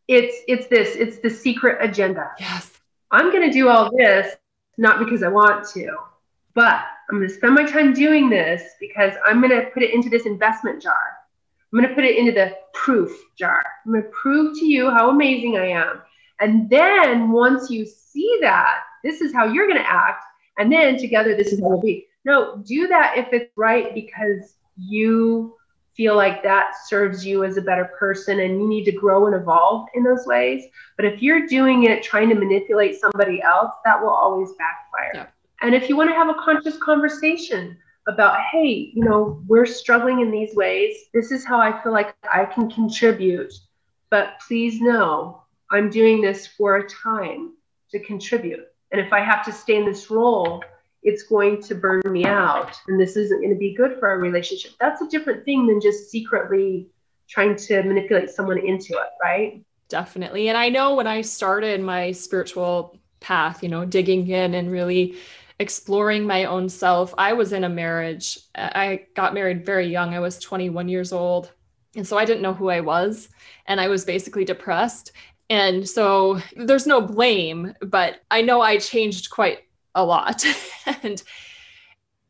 It's 0.08 0.36
it's 0.48 0.66
this, 0.66 0.96
it's 0.96 1.18
the 1.18 1.30
secret 1.30 1.78
agenda. 1.80 2.30
Yes. 2.38 2.70
I'm 3.10 3.30
going 3.30 3.48
to 3.48 3.52
do 3.52 3.68
all 3.68 3.90
this 3.96 4.36
not 4.78 4.98
because 4.98 5.22
I 5.22 5.28
want 5.28 5.68
to, 5.70 5.94
but 6.54 6.82
I'm 7.10 7.18
going 7.18 7.28
to 7.28 7.34
spend 7.34 7.54
my 7.54 7.64
time 7.64 7.92
doing 7.92 8.30
this 8.30 8.62
because 8.80 9.12
I'm 9.24 9.40
going 9.40 9.50
to 9.50 9.70
put 9.70 9.82
it 9.82 9.92
into 9.92 10.08
this 10.08 10.26
investment 10.26 10.80
jar. 10.80 10.98
I'm 11.72 11.78
going 11.78 11.88
to 11.88 11.94
put 11.94 12.04
it 12.04 12.16
into 12.16 12.32
the 12.32 12.56
proof 12.72 13.10
jar. 13.38 13.62
I'm 13.84 13.92
going 13.92 14.04
to 14.04 14.10
prove 14.10 14.58
to 14.58 14.64
you 14.64 14.90
how 14.90 15.10
amazing 15.10 15.58
I 15.58 15.68
am. 15.68 16.02
And 16.40 16.70
then 16.70 17.30
once 17.30 17.70
you 17.70 17.84
see 17.84 18.38
that, 18.40 18.80
this 19.04 19.20
is 19.20 19.32
how 19.32 19.46
you're 19.46 19.66
going 19.66 19.78
to 19.78 19.88
act. 19.88 20.24
And 20.58 20.72
then 20.72 20.98
together, 20.98 21.36
this 21.36 21.52
is 21.52 21.60
how 21.60 21.68
we'll 21.68 21.80
be. 21.80 22.06
No, 22.24 22.62
do 22.66 22.86
that 22.88 23.16
if 23.16 23.32
it's 23.32 23.50
right 23.56 23.94
because 23.94 24.54
you 24.76 25.56
feel 25.96 26.16
like 26.16 26.42
that 26.42 26.72
serves 26.86 27.26
you 27.26 27.44
as 27.44 27.56
a 27.56 27.62
better 27.62 27.84
person 27.98 28.40
and 28.40 28.60
you 28.60 28.68
need 28.68 28.84
to 28.84 28.92
grow 28.92 29.26
and 29.26 29.34
evolve 29.34 29.88
in 29.94 30.02
those 30.02 30.26
ways. 30.26 30.64
But 30.96 31.04
if 31.04 31.22
you're 31.22 31.46
doing 31.46 31.84
it 31.84 32.02
trying 32.02 32.28
to 32.28 32.34
manipulate 32.34 33.00
somebody 33.00 33.42
else, 33.42 33.72
that 33.84 34.00
will 34.00 34.10
always 34.10 34.50
backfire. 34.52 35.10
Yeah. 35.14 35.26
And 35.62 35.74
if 35.74 35.88
you 35.88 35.96
want 35.96 36.10
to 36.10 36.14
have 36.14 36.28
a 36.28 36.42
conscious 36.42 36.78
conversation 36.78 37.76
about, 38.08 38.38
hey, 38.50 38.92
you 38.94 39.04
know, 39.04 39.42
we're 39.46 39.66
struggling 39.66 40.20
in 40.20 40.30
these 40.30 40.54
ways, 40.54 40.96
this 41.12 41.30
is 41.30 41.44
how 41.44 41.60
I 41.60 41.82
feel 41.82 41.92
like 41.92 42.14
I 42.32 42.44
can 42.46 42.70
contribute. 42.70 43.52
But 44.10 44.40
please 44.46 44.80
know 44.80 45.42
I'm 45.70 45.90
doing 45.90 46.20
this 46.20 46.46
for 46.46 46.76
a 46.76 46.88
time 46.88 47.52
to 47.90 48.00
contribute. 48.00 48.66
And 48.90 49.00
if 49.00 49.12
I 49.12 49.20
have 49.20 49.44
to 49.44 49.52
stay 49.52 49.76
in 49.76 49.84
this 49.84 50.10
role, 50.10 50.64
it's 51.02 51.22
going 51.22 51.62
to 51.62 51.74
burn 51.74 52.02
me 52.06 52.24
out 52.24 52.78
and 52.88 53.00
this 53.00 53.16
isn't 53.16 53.40
going 53.40 53.52
to 53.52 53.58
be 53.58 53.74
good 53.74 53.98
for 53.98 54.08
our 54.08 54.18
relationship. 54.18 54.72
That's 54.78 55.00
a 55.00 55.08
different 55.08 55.44
thing 55.44 55.66
than 55.66 55.80
just 55.80 56.10
secretly 56.10 56.88
trying 57.28 57.56
to 57.56 57.82
manipulate 57.82 58.30
someone 58.30 58.58
into 58.58 58.94
it, 58.94 59.08
right? 59.22 59.64
Definitely. 59.88 60.48
And 60.48 60.58
I 60.58 60.68
know 60.68 60.94
when 60.94 61.06
I 61.06 61.22
started 61.22 61.80
my 61.80 62.12
spiritual 62.12 62.98
path, 63.20 63.62
you 63.62 63.68
know, 63.68 63.84
digging 63.84 64.28
in 64.28 64.54
and 64.54 64.70
really 64.70 65.16
exploring 65.58 66.26
my 66.26 66.44
own 66.44 66.68
self, 66.68 67.14
I 67.16 67.32
was 67.32 67.52
in 67.52 67.64
a 67.64 67.68
marriage. 67.68 68.38
I 68.54 69.06
got 69.14 69.34
married 69.34 69.64
very 69.64 69.86
young. 69.86 70.14
I 70.14 70.20
was 70.20 70.38
21 70.38 70.88
years 70.88 71.12
old. 71.12 71.52
And 71.96 72.06
so 72.06 72.16
I 72.18 72.24
didn't 72.24 72.42
know 72.42 72.54
who 72.54 72.68
I 72.68 72.80
was. 72.80 73.28
And 73.66 73.80
I 73.80 73.88
was 73.88 74.04
basically 74.04 74.44
depressed. 74.44 75.12
And 75.48 75.88
so 75.88 76.40
there's 76.56 76.86
no 76.86 77.00
blame, 77.00 77.74
but 77.80 78.20
I 78.30 78.42
know 78.42 78.60
I 78.60 78.78
changed 78.78 79.30
quite 79.30 79.64
a 79.94 80.04
lot. 80.04 80.44
and 81.02 81.22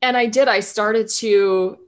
and 0.03 0.17
I 0.17 0.27
did 0.27 0.49
I 0.49 0.61
started 0.61 1.09
to 1.19 1.79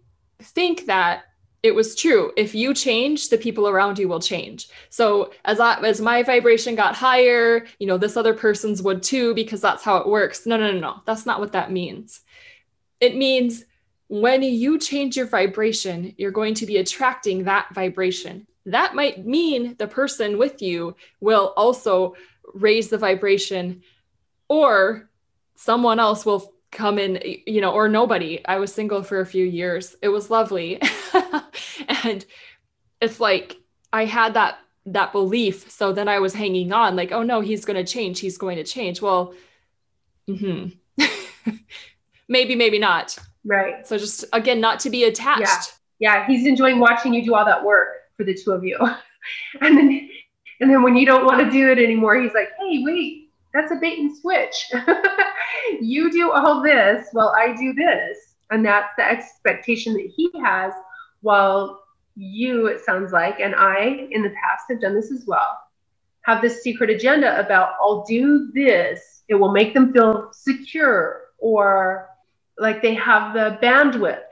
think 0.40 0.86
that 0.86 1.24
it 1.62 1.74
was 1.74 1.94
true. 1.94 2.32
If 2.36 2.54
you 2.54 2.74
change, 2.74 3.28
the 3.28 3.38
people 3.38 3.68
around 3.68 3.98
you 3.98 4.08
will 4.08 4.20
change. 4.20 4.68
So 4.90 5.32
as 5.44 5.60
I, 5.60 5.80
as 5.82 6.00
my 6.00 6.24
vibration 6.24 6.74
got 6.74 6.96
higher, 6.96 7.66
you 7.78 7.86
know, 7.86 7.98
this 7.98 8.16
other 8.16 8.34
person's 8.34 8.82
would 8.82 9.02
too 9.02 9.32
because 9.34 9.60
that's 9.60 9.84
how 9.84 9.98
it 9.98 10.08
works. 10.08 10.44
No, 10.44 10.56
no, 10.56 10.72
no, 10.72 10.80
no. 10.80 10.96
That's 11.06 11.24
not 11.24 11.38
what 11.38 11.52
that 11.52 11.70
means. 11.70 12.22
It 13.00 13.16
means 13.16 13.64
when 14.08 14.42
you 14.42 14.76
change 14.78 15.16
your 15.16 15.26
vibration, 15.26 16.14
you're 16.18 16.32
going 16.32 16.54
to 16.54 16.66
be 16.66 16.78
attracting 16.78 17.44
that 17.44 17.72
vibration. 17.72 18.46
That 18.66 18.94
might 18.96 19.24
mean 19.24 19.76
the 19.78 19.86
person 19.86 20.38
with 20.38 20.62
you 20.62 20.96
will 21.20 21.52
also 21.56 22.16
raise 22.54 22.88
the 22.88 22.98
vibration 22.98 23.82
or 24.48 25.08
someone 25.62 26.00
else 26.00 26.26
will 26.26 26.52
come 26.72 26.98
in, 26.98 27.22
you 27.46 27.60
know, 27.60 27.72
or 27.72 27.88
nobody. 27.88 28.44
I 28.44 28.58
was 28.58 28.72
single 28.72 29.02
for 29.02 29.20
a 29.20 29.26
few 29.26 29.44
years. 29.44 29.94
It 30.02 30.08
was 30.08 30.30
lovely. 30.30 30.80
and 32.04 32.24
it's 33.00 33.20
like 33.20 33.56
I 33.92 34.06
had 34.06 34.34
that 34.34 34.58
that 34.86 35.12
belief. 35.12 35.70
So 35.70 35.92
then 35.92 36.08
I 36.08 36.18
was 36.18 36.34
hanging 36.34 36.72
on, 36.72 36.96
like, 36.96 37.12
oh 37.12 37.22
no, 37.22 37.40
he's 37.40 37.64
going 37.64 37.76
to 37.76 37.92
change. 37.92 38.18
He's 38.18 38.36
going 38.36 38.56
to 38.56 38.64
change. 38.64 39.00
Well, 39.00 39.34
hmm 40.26 40.66
maybe, 42.28 42.56
maybe 42.56 42.78
not. 42.78 43.16
Right. 43.44 43.86
So 43.86 43.96
just 43.98 44.24
again, 44.32 44.60
not 44.60 44.80
to 44.80 44.90
be 44.90 45.04
attached. 45.04 45.42
Yeah. 46.00 46.24
Yeah. 46.24 46.26
He's 46.26 46.46
enjoying 46.46 46.80
watching 46.80 47.14
you 47.14 47.24
do 47.24 47.34
all 47.34 47.44
that 47.44 47.62
work 47.62 47.88
for 48.16 48.24
the 48.24 48.34
two 48.34 48.50
of 48.50 48.64
you. 48.64 48.78
and 49.60 49.76
then, 49.76 50.10
and 50.60 50.70
then 50.70 50.82
when 50.82 50.96
you 50.96 51.06
don't 51.06 51.24
want 51.24 51.40
to 51.40 51.50
do 51.50 51.70
it 51.70 51.78
anymore, 51.78 52.16
he's 52.16 52.34
like, 52.34 52.48
hey, 52.58 52.82
wait, 52.84 53.21
that's 53.52 53.72
a 53.72 53.76
bait 53.76 53.98
and 53.98 54.16
switch. 54.16 54.70
you 55.80 56.10
do 56.10 56.32
all 56.32 56.62
this 56.62 57.08
while 57.12 57.34
I 57.36 57.54
do 57.54 57.72
this. 57.72 58.34
And 58.50 58.64
that's 58.64 58.90
the 58.96 59.04
expectation 59.04 59.94
that 59.94 60.12
he 60.14 60.30
has 60.42 60.72
while 61.20 61.82
you, 62.16 62.66
it 62.66 62.84
sounds 62.84 63.12
like, 63.12 63.40
and 63.40 63.54
I 63.54 64.06
in 64.10 64.22
the 64.22 64.30
past 64.30 64.64
have 64.68 64.80
done 64.80 64.94
this 64.94 65.10
as 65.10 65.24
well, 65.26 65.58
have 66.22 66.42
this 66.42 66.62
secret 66.62 66.90
agenda 66.90 67.38
about 67.40 67.74
I'll 67.80 68.04
do 68.04 68.50
this, 68.52 69.22
it 69.28 69.34
will 69.34 69.52
make 69.52 69.72
them 69.72 69.92
feel 69.92 70.30
secure 70.32 71.22
or 71.38 72.10
like 72.58 72.82
they 72.82 72.94
have 72.94 73.32
the 73.32 73.58
bandwidth 73.62 74.22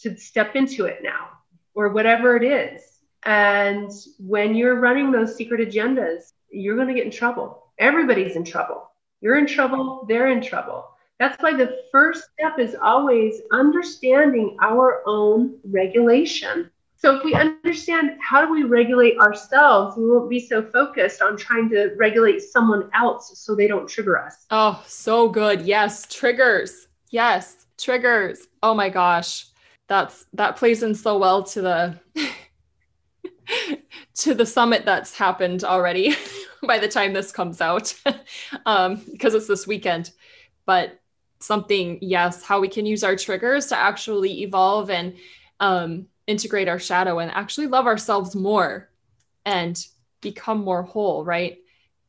to 0.00 0.16
step 0.16 0.56
into 0.56 0.86
it 0.86 1.00
now 1.02 1.28
or 1.74 1.90
whatever 1.90 2.36
it 2.36 2.44
is. 2.44 2.82
And 3.24 3.90
when 4.18 4.54
you're 4.54 4.80
running 4.80 5.12
those 5.12 5.36
secret 5.36 5.60
agendas, 5.60 6.32
you're 6.50 6.76
going 6.76 6.88
to 6.88 6.94
get 6.94 7.04
in 7.04 7.10
trouble. 7.10 7.67
Everybody's 7.78 8.36
in 8.36 8.44
trouble. 8.44 8.90
You're 9.20 9.38
in 9.38 9.46
trouble, 9.46 10.04
they're 10.08 10.28
in 10.28 10.40
trouble. 10.40 10.88
That's 11.18 11.40
why 11.42 11.54
the 11.54 11.82
first 11.90 12.24
step 12.32 12.58
is 12.58 12.76
always 12.80 13.40
understanding 13.52 14.56
our 14.62 15.02
own 15.06 15.58
regulation. 15.64 16.70
So, 16.96 17.16
if 17.16 17.24
we 17.24 17.34
understand 17.34 18.18
how 18.20 18.44
do 18.44 18.52
we 18.52 18.64
regulate 18.64 19.18
ourselves, 19.18 19.96
we 19.96 20.10
won't 20.10 20.28
be 20.28 20.40
so 20.40 20.62
focused 20.62 21.22
on 21.22 21.36
trying 21.36 21.68
to 21.70 21.94
regulate 21.96 22.40
someone 22.40 22.90
else 22.94 23.38
so 23.38 23.54
they 23.54 23.68
don't 23.68 23.88
trigger 23.88 24.18
us. 24.18 24.46
Oh, 24.50 24.82
so 24.86 25.28
good. 25.28 25.62
Yes, 25.62 26.06
triggers. 26.12 26.88
Yes, 27.10 27.66
triggers. 27.78 28.46
Oh 28.62 28.74
my 28.74 28.88
gosh. 28.88 29.46
That's 29.86 30.26
that 30.34 30.56
plays 30.56 30.82
in 30.82 30.94
so 30.94 31.18
well 31.18 31.42
to 31.44 31.62
the 31.62 31.98
to 34.14 34.34
the 34.34 34.46
summit 34.46 34.84
that's 34.84 35.16
happened 35.16 35.64
already 35.64 36.14
by 36.66 36.78
the 36.78 36.88
time 36.88 37.12
this 37.12 37.32
comes 37.32 37.60
out 37.60 37.94
um, 38.66 39.02
because 39.10 39.34
it's 39.34 39.46
this 39.46 39.66
weekend. 39.66 40.10
But 40.66 41.00
something, 41.40 41.98
yes, 42.02 42.42
how 42.42 42.60
we 42.60 42.68
can 42.68 42.86
use 42.86 43.04
our 43.04 43.16
triggers 43.16 43.66
to 43.66 43.76
actually 43.78 44.42
evolve 44.42 44.90
and 44.90 45.14
um, 45.60 46.06
integrate 46.26 46.68
our 46.68 46.78
shadow 46.78 47.18
and 47.18 47.30
actually 47.30 47.66
love 47.66 47.86
ourselves 47.86 48.34
more 48.34 48.90
and 49.44 49.82
become 50.20 50.58
more 50.58 50.82
whole, 50.82 51.24
right? 51.24 51.58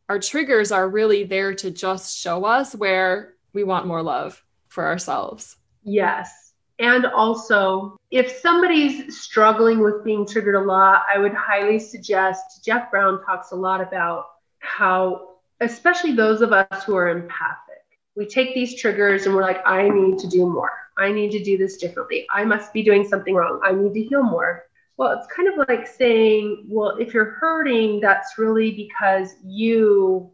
Our 0.10 0.20
triggers 0.20 0.72
are 0.72 0.90
really 0.90 1.24
there 1.24 1.54
to 1.56 1.72
just 1.72 2.18
show 2.18 2.46
us 2.46 2.76
where 2.76 3.36
we 3.54 3.64
want 3.64 3.88
more 3.88 4.02
love 4.02 4.44
for 4.68 4.86
ourselves. 4.86 5.58
Yes. 5.84 6.54
And 6.80 7.06
also, 7.06 7.98
if 8.10 8.32
somebody's 8.40 9.22
struggling 9.22 9.80
with 9.80 10.04
being 10.04 10.26
triggered 10.26 10.56
a 10.56 10.62
lot, 10.62 11.04
I 11.14 11.20
would 11.20 11.34
highly 11.34 11.78
suggest 11.78 12.64
Jeff 12.64 12.90
Brown 12.90 13.24
talks 13.26 13.52
a 13.52 13.56
lot 13.56 13.82
about 13.82 14.26
how, 14.60 15.36
especially 15.60 16.14
those 16.14 16.42
of 16.42 16.54
us 16.54 16.84
who 16.84 16.96
are 16.96 17.10
empathic, 17.10 17.84
we 18.16 18.26
take 18.26 18.54
these 18.54 18.80
triggers 18.80 19.26
and 19.26 19.36
we're 19.36 19.42
like, 19.42 19.66
I 19.66 19.88
need 19.90 20.20
to 20.20 20.28
do 20.28 20.48
more. 20.50 20.72
I 20.98 21.12
need 21.12 21.32
to 21.32 21.44
do 21.44 21.58
this 21.58 21.78
differently. 21.78 22.28
I 22.32 22.44
must 22.44 22.74
be 22.74 22.84
doing 22.84 23.08
something 23.08 23.34
wrong. 23.34 23.62
I 23.64 23.72
need 23.72 23.94
to 23.94 24.04
heal 24.04 24.24
more. 24.24 24.66
Well, 24.98 25.18
it's 25.18 25.34
kind 25.34 25.48
of 25.48 25.68
like 25.70 25.88
saying, 25.88 26.66
well, 26.68 26.98
if 26.98 27.14
you're 27.14 27.32
hurting, 27.40 28.02
that's 28.02 28.38
really 28.38 28.72
because 28.72 29.36
you 29.46 30.32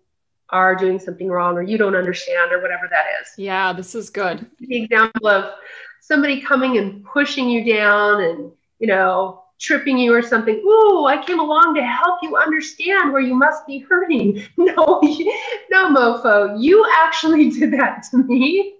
are 0.50 0.76
doing 0.76 1.00
something 1.00 1.28
wrong 1.28 1.56
or 1.56 1.62
you 1.62 1.78
don't 1.78 1.96
understand 1.96 2.52
or 2.52 2.62
whatever 2.62 2.88
that 2.90 3.06
is. 3.22 3.28
Yeah, 3.38 3.74
this 3.74 3.94
is 3.94 4.10
good. 4.10 4.50
The 4.60 4.84
example 4.84 5.28
of 5.28 5.54
somebody 6.02 6.42
coming 6.42 6.78
and 6.78 7.06
pushing 7.06 7.48
you 7.50 7.64
down 7.64 8.24
and, 8.24 8.52
you 8.80 8.88
know, 8.88 9.45
tripping 9.66 9.98
you 9.98 10.14
or 10.14 10.22
something. 10.22 10.62
Ooh, 10.64 11.06
I 11.06 11.24
came 11.26 11.40
along 11.40 11.74
to 11.76 11.84
help 11.84 12.20
you 12.22 12.38
understand 12.38 13.12
where 13.12 13.22
you 13.22 13.36
must 13.36 13.66
be 13.66 13.80
hurting. 13.80 14.44
No, 14.58 15.02
no, 15.72 15.90
mofo, 15.90 16.56
you 16.60 16.86
actually 16.98 17.50
did 17.58 17.72
that 17.74 18.04
to 18.12 18.18
me. 18.18 18.76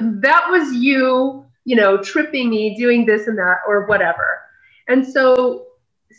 That 0.00 0.46
was 0.50 0.72
you, 0.74 1.44
you 1.64 1.76
know, 1.76 2.02
tripping 2.02 2.50
me, 2.50 2.76
doing 2.76 3.06
this 3.06 3.26
and 3.26 3.38
that, 3.38 3.58
or 3.66 3.86
whatever. 3.86 4.40
And 4.88 5.06
so 5.06 5.66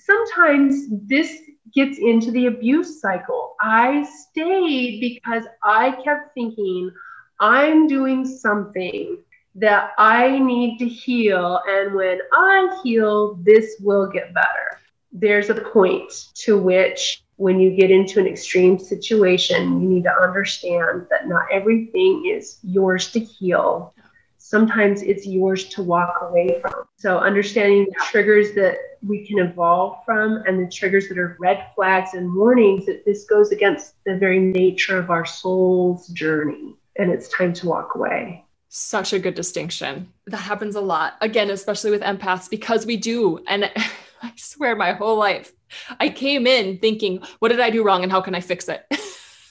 sometimes 0.06 0.88
this 0.90 1.42
gets 1.74 1.98
into 2.00 2.32
the 2.32 2.48
abuse 2.48 3.02
cycle. 3.02 3.56
I 3.62 4.04
stayed 4.04 5.00
because 5.00 5.44
I 5.64 5.92
kept 6.04 6.34
thinking, 6.34 6.92
I'm 7.40 7.88
doing 7.88 8.26
something 8.26 9.24
that 9.58 9.92
I 9.98 10.38
need 10.38 10.78
to 10.78 10.88
heal. 10.88 11.60
And 11.68 11.96
when 11.96 12.20
I 12.32 12.80
heal, 12.84 13.36
this 13.42 13.76
will 13.82 14.08
get 14.08 14.34
better. 14.34 14.80
There's 15.12 15.50
a 15.50 15.56
point 15.56 16.12
to 16.46 16.58
which, 16.58 17.24
when 17.38 17.60
you 17.60 17.76
get 17.76 17.92
into 17.92 18.20
an 18.20 18.28
extreme 18.28 18.80
situation, 18.80 19.82
you 19.82 19.90
need 19.90 20.04
to 20.04 20.14
understand 20.14 21.08
that 21.10 21.28
not 21.28 21.46
everything 21.52 22.26
is 22.26 22.60
yours 22.64 23.12
to 23.12 23.20
heal. 23.20 23.94
Sometimes 24.38 25.02
it's 25.02 25.26
yours 25.26 25.66
to 25.70 25.84
walk 25.84 26.16
away 26.22 26.60
from. 26.62 26.86
So, 26.98 27.18
understanding 27.18 27.86
the 27.86 28.06
triggers 28.06 28.54
that 28.54 28.78
we 29.06 29.26
can 29.26 29.40
evolve 29.40 30.06
from 30.06 30.44
and 30.48 30.64
the 30.64 30.72
triggers 30.72 31.10
that 31.10 31.18
are 31.18 31.36
red 31.40 31.68
flags 31.76 32.14
and 32.14 32.34
warnings 32.34 32.86
that 32.86 33.06
this 33.06 33.26
goes 33.26 33.52
against 33.52 33.96
the 34.06 34.18
very 34.18 34.40
nature 34.40 34.98
of 34.98 35.10
our 35.10 35.26
soul's 35.26 36.08
journey. 36.10 36.76
And 36.96 37.12
it's 37.12 37.30
time 37.30 37.54
to 37.54 37.68
walk 37.68 37.96
away 37.96 38.47
such 38.70 39.14
a 39.14 39.20
good 39.20 39.36
distinction. 39.36 40.12
That 40.28 40.38
happens 40.38 40.76
a 40.76 40.82
lot. 40.82 41.14
Again, 41.22 41.50
especially 41.50 41.92
with 41.92 42.02
empaths, 42.02 42.50
because 42.50 42.86
we 42.86 42.98
do. 42.98 43.40
And 43.48 43.72
I 44.22 44.34
swear 44.36 44.76
my 44.76 44.94
whole 44.94 45.18
life, 45.18 45.52
I 46.00 46.10
came 46.10 46.48
in 46.48 46.80
thinking, 46.80 47.22
what 47.40 47.50
did 47.50 47.60
I 47.60 47.70
do 47.70 47.84
wrong 47.84 48.04
and 48.04 48.12
how 48.12 48.22
can 48.22 48.36
I 48.36 48.42
fix 48.42 48.68
it? 48.68 48.86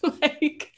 like, 0.21 0.73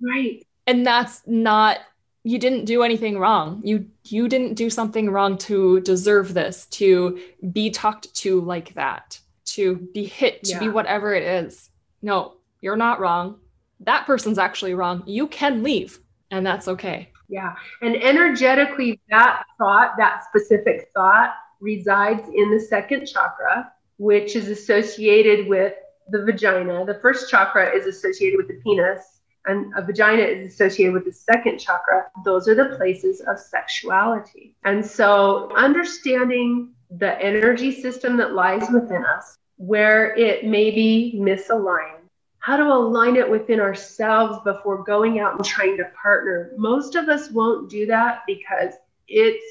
right. 0.00 0.46
And 0.66 0.86
that's 0.86 1.22
not, 1.26 1.78
you 2.22 2.38
didn't 2.38 2.66
do 2.66 2.82
anything 2.82 3.18
wrong. 3.18 3.62
You 3.64 3.86
you 4.04 4.28
didn't 4.28 4.54
do 4.54 4.68
something 4.68 5.10
wrong 5.10 5.38
to 5.38 5.80
deserve 5.80 6.34
this, 6.34 6.66
to 6.66 7.18
be 7.52 7.70
talked 7.70 8.14
to 8.16 8.40
like 8.42 8.74
that, 8.74 9.18
to 9.46 9.88
be 9.94 10.04
hit, 10.04 10.44
to 10.44 10.52
yeah. 10.52 10.58
be 10.58 10.68
whatever 10.68 11.14
it 11.14 11.22
is. 11.22 11.70
No, 12.02 12.34
you're 12.60 12.76
not 12.76 13.00
wrong. 13.00 13.38
That 13.80 14.06
person's 14.06 14.38
actually 14.38 14.74
wrong. 14.74 15.02
You 15.06 15.28
can 15.28 15.62
leave, 15.62 15.98
and 16.30 16.46
that's 16.46 16.68
okay. 16.68 17.09
Yeah. 17.30 17.54
And 17.80 17.96
energetically, 17.96 19.00
that 19.08 19.44
thought, 19.56 19.94
that 19.98 20.24
specific 20.24 20.88
thought, 20.94 21.34
resides 21.60 22.28
in 22.34 22.50
the 22.50 22.58
second 22.60 23.06
chakra, 23.06 23.72
which 23.98 24.34
is 24.34 24.48
associated 24.48 25.46
with 25.46 25.74
the 26.08 26.24
vagina. 26.24 26.84
The 26.84 26.98
first 27.00 27.30
chakra 27.30 27.70
is 27.74 27.86
associated 27.86 28.36
with 28.36 28.48
the 28.48 28.60
penis, 28.64 29.20
and 29.46 29.72
a 29.76 29.82
vagina 29.82 30.22
is 30.22 30.52
associated 30.52 30.92
with 30.92 31.04
the 31.04 31.12
second 31.12 31.58
chakra. 31.58 32.10
Those 32.24 32.48
are 32.48 32.56
the 32.56 32.76
places 32.76 33.20
of 33.20 33.38
sexuality. 33.38 34.56
And 34.64 34.84
so, 34.84 35.52
understanding 35.54 36.72
the 36.90 37.20
energy 37.22 37.70
system 37.80 38.16
that 38.16 38.32
lies 38.32 38.68
within 38.72 39.04
us, 39.04 39.38
where 39.56 40.16
it 40.16 40.44
may 40.46 40.72
be 40.72 41.14
misaligned 41.16 41.99
how 42.40 42.56
to 42.56 42.64
align 42.64 43.16
it 43.16 43.30
within 43.30 43.60
ourselves 43.60 44.38
before 44.44 44.82
going 44.82 45.20
out 45.20 45.36
and 45.36 45.44
trying 45.44 45.76
to 45.76 45.84
partner. 46.00 46.52
Most 46.56 46.94
of 46.94 47.08
us 47.08 47.30
won't 47.30 47.70
do 47.70 47.86
that 47.86 48.22
because 48.26 48.74
it's 49.08 49.44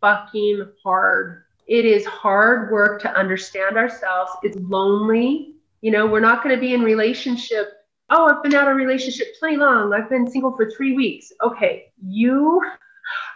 fucking 0.00 0.66
hard. 0.82 1.44
It 1.68 1.84
is 1.84 2.04
hard 2.04 2.72
work 2.72 3.00
to 3.02 3.14
understand 3.14 3.76
ourselves. 3.76 4.32
It's 4.42 4.58
lonely. 4.58 5.54
You 5.80 5.92
know, 5.92 6.06
we're 6.06 6.20
not 6.20 6.42
going 6.42 6.54
to 6.54 6.60
be 6.60 6.74
in 6.74 6.82
relationship. 6.82 7.72
Oh, 8.10 8.28
I've 8.28 8.42
been 8.42 8.54
out 8.54 8.68
of 8.68 8.76
relationship 8.76 9.28
plenty 9.38 9.56
long. 9.56 9.94
I've 9.94 10.10
been 10.10 10.28
single 10.28 10.54
for 10.56 10.70
three 10.70 10.94
weeks. 10.94 11.32
Okay, 11.44 11.92
you 12.04 12.60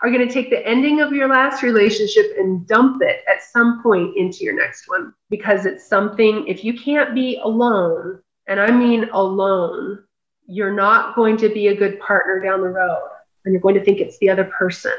are 0.03 0.11
going 0.11 0.27
to 0.27 0.33
take 0.33 0.51
the 0.51 0.67
ending 0.67 1.01
of 1.01 1.13
your 1.13 1.29
last 1.29 1.63
relationship 1.63 2.27
and 2.39 2.67
dump 2.67 3.03
it 3.03 3.21
at 3.29 3.43
some 3.43 3.83
point 3.83 4.17
into 4.17 4.45
your 4.45 4.55
next 4.55 4.89
one 4.89 5.15
because 5.31 5.65
it's 5.65 5.89
something, 5.89 6.47
if 6.47 6.65
you 6.65 6.75
can't 6.75 7.15
be 7.15 7.41
alone, 7.43 8.21
and 8.47 8.61
I 8.61 8.71
mean 8.71 9.09
alone, 9.13 10.05
you're 10.47 10.73
not 10.73 11.17
going 11.17 11.37
to 11.39 11.49
be 11.49 11.69
a 11.69 11.77
good 11.77 11.99
partner 12.01 12.41
down 12.41 12.61
the 12.61 12.69
road 12.69 13.09
and 13.45 13.53
you're 13.53 13.61
going 13.61 13.75
to 13.75 13.85
think 13.85 14.01
it's 14.01 14.19
the 14.19 14.31
other 14.31 14.45
person. 14.45 14.93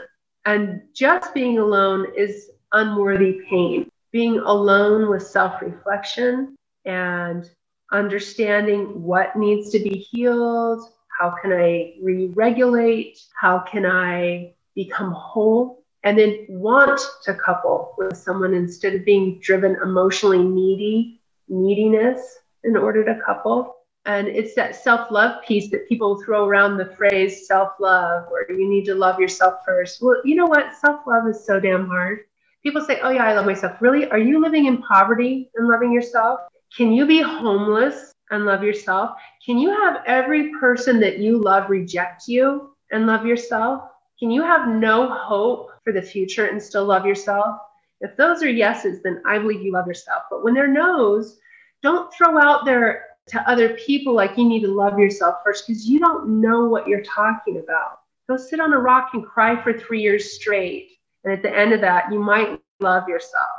And 0.45 0.81
just 0.93 1.33
being 1.33 1.57
alone 1.57 2.07
is 2.15 2.49
unworthy 2.73 3.41
pain. 3.49 3.89
Being 4.11 4.39
alone 4.39 5.09
with 5.09 5.23
self 5.23 5.61
reflection 5.61 6.55
and 6.85 7.49
understanding 7.91 9.03
what 9.03 9.35
needs 9.35 9.69
to 9.71 9.79
be 9.79 10.07
healed, 10.11 10.89
how 11.19 11.35
can 11.41 11.51
I 11.51 11.95
re 12.01 12.27
regulate, 12.27 13.19
how 13.39 13.59
can 13.59 13.85
I 13.85 14.53
become 14.75 15.11
whole, 15.11 15.83
and 16.03 16.17
then 16.17 16.45
want 16.49 17.01
to 17.23 17.33
couple 17.33 17.93
with 17.97 18.15
someone 18.15 18.53
instead 18.53 18.95
of 18.95 19.03
being 19.03 19.39
driven 19.39 19.75
emotionally 19.83 20.43
needy, 20.43 21.19
neediness 21.49 22.37
in 22.67 22.77
order 22.77 23.03
to 23.03 23.19
couple. 23.25 23.75
And 24.05 24.27
it's 24.27 24.55
that 24.55 24.75
self 24.75 25.11
love 25.11 25.43
piece 25.43 25.69
that 25.71 25.87
people 25.89 26.21
throw 26.21 26.45
around 26.45 26.77
the 26.77 26.93
phrase 26.95 27.47
self 27.47 27.73
love 27.79 28.27
or 28.31 28.45
you 28.49 28.69
need 28.69 28.85
to 28.85 28.95
love 28.95 29.19
yourself 29.19 29.55
first. 29.65 30.01
Well, 30.01 30.21
you 30.23 30.35
know 30.35 30.45
what? 30.45 30.75
Self 30.75 31.01
love 31.07 31.27
is 31.27 31.45
so 31.45 31.59
damn 31.59 31.87
hard. 31.87 32.19
People 32.63 32.81
say, 32.81 32.99
oh, 33.01 33.09
yeah, 33.09 33.25
I 33.25 33.33
love 33.33 33.45
myself. 33.45 33.81
Really? 33.81 34.09
Are 34.09 34.19
you 34.19 34.41
living 34.41 34.65
in 34.65 34.81
poverty 34.81 35.49
and 35.55 35.67
loving 35.67 35.91
yourself? 35.91 36.41
Can 36.75 36.91
you 36.91 37.05
be 37.05 37.21
homeless 37.21 38.13
and 38.31 38.45
love 38.45 38.63
yourself? 38.63 39.11
Can 39.45 39.57
you 39.57 39.69
have 39.69 40.03
every 40.05 40.51
person 40.59 40.99
that 40.99 41.19
you 41.19 41.41
love 41.41 41.69
reject 41.69 42.27
you 42.27 42.71
and 42.91 43.07
love 43.07 43.25
yourself? 43.25 43.83
Can 44.19 44.31
you 44.31 44.41
have 44.41 44.67
no 44.67 45.09
hope 45.09 45.69
for 45.83 45.93
the 45.93 46.01
future 46.01 46.45
and 46.47 46.61
still 46.61 46.85
love 46.85 47.05
yourself? 47.05 47.57
If 48.01 48.15
those 48.17 48.43
are 48.43 48.49
yeses, 48.49 49.01
then 49.01 49.21
I 49.25 49.39
believe 49.39 49.61
you 49.61 49.71
love 49.71 49.87
yourself. 49.87 50.23
But 50.29 50.43
when 50.43 50.53
they're 50.53 50.67
no's, 50.67 51.39
don't 51.83 52.13
throw 52.13 52.39
out 52.39 52.65
there 52.65 53.05
to 53.27 53.49
other 53.49 53.75
people 53.75 54.13
like 54.13 54.37
you 54.37 54.47
need 54.47 54.61
to 54.61 54.73
love 54.73 54.97
yourself 54.97 55.37
first 55.43 55.67
because 55.67 55.87
you 55.87 55.99
don't 55.99 56.41
know 56.41 56.65
what 56.65 56.87
you're 56.87 57.03
talking 57.03 57.57
about. 57.57 57.99
Go 58.29 58.37
sit 58.37 58.59
on 58.59 58.73
a 58.73 58.79
rock 58.79 59.11
and 59.13 59.25
cry 59.25 59.61
for 59.61 59.73
three 59.73 60.01
years 60.01 60.33
straight. 60.33 60.91
And 61.23 61.33
at 61.33 61.41
the 61.41 61.55
end 61.55 61.73
of 61.73 61.81
that, 61.81 62.11
you 62.11 62.19
might 62.19 62.59
love 62.79 63.07
yourself. 63.07 63.49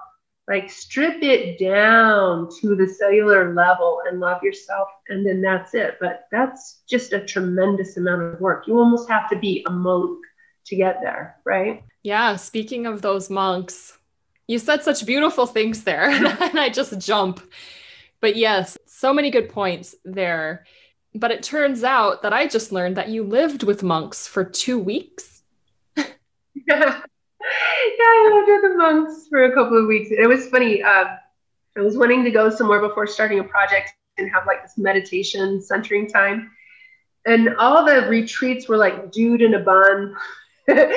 Like 0.46 0.70
strip 0.70 1.22
it 1.22 1.58
down 1.58 2.48
to 2.60 2.74
the 2.74 2.88
cellular 2.88 3.52
level 3.52 4.00
and 4.08 4.18
love 4.18 4.42
yourself. 4.42 4.88
And 5.08 5.24
then 5.24 5.42
that's 5.42 5.74
it. 5.74 5.98
But 6.00 6.26
that's 6.32 6.82
just 6.88 7.12
a 7.12 7.24
tremendous 7.24 7.98
amount 7.98 8.22
of 8.22 8.40
work. 8.40 8.66
You 8.66 8.78
almost 8.78 9.08
have 9.10 9.28
to 9.30 9.36
be 9.36 9.64
a 9.66 9.70
monk 9.70 10.18
to 10.66 10.76
get 10.76 11.00
there, 11.02 11.36
right? 11.44 11.82
Yeah. 12.02 12.36
Speaking 12.36 12.86
of 12.86 13.02
those 13.02 13.28
monks, 13.28 13.98
you 14.46 14.58
said 14.58 14.82
such 14.82 15.04
beautiful 15.04 15.46
things 15.46 15.84
there, 15.84 16.08
and 16.40 16.58
I 16.58 16.70
just 16.70 16.98
jump. 16.98 17.40
But 18.20 18.36
yes, 18.36 18.76
so 18.86 19.12
many 19.12 19.30
good 19.30 19.48
points 19.48 19.94
there. 20.04 20.64
But 21.14 21.30
it 21.30 21.42
turns 21.42 21.84
out 21.84 22.22
that 22.22 22.32
I 22.32 22.46
just 22.46 22.72
learned 22.72 22.96
that 22.96 23.08
you 23.08 23.22
lived 23.22 23.62
with 23.62 23.82
monks 23.82 24.26
for 24.26 24.44
two 24.44 24.78
weeks. 24.78 25.42
yeah. 25.96 26.04
yeah, 26.66 27.00
I 28.04 28.30
lived 28.34 28.62
with 28.62 28.72
the 28.72 28.76
monks 28.76 29.26
for 29.28 29.44
a 29.44 29.54
couple 29.54 29.78
of 29.78 29.86
weeks. 29.86 30.10
It 30.10 30.28
was 30.28 30.48
funny. 30.48 30.82
Um, 30.82 31.06
I 31.76 31.80
was 31.80 31.96
wanting 31.96 32.24
to 32.24 32.30
go 32.30 32.50
somewhere 32.50 32.80
before 32.80 33.06
starting 33.06 33.38
a 33.38 33.44
project 33.44 33.92
and 34.18 34.30
have 34.30 34.46
like 34.46 34.62
this 34.62 34.76
meditation 34.76 35.62
centering 35.62 36.08
time. 36.08 36.50
And 37.24 37.56
all 37.56 37.84
the 37.84 38.08
retreats 38.08 38.68
were 38.68 38.76
like 38.76 39.12
dude 39.12 39.42
in 39.42 39.54
a 39.54 39.60
bun. 39.60 40.14
I 40.68 40.94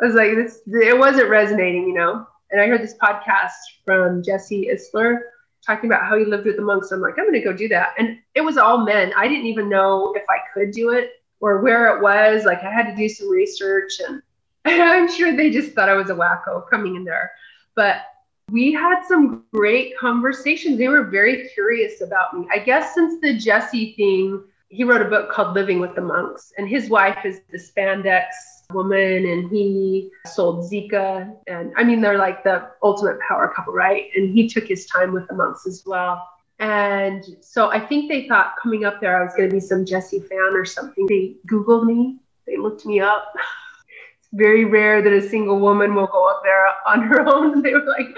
was 0.00 0.14
like, 0.14 0.34
this, 0.34 0.60
it 0.66 0.98
wasn't 0.98 1.28
resonating, 1.28 1.86
you 1.86 1.94
know. 1.94 2.26
And 2.50 2.60
I 2.60 2.66
heard 2.66 2.82
this 2.82 2.96
podcast 3.00 3.52
from 3.84 4.22
Jesse 4.22 4.70
Itzler 4.72 5.20
talking 5.66 5.90
about 5.90 6.06
how 6.06 6.18
he 6.18 6.24
lived 6.24 6.46
with 6.46 6.56
the 6.56 6.62
monks. 6.62 6.90
I'm 6.90 7.00
like, 7.00 7.14
I'm 7.18 7.24
going 7.24 7.34
to 7.34 7.40
go 7.40 7.52
do 7.52 7.68
that. 7.68 7.90
And 7.98 8.18
it 8.34 8.40
was 8.40 8.56
all 8.56 8.84
men. 8.84 9.12
I 9.16 9.28
didn't 9.28 9.46
even 9.46 9.68
know 9.68 10.14
if 10.16 10.24
I 10.28 10.38
could 10.54 10.70
do 10.72 10.90
it 10.90 11.10
or 11.40 11.60
where 11.60 11.94
it 11.94 12.02
was. 12.02 12.44
Like, 12.44 12.62
I 12.62 12.72
had 12.72 12.90
to 12.90 12.96
do 12.96 13.08
some 13.08 13.28
research, 13.28 14.00
and 14.06 14.22
I'm 14.64 15.10
sure 15.10 15.36
they 15.36 15.50
just 15.50 15.72
thought 15.72 15.88
I 15.88 15.94
was 15.94 16.10
a 16.10 16.14
wacko 16.14 16.68
coming 16.68 16.96
in 16.96 17.04
there. 17.04 17.30
But 17.74 18.02
we 18.50 18.72
had 18.72 19.04
some 19.06 19.44
great 19.52 19.96
conversations. 19.98 20.78
They 20.78 20.88
were 20.88 21.04
very 21.04 21.48
curious 21.48 22.00
about 22.00 22.38
me. 22.38 22.46
I 22.52 22.58
guess 22.58 22.94
since 22.94 23.20
the 23.20 23.38
Jesse 23.38 23.94
thing, 23.94 24.42
he 24.68 24.84
wrote 24.84 25.02
a 25.02 25.08
book 25.08 25.30
called 25.30 25.54
Living 25.54 25.80
with 25.80 25.94
the 25.94 26.00
Monks, 26.00 26.52
and 26.58 26.68
his 26.68 26.88
wife 26.88 27.24
is 27.24 27.40
the 27.50 27.58
spandex 27.58 28.26
woman 28.72 29.26
and 29.26 29.50
he 29.50 30.10
sold 30.26 30.70
Zico. 30.70 31.36
And 31.46 31.72
I 31.76 31.84
mean, 31.84 32.00
they're 32.00 32.18
like 32.18 32.44
the 32.44 32.70
ultimate 32.82 33.18
power 33.26 33.52
couple, 33.54 33.72
right? 33.72 34.10
And 34.16 34.32
he 34.36 34.48
took 34.48 34.66
his 34.66 34.86
time 34.86 35.12
with 35.12 35.26
the 35.28 35.34
monks 35.34 35.66
as 35.66 35.82
well. 35.86 36.26
And 36.60 37.24
so 37.40 37.70
I 37.70 37.80
think 37.80 38.10
they 38.10 38.28
thought 38.28 38.54
coming 38.62 38.84
up 38.84 39.00
there, 39.00 39.18
I 39.18 39.24
was 39.24 39.34
going 39.34 39.48
to 39.48 39.54
be 39.54 39.60
some 39.60 39.86
Jesse 39.86 40.20
fan 40.20 40.52
or 40.52 40.66
something. 40.66 41.06
They 41.06 41.36
Googled 41.46 41.86
me, 41.86 42.18
they 42.46 42.58
looked 42.58 42.84
me 42.84 43.00
up. 43.00 43.32
it's 44.18 44.28
very 44.32 44.66
rare 44.66 45.00
that 45.02 45.12
a 45.12 45.26
single 45.26 45.58
woman 45.58 45.94
will 45.94 46.06
go 46.06 46.28
up 46.28 46.42
there 46.44 46.66
on 46.86 47.02
her 47.02 47.26
own. 47.26 47.62
they 47.62 47.72
were 47.72 47.84
like, 47.84 48.08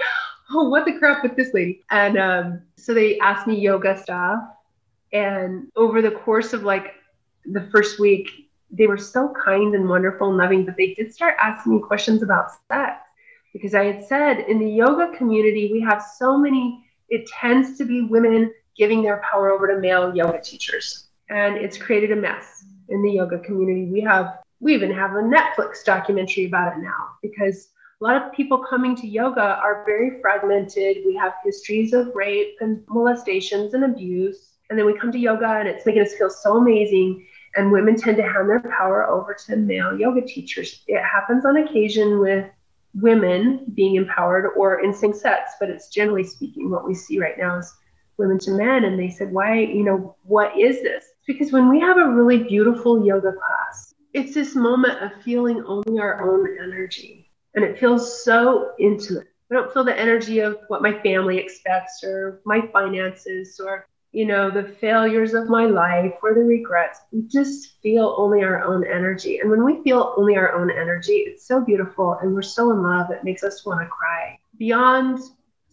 oh, 0.51 0.67
what 0.67 0.85
the 0.85 0.99
crap 0.99 1.23
with 1.23 1.37
this 1.37 1.53
lady? 1.53 1.83
And 1.89 2.17
um, 2.17 2.61
so 2.75 2.93
they 2.93 3.17
asked 3.19 3.47
me 3.47 3.55
yoga 3.59 3.97
stuff. 3.97 4.41
And 5.13 5.71
over 5.75 6.01
the 6.01 6.11
course 6.11 6.53
of 6.53 6.63
like 6.63 6.95
the 7.45 7.69
first 7.71 7.99
week, 7.99 8.42
they 8.73 8.87
were 8.87 8.97
so 8.97 9.33
kind 9.45 9.75
and 9.75 9.87
wonderful 9.87 10.29
and 10.29 10.37
loving, 10.37 10.65
but 10.65 10.75
they 10.75 10.95
did 10.95 11.13
start 11.13 11.35
asking 11.41 11.75
me 11.75 11.81
questions 11.81 12.23
about 12.23 12.49
sex 12.71 13.03
because 13.53 13.75
I 13.75 13.85
had 13.85 14.03
said 14.03 14.39
in 14.49 14.57
the 14.57 14.69
yoga 14.69 15.15
community, 15.15 15.71
we 15.71 15.79
have 15.81 16.03
so 16.17 16.37
many, 16.37 16.83
it 17.07 17.27
tends 17.27 17.77
to 17.77 17.85
be 17.85 18.01
women 18.01 18.51
giving 18.75 19.03
their 19.03 19.21
power 19.31 19.51
over 19.51 19.67
to 19.67 19.79
male 19.79 20.13
yoga 20.15 20.41
teachers. 20.41 21.07
And 21.29 21.55
it's 21.55 21.77
created 21.77 22.11
a 22.11 22.15
mess 22.15 22.65
in 22.89 23.03
the 23.03 23.11
yoga 23.11 23.39
community. 23.39 23.85
We 23.85 24.01
have, 24.01 24.39
we 24.59 24.73
even 24.73 24.91
have 24.91 25.11
a 25.11 25.21
Netflix 25.21 25.83
documentary 25.85 26.45
about 26.45 26.75
it 26.75 26.81
now 26.81 27.11
because 27.21 27.69
a 28.01 28.03
lot 28.03 28.21
of 28.21 28.33
people 28.33 28.57
coming 28.57 28.95
to 28.97 29.07
yoga 29.07 29.59
are 29.63 29.83
very 29.85 30.19
fragmented. 30.19 30.97
We 31.05 31.15
have 31.15 31.33
histories 31.45 31.93
of 31.93 32.13
rape 32.15 32.55
and 32.59 32.83
molestations 32.89 33.75
and 33.75 33.85
abuse. 33.85 34.49
And 34.69 34.79
then 34.79 34.87
we 34.87 34.97
come 34.97 35.11
to 35.11 35.19
yoga 35.19 35.47
and 35.47 35.67
it's 35.67 35.85
making 35.85 36.01
us 36.01 36.15
feel 36.15 36.31
so 36.31 36.57
amazing 36.57 37.27
and 37.55 37.71
women 37.71 37.95
tend 37.95 38.17
to 38.17 38.23
hand 38.23 38.49
their 38.49 38.59
power 38.59 39.07
over 39.07 39.33
to 39.33 39.55
male 39.55 39.97
yoga 39.97 40.21
teachers. 40.21 40.83
It 40.87 41.01
happens 41.03 41.45
on 41.45 41.57
occasion 41.57 42.19
with 42.19 42.49
women 42.95 43.65
being 43.73 43.95
empowered 43.95 44.51
or 44.55 44.83
in 44.83 44.93
sync 44.93 45.15
sex, 45.15 45.53
but 45.59 45.69
it's 45.69 45.89
generally 45.89 46.23
speaking 46.23 46.69
what 46.69 46.85
we 46.85 46.93
see 46.93 47.19
right 47.19 47.37
now 47.37 47.57
is 47.57 47.73
women 48.17 48.39
to 48.39 48.51
men. 48.51 48.85
And 48.85 48.99
they 48.99 49.09
said, 49.09 49.31
why, 49.31 49.59
you 49.59 49.83
know, 49.83 50.15
what 50.23 50.57
is 50.57 50.81
this? 50.81 51.05
Because 51.25 51.51
when 51.51 51.69
we 51.69 51.79
have 51.79 51.97
a 51.97 52.09
really 52.09 52.43
beautiful 52.43 53.05
yoga 53.05 53.31
class, 53.31 53.93
it's 54.13 54.33
this 54.33 54.55
moment 54.55 55.01
of 55.01 55.11
feeling 55.23 55.63
only 55.65 55.99
our 55.99 56.21
own 56.21 56.57
energy. 56.61 57.31
And 57.55 57.63
it 57.63 57.79
feels 57.79 58.23
so 58.23 58.71
intimate. 58.79 59.27
I 59.51 59.55
don't 59.55 59.73
feel 59.73 59.83
the 59.83 59.99
energy 59.99 60.39
of 60.39 60.57
what 60.67 60.81
my 60.81 60.99
family 61.01 61.37
expects 61.37 62.03
or 62.03 62.41
my 62.45 62.67
finances 62.73 63.59
or 63.63 63.87
you 64.13 64.25
know, 64.25 64.51
the 64.51 64.63
failures 64.63 65.33
of 65.33 65.49
my 65.49 65.65
life 65.65 66.13
or 66.21 66.35
the 66.35 66.41
regrets. 66.41 66.99
We 67.11 67.23
just 67.23 67.81
feel 67.81 68.13
only 68.17 68.43
our 68.43 68.63
own 68.63 68.85
energy. 68.85 69.39
And 69.39 69.49
when 69.49 69.65
we 69.65 69.81
feel 69.81 70.13
only 70.15 70.37
our 70.37 70.53
own 70.53 70.69
energy, 70.69 71.13
it's 71.13 71.47
so 71.47 71.59
beautiful 71.59 72.19
and 72.21 72.33
we're 72.33 72.43
so 72.43 72.71
in 72.71 72.83
love, 72.83 73.09
it 73.09 73.23
makes 73.23 73.43
us 73.43 73.65
want 73.65 73.81
to 73.81 73.87
cry. 73.87 74.37
Beyond 74.59 75.19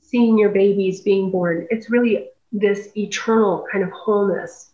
seeing 0.01 0.38
your 0.38 0.49
babies 0.49 1.03
being 1.03 1.30
born, 1.30 1.66
it's 1.70 1.91
really 1.91 2.28
this 2.51 2.88
eternal 2.97 3.66
kind 3.70 3.84
of 3.84 3.91
wholeness. 3.91 4.72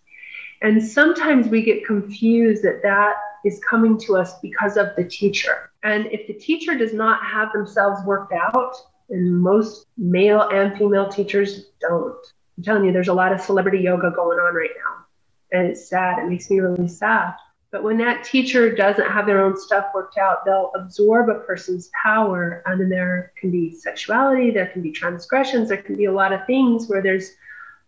And 0.63 0.83
sometimes 0.83 1.49
we 1.49 1.63
get 1.63 1.85
confused 1.85 2.63
that 2.63 2.83
that 2.83 3.15
is 3.45 3.61
coming 3.69 3.99
to 3.99 4.17
us 4.17 4.39
because 4.41 4.77
of 4.77 4.95
the 4.97 5.05
teacher. 5.05 5.71
And 5.83 6.07
if 6.07 6.29
the 6.29 6.35
teacher 6.35 6.79
does 6.79 6.95
not 6.95 7.23
have 7.25 7.53
themselves 7.53 8.01
worked 8.07 8.33
out, 8.33 8.75
and 9.11 9.41
most 9.41 9.87
male 9.97 10.49
and 10.53 10.77
female 10.77 11.09
teachers 11.09 11.67
don't, 11.81 12.17
I'm 12.57 12.65
telling 12.65 12.85
you, 12.85 12.93
there's 12.93 13.09
a 13.09 13.15
lot 13.15 13.33
of 13.33 13.41
celebrity 13.41 13.79
yoga 13.79 14.11
going 14.15 14.39
on 14.39 14.55
right 14.55 14.71
now. 14.77 15.05
And 15.53 15.69
it's 15.69 15.89
sad. 15.89 16.19
It 16.19 16.29
makes 16.29 16.51
me 16.51 16.61
really 16.61 16.89
sad. 16.89 17.35
But 17.71 17.83
when 17.83 17.99
that 17.99 18.25
teacher 18.25 18.75
doesn't 18.75 19.11
have 19.11 19.27
their 19.27 19.45
own 19.45 19.57
stuff 19.57 19.87
worked 19.95 20.19
out, 20.19 20.45
they'll 20.45 20.73
absorb 20.75 21.29
a 21.29 21.41
person's 21.41 21.91
power. 22.03 22.63
And 22.65 22.81
then 22.81 22.89
there 22.89 23.33
can 23.39 23.51
be 23.51 23.75
sexuality, 23.75 24.51
there 24.51 24.69
can 24.69 24.83
be 24.83 24.93
transgressions, 24.93 25.69
there 25.69 25.83
can 25.83 25.97
be 25.97 26.07
a 26.07 26.13
lot 26.13 26.33
of 26.33 26.47
things 26.47 26.89
where 26.89 27.03
there's 27.03 27.33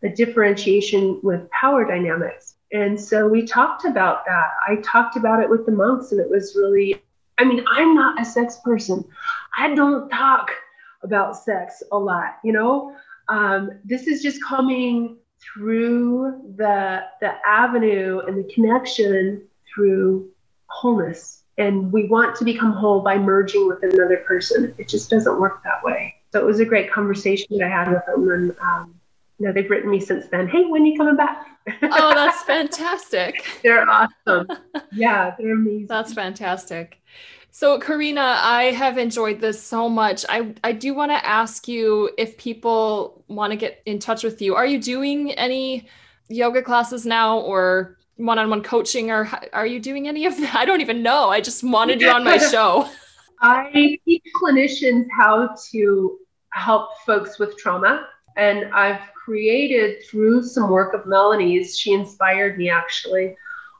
a 0.02 0.08
differentiation 0.08 1.20
with 1.22 1.48
power 1.50 1.84
dynamics. 1.84 2.56
And 2.72 3.00
so 3.00 3.26
we 3.26 3.46
talked 3.46 3.84
about 3.84 4.26
that. 4.26 4.50
I 4.66 4.76
talked 4.82 5.16
about 5.16 5.42
it 5.42 5.48
with 5.48 5.64
the 5.64 5.72
monks, 5.72 6.12
and 6.12 6.20
it 6.20 6.28
was 6.28 6.54
really, 6.54 7.02
I 7.38 7.44
mean, 7.44 7.64
I'm 7.70 7.94
not 7.94 8.20
a 8.20 8.24
sex 8.24 8.58
person. 8.62 9.04
I 9.56 9.74
don't 9.74 10.08
talk 10.10 10.50
about 11.02 11.36
sex 11.36 11.82
a 11.92 11.98
lot, 11.98 12.38
you 12.44 12.52
know? 12.52 12.94
Um, 13.28 13.70
this 13.84 14.06
is 14.06 14.22
just 14.22 14.42
coming 14.42 15.16
through 15.40 16.54
the 16.56 17.04
the 17.20 17.32
avenue 17.46 18.20
and 18.26 18.36
the 18.38 18.52
connection 18.52 19.46
through 19.72 20.28
wholeness 20.66 21.38
and 21.58 21.92
we 21.92 22.06
want 22.06 22.36
to 22.36 22.44
become 22.44 22.72
whole 22.72 23.00
by 23.00 23.18
merging 23.18 23.66
with 23.66 23.82
another 23.82 24.18
person. 24.18 24.74
It 24.78 24.88
just 24.88 25.10
doesn't 25.10 25.40
work 25.40 25.62
that 25.64 25.82
way. 25.82 26.14
So 26.32 26.40
it 26.40 26.46
was 26.46 26.60
a 26.60 26.64
great 26.64 26.90
conversation 26.90 27.58
that 27.58 27.66
I 27.66 27.68
had 27.68 27.90
with 27.90 28.06
them, 28.06 28.30
and 28.30 28.56
um, 28.60 28.94
you 29.38 29.46
know 29.46 29.52
they've 29.52 29.68
written 29.68 29.90
me 29.90 30.00
since 30.00 30.26
then. 30.28 30.46
Hey, 30.46 30.64
when 30.64 30.82
are 30.82 30.86
you 30.86 30.96
coming 30.96 31.16
back? 31.16 31.46
oh, 31.82 32.12
that's 32.14 32.42
fantastic. 32.44 33.44
they're 33.62 33.88
awesome. 33.88 34.46
Yeah, 34.92 35.34
they're 35.38 35.52
amazing. 35.52 35.86
That's 35.86 36.14
fantastic. 36.14 37.00
So, 37.58 37.76
Corena, 37.80 38.38
I 38.40 38.70
have 38.70 38.98
enjoyed 38.98 39.40
this 39.40 39.60
so 39.60 39.88
much. 39.88 40.24
I, 40.28 40.54
I 40.62 40.70
do 40.70 40.94
want 40.94 41.10
to 41.10 41.26
ask 41.26 41.66
you 41.66 42.08
if 42.16 42.38
people 42.38 43.24
want 43.26 43.50
to 43.50 43.56
get 43.56 43.82
in 43.84 43.98
touch 43.98 44.22
with 44.22 44.40
you. 44.40 44.54
Are 44.54 44.64
you 44.64 44.80
doing 44.80 45.32
any 45.32 45.88
yoga 46.28 46.62
classes 46.62 47.04
now 47.04 47.40
or 47.40 47.98
one 48.14 48.38
on 48.38 48.48
one 48.48 48.62
coaching, 48.62 49.10
or 49.10 49.28
are 49.52 49.66
you 49.66 49.80
doing 49.80 50.06
any 50.06 50.24
of 50.24 50.36
that? 50.36 50.54
I 50.54 50.66
don't 50.66 50.80
even 50.80 51.02
know. 51.02 51.30
I 51.30 51.40
just 51.40 51.64
wanted 51.64 52.00
you 52.00 52.10
on 52.10 52.22
my 52.22 52.38
show. 52.52 52.88
I 53.40 53.98
teach 54.04 54.22
clinicians 54.40 55.08
how 55.18 55.56
to 55.72 56.16
help 56.50 56.90
folks 57.04 57.40
with 57.40 57.58
trauma. 57.58 58.06
And 58.36 58.72
I've 58.72 59.00
created 59.14 60.04
through 60.08 60.44
some 60.44 60.70
work 60.70 60.94
of 60.94 61.06
Melanie's, 61.06 61.76
she 61.76 61.92
inspired 61.92 62.56
me 62.56 62.70
actually, 62.70 63.36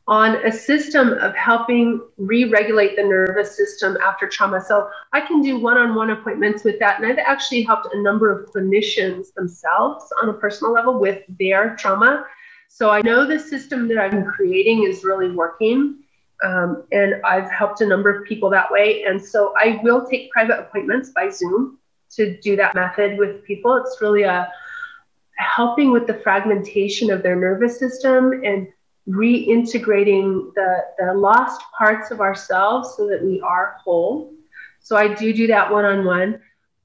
on 0.09 0.37
a 0.47 0.51
system 0.51 1.13
of 1.13 1.37
helping 1.37 2.01
re 2.17 2.45
regulate 2.45 2.97
the 2.97 3.03
nervous 3.03 3.55
system 3.55 3.97
after 4.03 4.27
trauma. 4.27 4.59
So 4.59 4.89
I 5.13 5.21
can 5.21 5.43
do 5.43 5.59
one 5.61 5.77
on 5.77 5.95
one 5.95 6.11
appointments 6.11 6.65
with 6.65 6.79
that. 6.79 6.99
And 6.99 7.07
I've 7.07 7.19
actually 7.19 7.63
helped 7.63 7.93
a 7.93 8.03
number 8.03 8.33
of 8.33 8.51
clinicians 8.51 9.35
themselves 9.35 10.07
on 10.23 10.31
a 10.31 10.33
personal 10.33 10.73
level 10.73 10.99
with 10.99 11.23
their 11.39 11.77
trauma. 11.77 12.25
So 12.69 12.89
I 12.89 13.03
know 13.03 13.27
the 13.27 13.39
system 13.39 13.87
that 13.89 13.99
I'm 13.99 14.25
creating 14.25 14.85
is 14.85 15.05
really 15.05 15.31
working. 15.31 15.99
Um, 16.43 16.85
and 16.91 17.21
I've 17.25 17.51
helped 17.51 17.83
a 17.83 17.87
number 17.87 18.09
of 18.09 18.25
people 18.25 18.49
that 18.51 18.71
way. 18.71 19.03
And 19.03 19.23
so 19.23 19.53
I 19.59 19.79
will 19.83 20.07
take 20.07 20.31
private 20.31 20.59
appointments 20.59 21.11
by 21.11 21.29
Zoom 21.29 21.79
to 22.13 22.39
do 22.41 22.57
that 22.57 22.75
method 22.75 23.19
with 23.19 23.45
people. 23.45 23.77
It's 23.77 23.99
really 24.01 24.23
a 24.23 24.51
helping 25.37 25.93
with 25.93 26.07
the 26.07 26.15
fragmentation 26.15 27.11
of 27.11 27.23
their 27.23 27.37
nervous 27.37 27.79
system 27.79 28.33
and 28.45 28.69
reintegrating 29.09 30.53
the, 30.55 30.85
the 30.99 31.15
lost 31.15 31.63
parts 31.77 32.11
of 32.11 32.21
ourselves 32.21 32.95
so 32.97 33.09
that 33.09 33.23
we 33.25 33.41
are 33.41 33.77
whole. 33.83 34.35
So 34.81 34.97
I 34.97 35.13
do 35.15 35.33
do 35.33 35.47
that 35.47 35.71
one 35.71 35.85
on 35.85 36.05
one. 36.05 36.41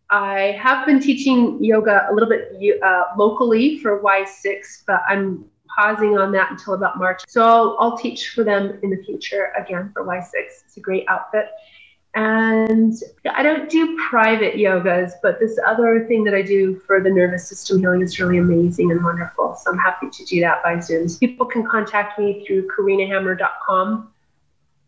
I 0.09 0.57
have 0.61 0.85
been 0.85 0.99
teaching 0.99 1.63
yoga 1.63 2.07
a 2.09 2.13
little 2.13 2.29
bit 2.29 2.51
uh, 2.83 3.03
locally 3.17 3.79
for 3.79 4.01
Y6, 4.01 4.83
but 4.85 5.01
I'm 5.07 5.45
pausing 5.75 6.17
on 6.17 6.31
that 6.33 6.51
until 6.51 6.75
about 6.75 6.97
March. 6.97 7.23
So 7.27 7.43
I'll, 7.43 7.77
I'll 7.79 7.97
teach 7.97 8.29
for 8.29 8.43
them 8.43 8.79
in 8.83 8.89
the 8.89 9.03
future 9.03 9.51
again 9.57 9.91
for 9.93 10.05
Y6. 10.05 10.29
It's 10.33 10.77
a 10.77 10.81
great 10.81 11.05
outfit. 11.07 11.47
And 12.15 12.93
I 13.33 13.41
don't 13.41 13.69
do 13.69 13.97
private 14.09 14.55
yogas, 14.55 15.13
but 15.23 15.39
this 15.39 15.57
other 15.65 16.05
thing 16.07 16.23
that 16.25 16.35
I 16.35 16.43
do 16.43 16.79
for 16.85 17.01
the 17.01 17.09
nervous 17.09 17.47
system 17.47 17.79
healing 17.79 18.01
is 18.01 18.19
really 18.19 18.37
amazing 18.37 18.91
and 18.91 19.03
wonderful. 19.03 19.55
So 19.55 19.71
I'm 19.71 19.79
happy 19.79 20.09
to 20.11 20.25
do 20.25 20.39
that 20.41 20.61
by 20.63 20.79
Zoom. 20.79 21.07
People 21.19 21.47
can 21.47 21.65
contact 21.65 22.19
me 22.19 22.45
through 22.45 22.67
corenahammer.com 22.67 24.11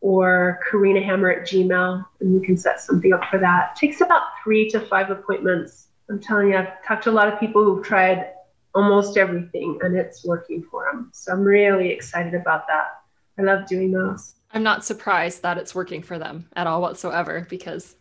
or 0.01 0.59
corenahammer 0.71 1.35
at 1.35 1.47
gmail, 1.47 2.05
and 2.19 2.39
we 2.39 2.45
can 2.45 2.57
set 2.57 2.79
something 2.79 3.11
up 3.11 3.23
for 3.31 3.39
that. 3.39 3.71
It 3.75 3.79
takes 3.79 4.01
about 4.01 4.23
three 4.43 4.69
to 4.69 4.79
five 4.79 5.09
appointments. 5.09 5.87
I'm 6.11 6.19
telling 6.19 6.49
you, 6.49 6.57
I've 6.57 6.83
talked 6.85 7.05
to 7.05 7.09
a 7.09 7.11
lot 7.11 7.27
of 7.27 7.39
people 7.39 7.63
who've 7.63 7.83
tried 7.83 8.29
almost 8.75 9.17
everything 9.17 9.79
and 9.81 9.95
it's 9.95 10.23
working 10.25 10.61
for 10.69 10.85
them. 10.91 11.09
So 11.13 11.31
I'm 11.31 11.41
really 11.41 11.89
excited 11.89 12.35
about 12.35 12.67
that. 12.67 12.99
I 13.39 13.41
love 13.41 13.65
doing 13.67 13.91
those. 13.91 14.35
I'm 14.55 14.63
not 14.63 14.85
surprised 14.85 15.41
that 15.41 15.57
it's 15.57 15.75
working 15.75 16.01
for 16.01 16.17
them 16.17 16.47
at 16.55 16.65
all 16.65 16.81
whatsoever 16.81 17.45
because 17.49 17.97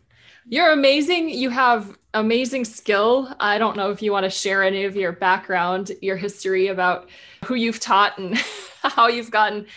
you're 0.47 0.71
amazing. 0.71 1.29
You 1.29 1.49
have 1.49 1.97
amazing 2.13 2.63
skill. 2.63 3.35
I 3.41 3.57
don't 3.57 3.75
know 3.75 3.91
if 3.91 4.01
you 4.01 4.13
want 4.13 4.23
to 4.23 4.29
share 4.29 4.63
any 4.63 4.85
of 4.85 4.95
your 4.95 5.11
background, 5.11 5.91
your 6.01 6.15
history 6.15 6.67
about 6.67 7.09
who 7.43 7.55
you've 7.55 7.81
taught 7.81 8.17
and 8.17 8.37
how 8.83 9.09
you've 9.09 9.31
gotten 9.31 9.67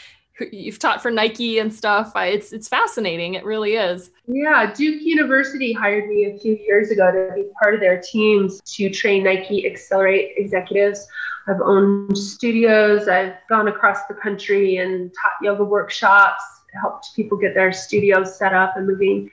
you've 0.52 0.78
taught 0.78 1.02
for 1.02 1.10
Nike 1.10 1.58
and 1.58 1.74
stuff. 1.74 2.12
It's 2.14 2.52
it's 2.52 2.68
fascinating. 2.68 3.34
It 3.34 3.44
really 3.44 3.74
is. 3.74 4.12
Yeah, 4.28 4.72
Duke 4.72 5.02
University 5.02 5.72
hired 5.72 6.08
me 6.08 6.26
a 6.26 6.38
few 6.38 6.56
years 6.56 6.92
ago 6.92 7.10
to 7.10 7.34
be 7.34 7.48
part 7.60 7.74
of 7.74 7.80
their 7.80 8.00
teams 8.00 8.60
to 8.76 8.88
train 8.88 9.24
Nike 9.24 9.66
Accelerate 9.66 10.34
executives. 10.36 11.08
I've 11.48 11.60
owned 11.60 12.16
studios. 12.16 13.08
I've 13.08 13.34
gone 13.48 13.66
across 13.66 14.06
the 14.06 14.14
country 14.14 14.76
and 14.76 15.10
taught 15.20 15.32
yoga 15.42 15.64
workshops 15.64 16.44
helped 16.72 17.14
people 17.14 17.38
get 17.38 17.54
their 17.54 17.72
studios 17.72 18.36
set 18.36 18.54
up 18.54 18.76
and 18.76 18.86
moving. 18.86 19.30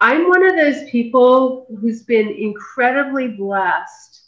I'm 0.00 0.28
one 0.28 0.44
of 0.44 0.56
those 0.56 0.88
people 0.90 1.66
who's 1.80 2.02
been 2.02 2.28
incredibly 2.28 3.28
blessed 3.28 4.22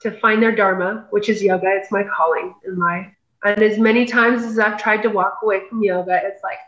to 0.00 0.10
find 0.10 0.42
their 0.42 0.54
dharma, 0.54 1.06
which 1.10 1.28
is 1.28 1.42
yoga. 1.42 1.66
It's 1.66 1.92
my 1.92 2.04
calling 2.04 2.54
in 2.66 2.78
life. 2.78 3.06
And 3.44 3.62
as 3.62 3.78
many 3.78 4.06
times 4.06 4.42
as 4.42 4.58
I've 4.58 4.80
tried 4.80 5.02
to 5.02 5.08
walk 5.08 5.40
away 5.42 5.68
from 5.68 5.82
yoga, 5.82 6.20
it's 6.24 6.42
like, 6.42 6.58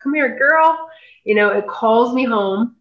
come 0.00 0.14
here, 0.14 0.36
girl. 0.36 0.88
You 1.24 1.34
know, 1.34 1.50
it 1.50 1.66
calls 1.66 2.14
me 2.14 2.24
home. 2.24 2.76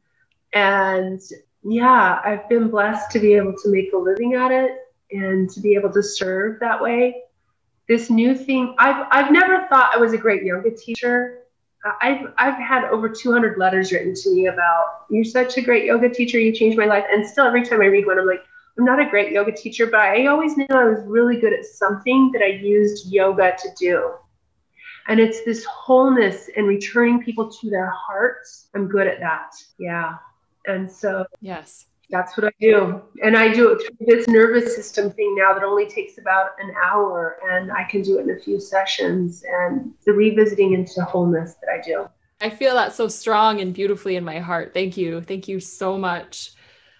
And 0.53 1.21
yeah, 1.63 2.21
I've 2.23 2.47
been 2.49 2.69
blessed 2.69 3.11
to 3.11 3.19
be 3.19 3.33
able 3.33 3.53
to 3.63 3.69
make 3.69 3.93
a 3.93 3.97
living 3.97 4.33
at 4.33 4.51
it 4.51 4.71
and 5.11 5.49
to 5.51 5.59
be 5.59 5.75
able 5.75 5.91
to 5.93 6.03
serve 6.03 6.59
that 6.59 6.81
way. 6.81 7.23
This 7.87 8.09
new 8.09 8.35
thing, 8.35 8.75
I've, 8.79 9.07
I've 9.11 9.31
never 9.31 9.67
thought 9.67 9.91
I 9.93 9.97
was 9.97 10.13
a 10.13 10.17
great 10.17 10.43
yoga 10.43 10.71
teacher. 10.71 11.43
I've 12.01 12.33
I've 12.37 12.57
had 12.57 12.85
over 12.85 13.09
200 13.09 13.57
letters 13.57 13.91
written 13.91 14.13
to 14.13 14.33
me 14.33 14.47
about 14.47 15.05
you're 15.09 15.23
such 15.23 15.57
a 15.57 15.61
great 15.61 15.85
yoga 15.85 16.09
teacher. 16.09 16.39
You 16.39 16.53
changed 16.53 16.77
my 16.77 16.85
life. 16.85 17.05
And 17.11 17.25
still, 17.25 17.45
every 17.45 17.65
time 17.65 17.81
I 17.81 17.85
read 17.85 18.05
one, 18.05 18.19
I'm 18.19 18.25
like, 18.25 18.43
I'm 18.77 18.85
not 18.85 18.99
a 18.99 19.09
great 19.09 19.31
yoga 19.31 19.51
teacher, 19.51 19.87
but 19.87 19.99
I 19.99 20.27
always 20.27 20.55
knew 20.55 20.67
I 20.69 20.85
was 20.85 20.99
really 21.05 21.39
good 21.39 21.53
at 21.53 21.65
something 21.65 22.31
that 22.31 22.41
I 22.41 22.47
used 22.47 23.11
yoga 23.11 23.55
to 23.57 23.69
do. 23.77 24.13
And 25.07 25.19
it's 25.19 25.43
this 25.45 25.63
wholeness 25.65 26.49
and 26.55 26.67
returning 26.67 27.23
people 27.23 27.49
to 27.49 27.69
their 27.69 27.89
hearts. 27.89 28.67
I'm 28.75 28.87
good 28.87 29.07
at 29.07 29.19
that. 29.19 29.53
Yeah. 29.79 30.15
And 30.67 30.91
so 30.91 31.25
yes, 31.41 31.85
that's 32.09 32.37
what 32.37 32.47
I 32.47 32.51
do. 32.61 33.01
And 33.21 33.35
I 33.37 33.51
do 33.51 33.71
it 33.71 33.81
through 33.81 34.05
this 34.15 34.27
nervous 34.27 34.75
system 34.75 35.11
thing 35.11 35.35
now 35.35 35.53
that 35.53 35.63
only 35.63 35.87
takes 35.87 36.17
about 36.17 36.51
an 36.59 36.73
hour 36.83 37.37
and 37.49 37.71
I 37.71 37.83
can 37.83 38.01
do 38.01 38.17
it 38.17 38.23
in 38.23 38.31
a 38.31 38.39
few 38.39 38.59
sessions 38.59 39.43
and 39.47 39.93
the 40.05 40.13
revisiting 40.13 40.73
into 40.73 41.03
wholeness 41.03 41.55
that 41.55 41.69
I 41.69 41.81
do. 41.81 42.07
I 42.39 42.49
feel 42.49 42.75
that 42.75 42.93
so 42.93 43.07
strong 43.07 43.59
and 43.61 43.73
beautifully 43.73 44.15
in 44.15 44.23
my 44.23 44.39
heart. 44.39 44.73
Thank 44.73 44.95
you. 44.95 45.21
Thank 45.21 45.47
you 45.47 45.59
so 45.59 45.97
much. 45.97 46.51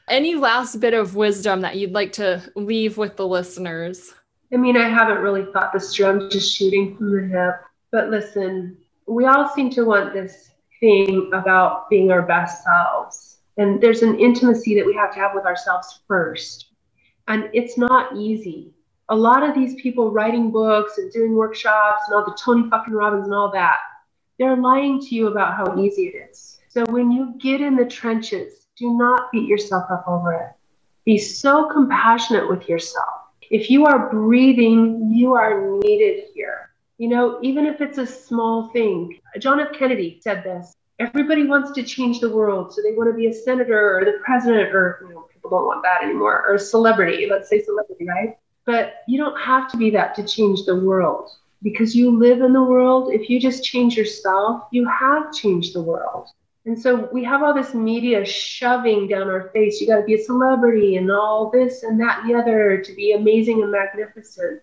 Any 0.10 0.36
last 0.36 0.80
bit 0.80 0.94
of 0.94 1.16
wisdom 1.16 1.62
that 1.62 1.78
you'd 1.78 1.94
like 1.94 2.14
to 2.14 2.42
leave 2.56 2.98
with 2.98 3.18
the 3.18 3.28
listeners? 3.28 4.14
I 4.54 4.58
mean, 4.58 4.78
I 4.78 4.90
haven't 4.90 5.22
really 5.22 5.46
thought 5.52 5.74
this 5.74 5.94
through. 5.94 6.08
I'm 6.08 6.30
just 6.30 6.56
shooting 6.56 6.98
from 6.98 7.12
the 7.12 7.28
hip. 7.28 7.62
But 7.92 8.10
listen, 8.10 8.78
we 9.08 9.26
all 9.26 9.50
seem 9.50 9.70
to 9.72 9.84
want 9.84 10.14
this 10.14 10.52
thing 10.80 11.30
about 11.34 11.90
being 11.90 12.12
our 12.12 12.22
best 12.22 12.64
selves 12.64 13.37
and 13.58 13.82
there's 13.82 14.04
an 14.04 14.20
intimacy 14.20 14.76
that 14.76 14.86
we 14.86 14.94
have 14.94 15.14
to 15.14 15.20
have 15.20 15.32
with 15.34 15.46
ourselves 15.46 16.02
first. 16.08 16.72
And 17.28 17.50
it's 17.54 17.78
not 17.78 18.16
easy. 18.16 18.74
A 19.10 19.16
lot 19.16 19.44
of 19.44 19.56
these 19.56 19.76
people 19.82 20.12
writing 20.12 20.52
books 20.52 20.98
and 20.98 21.12
doing 21.12 21.36
workshops 21.36 22.04
and 22.08 22.16
all 22.16 22.26
the 22.26 22.38
Tony 22.40 22.70
fucking 22.70 22.94
Robbins 22.94 23.26
and 23.26 23.34
all 23.34 23.52
that, 23.52 23.78
they're 24.38 24.56
lying 24.56 25.00
to 25.02 25.16
you 25.16 25.28
about 25.28 25.56
how 25.56 25.80
easy 25.80 26.08
it 26.08 26.30
is. 26.30 26.60
So 26.68 26.86
when 26.90 27.12
you 27.12 27.36
get 27.40 27.62
in 27.62 27.76
the 27.76 27.86
trenches, 27.86 28.68
do 28.78 28.98
not 28.98 29.32
beat 29.32 29.48
yourself 29.48 29.90
up 29.90 30.08
over 30.08 30.34
it. 30.34 30.52
Be 31.06 31.18
so 31.18 31.68
compassionate 31.70 32.48
with 32.48 32.70
yourself. 32.70 33.22
If 33.50 33.70
you 33.70 33.86
are 33.86 34.10
breathing, 34.12 35.10
you 35.12 35.34
are 35.34 35.80
needed 35.80 36.26
here. 36.34 36.70
You 36.98 37.08
know, 37.10 37.40
even 37.42 37.66
if 37.66 37.82
it's 37.82 37.98
a 37.98 38.06
small 38.06 38.70
thing. 38.70 39.20
John 39.40 39.60
F. 39.60 39.72
Kennedy 39.72 40.20
said 40.22 40.44
this 40.44 40.76
everybody 41.00 41.46
wants 41.46 41.72
to 41.72 41.84
change 41.84 42.20
the 42.20 42.30
world. 42.30 42.74
So 42.74 42.82
they 42.82 42.94
want 42.94 43.10
to 43.12 43.16
be 43.16 43.28
a 43.28 43.34
senator 43.34 43.98
or 43.98 44.06
the 44.06 44.20
president, 44.24 44.74
or 44.74 45.06
you 45.08 45.14
know, 45.14 45.28
people 45.34 45.50
don't 45.50 45.66
want 45.66 45.84
that 45.84 46.04
anymore, 46.04 46.46
or 46.48 46.56
a 46.56 46.60
celebrity. 46.60 47.28
Let's 47.30 47.50
say 47.50 47.64
celebrity, 47.64 48.08
right? 48.08 48.38
But 48.66 48.96
you 49.08 49.18
don't 49.18 49.40
have 49.40 49.72
to 49.72 49.78
be 49.78 49.90
that 49.92 50.16
to 50.16 50.24
change 50.24 50.66
the 50.66 50.76
world 50.76 51.30
because 51.64 51.96
you 51.96 52.18
live 52.18 52.42
in 52.42 52.54
the 52.54 52.64
world. 52.64 53.14
If 53.14 53.30
you 53.30 53.40
just 53.40 53.64
change 53.64 53.96
yourself, 53.96 54.64
you 54.72 54.88
have 54.88 55.34
changed 55.34 55.74
the 55.74 55.82
world. 55.82 56.28
And 56.66 56.78
so 56.78 57.08
we 57.14 57.24
have 57.24 57.44
all 57.44 57.54
this 57.54 57.74
media 57.74 58.26
shoving 58.26 59.08
down 59.08 59.30
our 59.30 59.50
face. 59.52 59.80
You 59.80 59.88
got 59.88 60.00
to 60.00 60.04
be 60.04 60.16
a 60.16 60.24
celebrity 60.24 60.98
and 60.98 61.10
all 61.10 61.50
this 61.50 61.84
and 61.84 61.98
that 62.02 62.20
and 62.20 62.30
the 62.30 62.38
other 62.38 62.82
to 62.82 62.94
be 62.94 63.14
amazing 63.14 63.64
and 63.64 63.72
magnificent. 63.72 64.62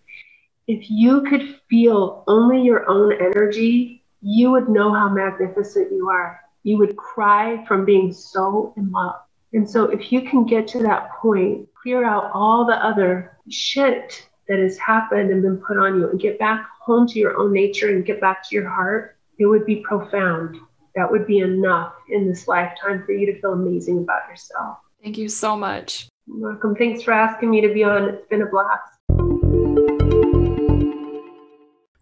If 0.67 0.91
you 0.91 1.23
could 1.23 1.61
feel 1.71 2.25
only 2.27 2.61
your 2.61 2.89
own 2.91 3.15
energy 3.15 4.04
you 4.25 4.51
would 4.51 4.71
know 4.71 4.93
how 4.93 5.09
magnificent 5.11 5.93
you 5.93 6.09
are. 6.09 6.41
You 6.63 6.79
would 6.79 6.97
cry 6.97 7.63
from 7.67 7.85
being 7.85 8.11
so 8.11 8.73
in 8.77 8.91
love. 8.91 9.17
And 9.53 9.69
so, 9.69 9.85
if 9.85 10.11
you 10.11 10.23
can 10.23 10.47
get 10.47 10.67
to 10.69 10.83
that 10.83 11.11
point, 11.21 11.69
clear 11.81 12.05
out 12.05 12.31
all 12.33 12.65
the 12.65 12.83
other 12.85 13.37
shit 13.51 14.27
that 14.49 14.59
has 14.59 14.79
happened 14.79 15.31
and 15.31 15.43
been 15.43 15.59
put 15.59 15.77
on 15.77 16.01
you 16.01 16.09
and 16.09 16.19
get 16.19 16.39
back 16.39 16.67
home 16.81 17.07
to 17.09 17.19
your 17.19 17.37
own 17.37 17.53
nature 17.53 17.91
and 17.91 18.05
get 18.05 18.21
back 18.21 18.49
to 18.49 18.55
your 18.55 18.69
heart, 18.69 19.17
it 19.39 19.47
would 19.47 19.67
be 19.67 19.77
profound. 19.77 20.57
that 20.97 21.11
would 21.11 21.27
be 21.27 21.41
enough 21.41 21.93
in 22.09 22.27
this 22.29 22.47
lifetime 22.47 23.03
for 23.05 23.13
you 23.13 23.27
to 23.27 23.41
feel 23.41 23.53
amazing 23.53 23.99
about 23.99 24.29
yourself. 24.29 24.79
Thank 25.03 25.19
you 25.19 25.29
so 25.29 25.57
much. 25.57 26.09
You're 26.27 26.51
welcome. 26.51 26.77
Thanks 26.77 27.03
for 27.03 27.13
asking 27.13 27.51
me 27.51 27.61
to 27.61 27.75
be 27.75 27.83
on. 27.83 28.09
It's 28.09 28.27
been 28.29 28.43
a 28.43 28.47
blast. 28.47 29.84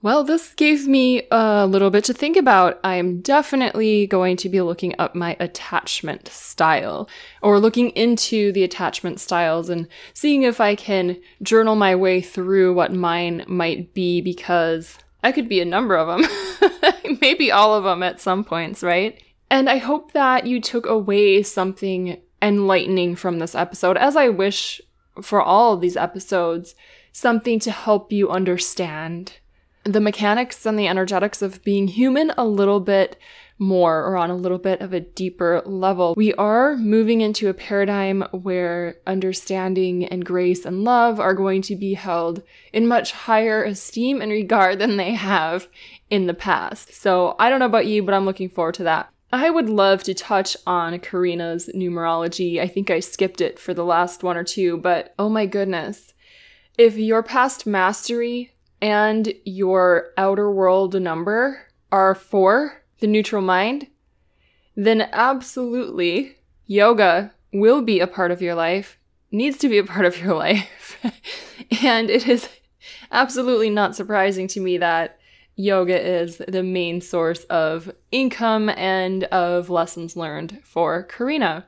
Well, 0.03 0.24
this 0.24 0.53
gave 0.55 0.88
me 0.88 1.28
a 1.30 1.64
little 1.64 1.88
bit 1.90 2.03
to 2.05 2.12
think 2.12 2.36
about. 2.36 2.80
I'm 2.82 3.20
definitely 3.20 4.09
going 4.09 4.36
to 4.38 4.48
be 4.48 4.61
looking 4.61 4.96
up 4.98 5.14
my 5.14 5.36
attachment 5.38 6.26
style 6.26 7.09
or 7.40 7.61
looking 7.61 7.90
into 7.90 8.50
the 8.50 8.64
attachment 8.64 9.20
styles 9.20 9.68
and 9.68 9.86
seeing 10.12 10.42
if 10.42 10.61
I 10.61 10.74
can 10.74 11.20
journal 11.40 11.76
my 11.76 11.94
way 11.94 12.20
through 12.20 12.74
what 12.74 12.92
mine 12.92 13.44
might 13.46 13.94
be 13.94 14.20
because 14.20 14.98
I 15.22 15.30
could 15.30 15.48
be 15.48 15.61
a 15.61 15.64
number 15.64 15.96
of 15.96 16.09
them. 16.09 16.28
Maybe 17.20 17.53
all 17.53 17.72
of 17.72 17.84
them 17.84 18.03
at 18.03 18.20
some 18.20 18.42
points, 18.42 18.82
right? 18.82 19.22
And 19.53 19.70
I 19.70 19.76
hope 19.76 20.12
that 20.12 20.48
you 20.48 20.61
took 20.61 20.84
away 20.84 21.44
something 21.44 22.20
enlightening 22.40 23.14
from 23.14 23.38
this 23.38 23.55
episode, 23.55 23.96
as 23.96 24.16
I 24.16 24.30
wish 24.30 24.80
for 25.20 25.40
all 25.40 25.74
of 25.74 25.80
these 25.80 25.96
episodes, 25.96 26.74
something 27.12 27.61
to 27.61 27.70
help 27.70 28.11
you 28.11 28.30
understand 28.30 29.34
the 29.85 30.01
mechanics 30.01 30.64
and 30.64 30.78
the 30.78 30.87
energetics 30.87 31.43
of 31.43 31.62
being 31.64 31.89
human 31.89 32.33
a 32.37 32.47
little 32.47 32.80
bit 32.80 33.18
more 33.59 34.05
or 34.05 34.16
on 34.16 34.30
a 34.30 34.37
little 34.37 34.59
bit 34.59 34.80
of 34.80 34.93
a 34.93 35.01
deeper 35.01 35.62
level. 35.64 36.14
We 36.16 36.35
are 36.35 36.76
moving 36.76 37.20
into 37.20 37.49
a 37.49 37.55
paradigm 37.55 38.22
where 38.33 38.97
understanding 39.07 40.05
and 40.05 40.24
grace 40.24 40.64
and 40.64 40.85
love 40.85 41.20
are 41.20 41.35
going 41.35 41.62
to 41.62 41.76
be 41.76 41.95
held 41.95 42.43
in 42.72 42.89
much 42.89 43.12
higher 43.12 43.62
esteem 43.62 44.20
and 44.20 44.33
regard 44.33 44.78
than 44.78 44.97
they 44.97 45.12
have 45.12 45.68
in 46.11 46.26
the 46.26 46.35
past. 46.35 46.93
So 46.93 47.37
I 47.39 47.49
don't 47.49 47.61
know 47.61 47.66
about 47.66 47.87
you, 47.87 48.03
but 48.03 48.14
I'm 48.14 48.24
looking 48.24 48.49
forward 48.49 48.74
to 48.74 48.85
that. 48.85 49.11
I 49.33 49.49
would 49.49 49.70
love 49.70 50.03
to 50.05 50.14
touch 50.14 50.57
on 50.66 50.99
Corena's 50.99 51.70
numerology. 51.74 52.61
I 52.61 52.66
think 52.66 52.91
I 52.91 53.01
skipped 53.01 53.41
it 53.41 53.59
for 53.59 53.72
the 53.72 53.85
last 53.85 54.22
one 54.22 54.37
or 54.37 54.45
two, 54.45 54.76
but 54.76 55.14
oh 55.18 55.30
my 55.30 55.47
goodness. 55.47 56.12
If 56.76 56.99
your 56.99 57.22
past 57.22 57.66
mastery 57.66 58.53
and 58.83 59.33
your 59.45 60.11
outer 60.18 60.51
world 60.51 61.01
number 61.01 61.68
are 61.93 62.16
four, 62.16 62.83
the 62.99 63.07
neutral 63.07 63.41
mind, 63.41 63.87
then 64.74 65.09
absolutely 65.12 66.37
yoga 66.66 67.33
will 67.53 67.80
be 67.80 68.01
a 68.01 68.07
part 68.09 68.33
of 68.33 68.43
your 68.43 68.57
life, 68.57 68.99
needs 69.30 69.57
to 69.59 69.68
be 69.68 69.78
a 69.78 69.85
part 69.85 70.05
of 70.05 70.20
your 70.20 70.35
life. 70.49 70.99
and 71.83 72.11
it 72.11 72.26
is 72.26 72.49
absolutely 73.12 73.70
not 73.70 73.95
surprising 73.95 74.49
to 74.49 74.61
me 74.61 74.78
that 74.78 75.20
yoga 75.55 76.01
is 76.01 76.43
the 76.49 76.62
main 76.62 77.01
source 77.01 77.45
of 77.45 77.93
income 78.11 78.68
and 78.70 79.24
of 79.24 79.70
lessons 79.70 80.16
learned 80.16 80.61
for 80.64 81.07
Corena. 81.07 81.64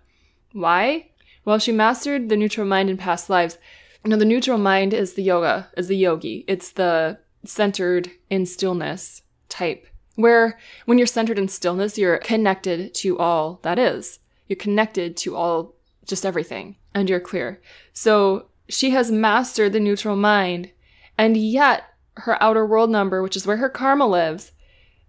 Why? 0.52 1.10
Well, 1.44 1.60
she 1.60 1.70
mastered 1.70 2.28
the 2.28 2.36
neutral 2.36 2.66
mind 2.66 2.90
in 2.90 2.96
past 2.96 3.30
lives. 3.30 3.58
No, 4.06 4.16
the 4.16 4.26
neutral 4.26 4.58
mind 4.58 4.92
is 4.92 5.14
the 5.14 5.22
yoga, 5.22 5.70
is 5.78 5.88
the 5.88 5.96
yogi. 5.96 6.44
It's 6.46 6.72
the 6.72 7.18
centered 7.44 8.10
in 8.28 8.44
stillness 8.44 9.22
type, 9.48 9.86
where 10.14 10.58
when 10.84 10.98
you're 10.98 11.06
centered 11.06 11.38
in 11.38 11.48
stillness, 11.48 11.96
you're 11.96 12.18
connected 12.18 12.92
to 12.96 13.18
all 13.18 13.60
that 13.62 13.78
is. 13.78 14.18
You're 14.46 14.58
connected 14.58 15.16
to 15.18 15.36
all, 15.36 15.74
just 16.06 16.26
everything, 16.26 16.76
and 16.92 17.08
you're 17.08 17.18
clear. 17.20 17.62
So 17.94 18.48
she 18.68 18.90
has 18.90 19.10
mastered 19.10 19.72
the 19.72 19.80
neutral 19.80 20.16
mind, 20.16 20.70
and 21.16 21.34
yet 21.36 21.84
her 22.18 22.42
outer 22.42 22.66
world 22.66 22.90
number, 22.90 23.22
which 23.22 23.36
is 23.36 23.46
where 23.46 23.56
her 23.56 23.70
karma 23.70 24.06
lives, 24.06 24.52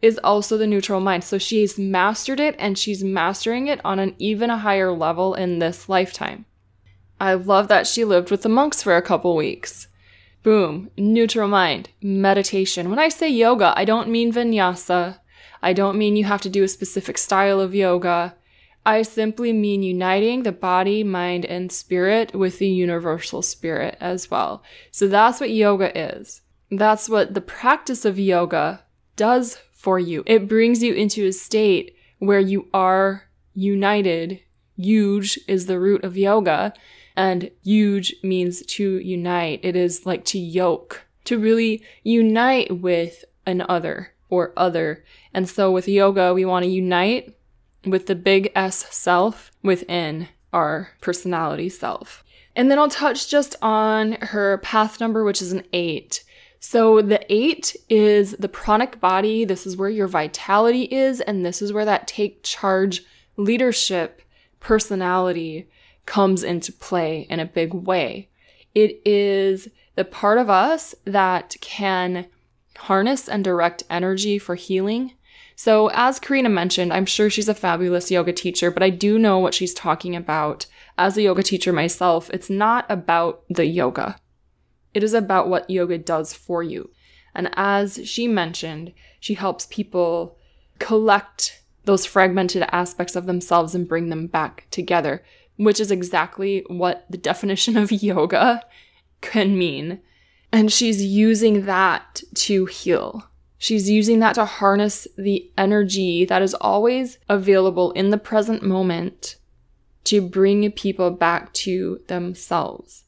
is 0.02 0.20
also 0.24 0.58
the 0.58 0.68
neutral 0.68 1.02
mind. 1.02 1.24
So 1.26 1.38
she's 1.38 1.78
mastered 1.78 2.40
it 2.40 2.56
and 2.60 2.78
she's 2.78 3.04
mastering 3.04 3.68
it 3.68 3.82
on 3.84 4.00
an 4.00 4.16
even 4.20 4.50
higher 4.50 4.92
level 4.92 5.34
in 5.34 5.60
this 5.60 5.90
lifetime. 5.90 6.46
I 7.20 7.34
love 7.34 7.68
that 7.70 7.88
she 7.88 8.04
lived 8.04 8.32
with 8.32 8.42
the 8.42 8.50
monks 8.50 8.84
for 8.84 8.96
a 8.96 9.02
couple 9.02 9.36
weeks. 9.36 9.88
Boom, 10.44 10.92
neutral 10.98 11.48
mind, 11.48 11.90
meditation. 12.02 12.90
When 12.90 13.00
I 13.00 13.10
say 13.10 13.30
yoga, 13.30 13.74
I 13.76 13.86
don't 13.86 14.10
mean 14.10 14.32
vinyasa. 14.32 15.20
I 15.64 15.74
don't 15.74 15.98
mean 15.98 16.16
you 16.16 16.26
have 16.26 16.42
to 16.42 16.50
do 16.50 16.64
a 16.64 16.68
specific 16.68 17.18
style 17.18 17.60
of 17.60 17.74
yoga. 17.74 18.36
I 18.86 19.02
simply 19.02 19.52
mean 19.52 19.82
uniting 19.82 20.44
the 20.44 20.52
body, 20.52 21.04
mind, 21.04 21.46
and 21.46 21.72
spirit 21.72 22.36
with 22.36 22.60
the 22.60 22.68
universal 22.68 23.42
spirit 23.42 23.98
as 24.00 24.30
well. 24.30 24.62
So 24.92 25.08
that's 25.08 25.40
what 25.40 25.50
yoga 25.50 25.98
is. 25.98 26.42
That's 26.70 27.10
what 27.10 27.34
the 27.34 27.42
practice 27.42 28.06
of 28.06 28.20
yoga 28.20 28.84
does 29.16 29.58
for 29.74 29.98
you. 29.98 30.24
It 30.28 30.48
brings 30.48 30.84
you 30.84 30.94
into 30.94 31.26
a 31.26 31.32
state 31.32 31.96
where 32.20 32.40
you 32.40 32.68
are 32.74 33.24
united. 33.56 34.42
Yuj 34.78 35.40
is 35.48 35.66
the 35.66 35.80
root 35.80 36.04
of 36.04 36.18
yoga. 36.18 36.74
And 37.18 37.50
yuj 37.66 38.12
means 38.24 38.66
to 38.66 39.00
unite. 39.00 39.62
It 39.64 39.76
is 39.76 40.06
like 40.06 40.26
to 40.26 40.40
yoke, 40.40 41.06
to 41.26 41.40
really 41.40 41.84
unite 42.04 42.82
with 42.82 43.24
an 43.46 43.64
other 43.70 44.14
or 44.30 44.54
other. 44.58 45.04
And 45.34 45.48
so 45.48 45.72
with 45.72 45.88
yoga, 45.88 46.34
we 46.34 46.46
want 46.46 46.64
to 46.64 46.72
unite 46.72 47.36
with 47.86 48.08
the 48.08 48.16
big 48.16 48.52
S 48.56 48.86
self 48.94 49.52
within 49.64 50.28
our 50.52 50.90
personality 51.02 51.70
self. 51.70 52.24
And 52.56 52.72
then 52.72 52.80
I'll 52.80 52.90
touch 52.90 53.30
just 53.30 53.56
on 53.62 54.14
her 54.14 54.58
path 54.60 55.00
number, 55.00 55.24
which 55.24 55.42
is 55.42 55.52
an 55.52 55.64
eight. 55.74 56.24
So 56.60 57.02
the 57.02 57.22
eight 57.32 57.76
is 57.90 58.32
the 58.32 58.50
pranic 58.50 59.00
body. 59.00 59.46
This 59.46 59.68
is 59.68 59.78
where 59.78 59.90
your 59.90 60.08
vitality 60.08 60.84
is. 60.84 61.22
And 61.22 61.46
this 61.46 61.62
is 61.62 61.74
where 61.74 61.86
that 61.86 62.08
take 62.08 62.44
charge 62.44 63.04
leadership 63.38 64.22
personality 64.60 65.70
comes 66.06 66.44
into 66.44 66.72
play 66.72 67.28
in 67.30 67.40
a 67.40 67.46
big 67.46 67.74
way. 67.74 68.30
It 68.74 69.02
is 69.06 69.70
the 69.96 70.06
part 70.06 70.38
of 70.38 70.50
us 70.50 70.94
that 71.06 71.56
can 71.62 72.28
harness 72.78 73.28
and 73.28 73.44
direct 73.44 73.84
energy 73.90 74.38
for 74.38 74.56
healing. 74.56 75.14
So, 75.56 75.90
as 75.94 76.20
Corena 76.20 76.52
mentioned, 76.52 76.92
I'm 76.92 77.06
sure 77.06 77.30
she's 77.30 77.48
a 77.48 77.54
fabulous 77.54 78.12
yoga 78.12 78.34
teacher, 78.34 78.70
but 78.70 78.84
I 78.84 78.90
do 78.90 79.18
know 79.18 79.40
what 79.40 79.54
she's 79.54 79.74
talking 79.74 80.16
about. 80.16 80.66
As 80.98 81.18
a 81.18 81.22
yoga 81.22 81.44
teacher 81.44 81.72
myself, 81.72 82.30
it's 82.32 82.50
not 82.50 82.86
about 82.90 83.44
the 83.50 83.66
yoga. 83.66 84.18
It 84.94 85.04
is 85.04 85.14
about 85.14 85.50
what 85.50 85.70
yoga 85.70 85.98
does 85.98 86.34
for 86.34 86.62
you. 86.62 86.90
And 87.34 87.50
as 87.54 88.00
she 88.04 88.28
mentioned, 88.28 88.94
she 89.20 89.34
helps 89.34 89.66
people 89.66 90.38
collect 90.80 91.62
those 91.86 92.06
fragmented 92.06 92.64
aspects 92.72 93.16
of 93.16 93.26
themselves 93.26 93.76
and 93.76 93.88
bring 93.88 94.10
them 94.10 94.28
back 94.28 94.68
together 94.72 95.24
which 95.58 95.80
is 95.80 95.92
exactly 95.92 96.64
what 96.68 97.06
the 97.10 97.18
definition 97.18 97.78
of 97.78 97.92
yoga 97.92 98.64
can 99.22 99.58
mean. 99.58 100.00
And 100.52 100.72
she's 100.72 101.04
using 101.04 101.66
that 101.66 102.24
to 102.36 102.66
heal. 102.66 103.30
She's 103.58 103.90
using 103.90 104.20
that 104.20 104.36
to 104.36 104.46
harness 104.46 105.08
the 105.18 105.50
energy 105.58 106.26
that 106.26 106.42
is 106.42 106.54
always 106.56 107.18
available 107.30 107.92
in 107.92 108.10
the 108.10 108.18
present 108.18 108.64
moment 108.64 109.38
to 110.06 110.22
bring 110.22 110.72
people 110.72 111.10
back 111.12 111.52
to 111.54 112.00
themselves. 112.08 113.06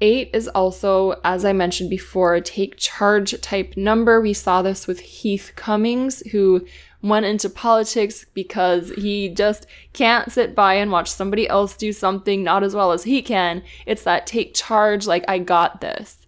Eight 0.00 0.30
is 0.32 0.48
also, 0.48 1.20
as 1.24 1.44
I 1.44 1.52
mentioned 1.52 1.90
before, 1.90 2.34
a 2.34 2.40
take 2.40 2.76
charge 2.76 3.40
type 3.40 3.76
number. 3.76 4.20
We 4.20 4.32
saw 4.32 4.62
this 4.62 4.86
with 4.86 5.00
Heath 5.00 5.52
Cummings, 5.56 6.20
who 6.30 6.66
went 7.02 7.26
into 7.26 7.48
politics 7.48 8.24
because 8.34 8.90
he 8.90 9.28
just 9.28 9.66
can't 9.92 10.32
sit 10.32 10.54
by 10.54 10.74
and 10.74 10.90
watch 10.90 11.10
somebody 11.10 11.48
else 11.48 11.76
do 11.76 11.92
something 11.92 12.42
not 12.42 12.64
as 12.64 12.74
well 12.74 12.92
as 12.92 13.04
he 13.04 13.22
can. 13.22 13.62
It's 13.86 14.02
that 14.02 14.26
take 14.26 14.54
charge, 14.54 15.06
like, 15.06 15.24
I 15.28 15.38
got 15.38 15.80
this. 15.80 16.26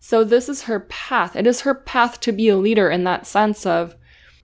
So, 0.00 0.24
this 0.24 0.48
is 0.48 0.62
her 0.62 0.80
path. 0.80 1.36
It 1.36 1.46
is 1.46 1.62
her 1.62 1.74
path 1.74 2.20
to 2.20 2.32
be 2.32 2.48
a 2.48 2.56
leader 2.56 2.88
in 2.88 3.04
that 3.04 3.26
sense 3.26 3.66
of 3.66 3.96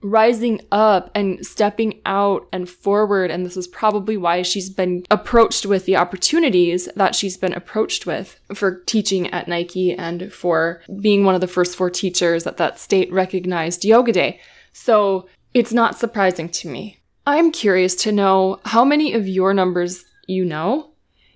rising 0.05 0.61
up 0.71 1.09
and 1.15 1.43
stepping 1.43 1.99
out 2.05 2.47
and 2.53 2.69
forward. 2.69 3.31
And 3.31 3.43
this 3.43 3.57
is 3.57 3.67
probably 3.67 4.17
why 4.17 4.43
she's 4.43 4.69
been 4.69 5.03
approached 5.09 5.65
with 5.65 5.85
the 5.85 5.95
opportunities 5.95 6.87
that 6.95 7.15
she's 7.15 7.37
been 7.37 7.53
approached 7.53 8.05
with 8.05 8.39
for 8.53 8.81
teaching 8.81 9.27
at 9.31 9.47
Nike 9.47 9.93
and 9.93 10.31
for 10.31 10.81
being 11.01 11.23
one 11.23 11.33
of 11.33 11.41
the 11.41 11.47
first 11.47 11.75
four 11.75 11.89
teachers 11.89 12.45
at 12.45 12.57
that 12.57 12.79
state 12.79 13.11
recognized 13.11 13.83
yoga 13.83 14.11
day. 14.11 14.39
So 14.73 15.27
it's 15.55 15.71
not 15.71 15.97
surprising 15.97 16.49
to 16.49 16.67
me. 16.67 16.99
I'm 17.25 17.49
curious 17.49 17.95
to 18.03 18.11
know 18.11 18.59
how 18.65 18.83
many 18.83 19.13
of 19.13 19.25
your 19.25 19.53
numbers 19.53 20.03
you 20.27 20.43
know. 20.43 20.91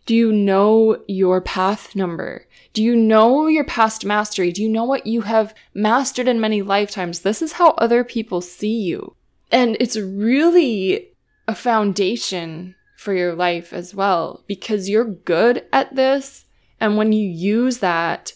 Do 0.06 0.14
you 0.14 0.34
know 0.34 1.02
your 1.08 1.40
path 1.40 1.96
number? 1.96 2.46
Do 2.74 2.84
you 2.84 2.98
know 2.98 3.48
your 3.48 3.64
past 3.64 4.04
mastery? 4.04 4.52
Do 4.52 4.62
you 4.62 4.68
know 4.68 4.84
what 4.84 5.08
you 5.08 5.22
have 5.22 5.56
mastered 5.74 6.28
in 6.28 6.42
many 6.42 6.62
lifetimes? 6.62 7.22
This 7.22 7.42
is 7.42 7.54
how 7.54 7.70
other 7.72 8.04
people 8.04 8.42
see 8.42 8.82
you. 8.82 9.16
And 9.52 9.78
it's 9.80 9.96
really 9.98 11.12
a 11.48 11.56
foundation 11.56 12.76
for 12.98 13.14
your 13.14 13.36
life 13.36 13.72
as 13.72 13.96
well 13.96 14.44
because 14.48 14.90
you're 14.90 15.06
good 15.06 15.64
at 15.72 15.96
this. 15.96 16.44
And 16.82 16.98
when 16.98 17.14
you 17.14 17.26
use 17.26 17.78
that 17.78 18.34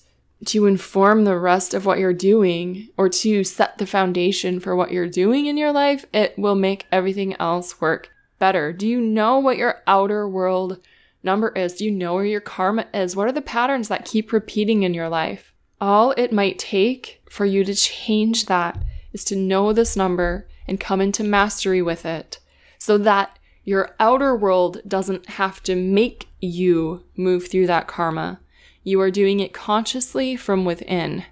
to 0.48 0.66
inform 0.66 1.24
the 1.24 1.38
rest 1.38 1.74
of 1.74 1.86
what 1.86 2.00
you're 2.00 2.14
doing 2.14 2.90
or 2.98 3.10
to 3.10 3.44
set 3.44 3.78
the 3.78 3.86
foundation 3.86 4.60
for 4.60 4.76
what 4.76 4.92
you're 4.92 5.08
doing 5.08 5.46
in 5.46 5.58
your 5.58 5.72
life, 5.72 6.06
it 6.14 6.38
will 6.38 6.56
make 6.56 6.88
everything 6.92 7.36
else 7.40 7.80
work 7.80 8.10
better. 8.40 8.74
Do 8.74 8.88
you 8.88 9.00
know 9.00 9.40
what 9.40 9.58
your 9.58 9.82
outer 9.88 10.28
world 10.28 10.80
number 11.24 11.50
is? 11.50 11.76
Do 11.76 11.86
you 11.86 11.92
know 11.92 12.16
where 12.16 12.26
your 12.26 12.42
karma 12.42 12.88
is? 12.94 13.16
What 13.16 13.28
are 13.28 13.34
the 13.34 13.42
patterns 13.42 13.88
that 13.88 14.06
keep 14.06 14.34
repeating 14.34 14.84
in 14.84 14.94
your 14.94 15.10
life? 15.10 15.54
All 15.80 16.12
it 16.12 16.32
might 16.32 16.60
take 16.60 17.22
for 17.30 17.46
you 17.46 17.64
to 17.64 17.74
change 17.74 18.46
that 18.46 18.82
is 19.12 19.24
to 19.26 19.36
know 19.36 19.74
this 19.74 19.96
number 19.96 20.48
and 20.68 20.80
come 20.80 21.02
into 21.02 21.24
mastery 21.24 21.82
with 21.82 22.06
it 22.06 22.40
so 22.78 22.98
that 22.98 23.38
your 23.64 23.96
outer 24.00 24.36
world 24.36 24.82
doesn't 24.88 25.28
have 25.30 25.64
to 25.64 25.76
make 25.76 26.28
you 26.42 27.06
move 27.16 27.48
through 27.48 27.68
that 27.68 27.88
karma. 27.88 28.40
You 28.84 29.00
are 29.02 29.12
doing 29.12 29.40
it 29.40 29.54
consciously 29.54 30.36
from 30.36 30.66
within. 30.66 31.26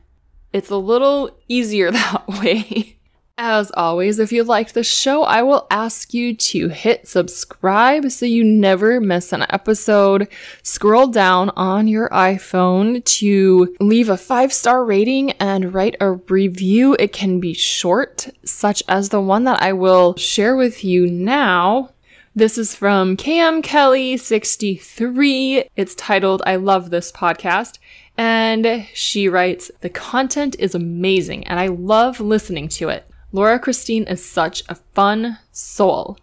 It's 0.54 0.70
a 0.70 0.78
little 0.78 1.38
easier 1.48 1.92
that 1.92 2.28
way. 2.28 2.98
As 3.44 3.72
always, 3.72 4.20
if 4.20 4.32
you 4.32 4.44
liked 4.44 4.76
the 4.76 4.84
show, 4.84 5.24
I 5.24 5.42
will 5.42 5.66
ask 5.72 6.14
you 6.14 6.36
to 6.36 6.68
hit 6.68 7.08
subscribe 7.08 8.12
so 8.12 8.26
you 8.28 8.44
never 8.44 9.02
miss 9.02 9.34
an 9.34 9.48
episode. 9.50 10.28
Scroll 10.62 11.08
down 11.08 11.50
on 11.56 11.88
your 11.88 12.08
iPhone 12.10 13.04
to 13.04 13.76
leave 13.80 14.10
a 14.10 14.18
five 14.18 14.54
star 14.54 14.86
rating 14.86 15.32
and 15.32 15.74
write 15.74 15.96
a 16.00 16.12
review. 16.12 16.96
It 17.00 17.14
can 17.14 17.40
be 17.40 17.54
short, 17.54 18.30
such 18.46 18.84
as 18.88 19.10
the 19.10 19.22
one 19.22 19.46
that 19.46 19.60
I 19.60 19.74
will 19.74 20.16
share 20.18 20.56
with 20.56 20.84
you 20.84 21.08
now. 21.08 21.90
This 22.34 22.58
is 22.58 22.74
from 22.74 23.18
Cam 23.18 23.62
Kelly 23.62 24.16
63. 24.16 25.66
It's 25.76 25.94
titled 25.96 26.42
I 26.46 26.56
Love 26.56 26.90
This 26.90 27.12
Podcast. 27.12 27.78
And 28.18 28.88
she 28.94 29.28
writes, 29.28 29.70
The 29.82 29.90
content 29.90 30.56
is 30.58 30.74
amazing 30.74 31.46
and 31.46 31.60
I 31.60 31.68
love 31.68 32.22
listening 32.22 32.70
to 32.70 32.88
it. 32.88 33.06
Laura 33.34 33.60
Christine 33.60 34.06
is 34.06 34.24
such 34.24 34.64
a 34.70 34.76
fun 34.76 35.40
soul. 35.52 36.18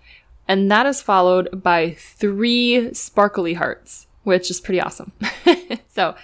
And 0.49 0.71
that 0.71 0.87
is 0.87 1.03
followed 1.03 1.63
by 1.63 1.91
three 1.99 2.95
sparkly 2.95 3.53
hearts, 3.53 4.07
which 4.23 4.51
is 4.51 4.63
pretty 4.63 4.81
awesome. 4.81 5.13
so 5.89 6.15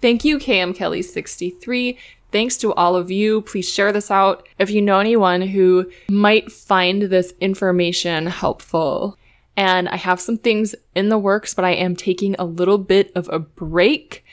thank 0.00 0.24
you, 0.24 0.38
KM 0.38 0.72
Kelly 0.72 1.02
63. 1.02 1.98
Thanks 2.30 2.56
to 2.58 2.72
all 2.74 2.94
of 2.94 3.10
you. 3.10 3.40
Please 3.40 3.68
share 3.68 3.90
this 3.90 4.08
out 4.08 4.48
if 4.60 4.70
you 4.70 4.80
know 4.80 5.00
anyone 5.00 5.42
who 5.42 5.90
might 6.08 6.52
find 6.52 7.02
this 7.02 7.34
information 7.40 8.28
helpful. 8.28 9.18
And 9.56 9.88
I 9.88 9.96
have 9.96 10.20
some 10.20 10.38
things 10.38 10.74
in 10.94 11.08
the 11.08 11.18
works, 11.18 11.54
but 11.54 11.64
I 11.64 11.72
am 11.72 11.94
taking 11.94 12.34
a 12.38 12.44
little 12.44 12.78
bit 12.78 13.12
of 13.14 13.28
a 13.28 13.38
break. 13.38 14.24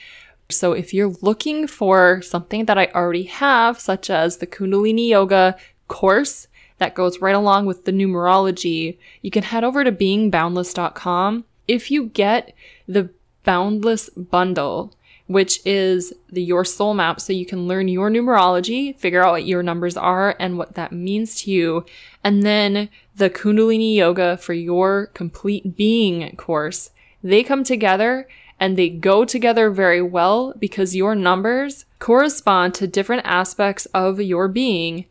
So 0.50 0.72
if 0.74 0.94
you're 0.94 1.14
looking 1.22 1.68
for 1.68 2.22
something 2.22 2.66
that 2.66 2.78
I 2.78 2.88
already 2.88 3.24
have, 3.24 3.80
such 3.80 4.10
as 4.10 4.38
the 4.38 4.48
Kundalini 4.48 5.10
Yoga 5.10 5.58
course 5.88 6.48
that 6.78 6.96
goes 6.96 7.20
right 7.20 7.36
along 7.36 7.66
with 7.66 7.86
the 7.86 7.92
numerology, 7.92 8.98
you 9.22 9.30
can 9.30 9.44
head 9.44 9.64
over 9.64 9.84
to 9.84 9.92
beingboundless.com. 9.92 11.46
If 11.68 11.92
you 11.92 12.06
get 12.08 12.54
the 12.88 13.10
Boundless 13.44 14.10
bundle, 14.10 14.94
which 15.30 15.62
is 15.64 16.12
the 16.32 16.42
your 16.42 16.66
soul 16.66 16.96
map 16.96 17.22
so 17.22 17.32
you 17.32 17.46
can 17.46 17.68
learn 17.68 17.88
your 17.88 18.10
numerology, 18.10 18.98
figure 18.98 19.24
out 19.24 19.34
what 19.34 19.46
your 19.46 19.62
numbers 19.62 19.96
are 19.96 20.36
and 20.40 20.58
what 20.58 20.74
that 20.74 20.92
means 20.92 21.40
to 21.40 21.52
you, 21.52 21.86
and 22.24 22.42
then 22.42 22.90
the 23.16 23.30
Kundalini 23.30 23.96
Yoga 23.96 24.38
for 24.38 24.54
your 24.54 25.06
complete 25.14 25.76
being 25.78 26.36
course. 26.36 26.90
They 27.22 27.44
come 27.44 27.64
together 27.64 28.28
and 28.60 28.76
they 28.76 28.90
go 28.90 29.24
together 29.24 29.70
very 29.70 30.02
well 30.02 30.56
because 30.58 30.96
your 30.96 31.14
numbers 31.14 31.86
correspond 32.00 32.74
to 32.74 32.88
different 32.88 33.22
aspects 33.24 33.86
of 33.94 34.20
your 34.20 34.48
being. 34.48 35.06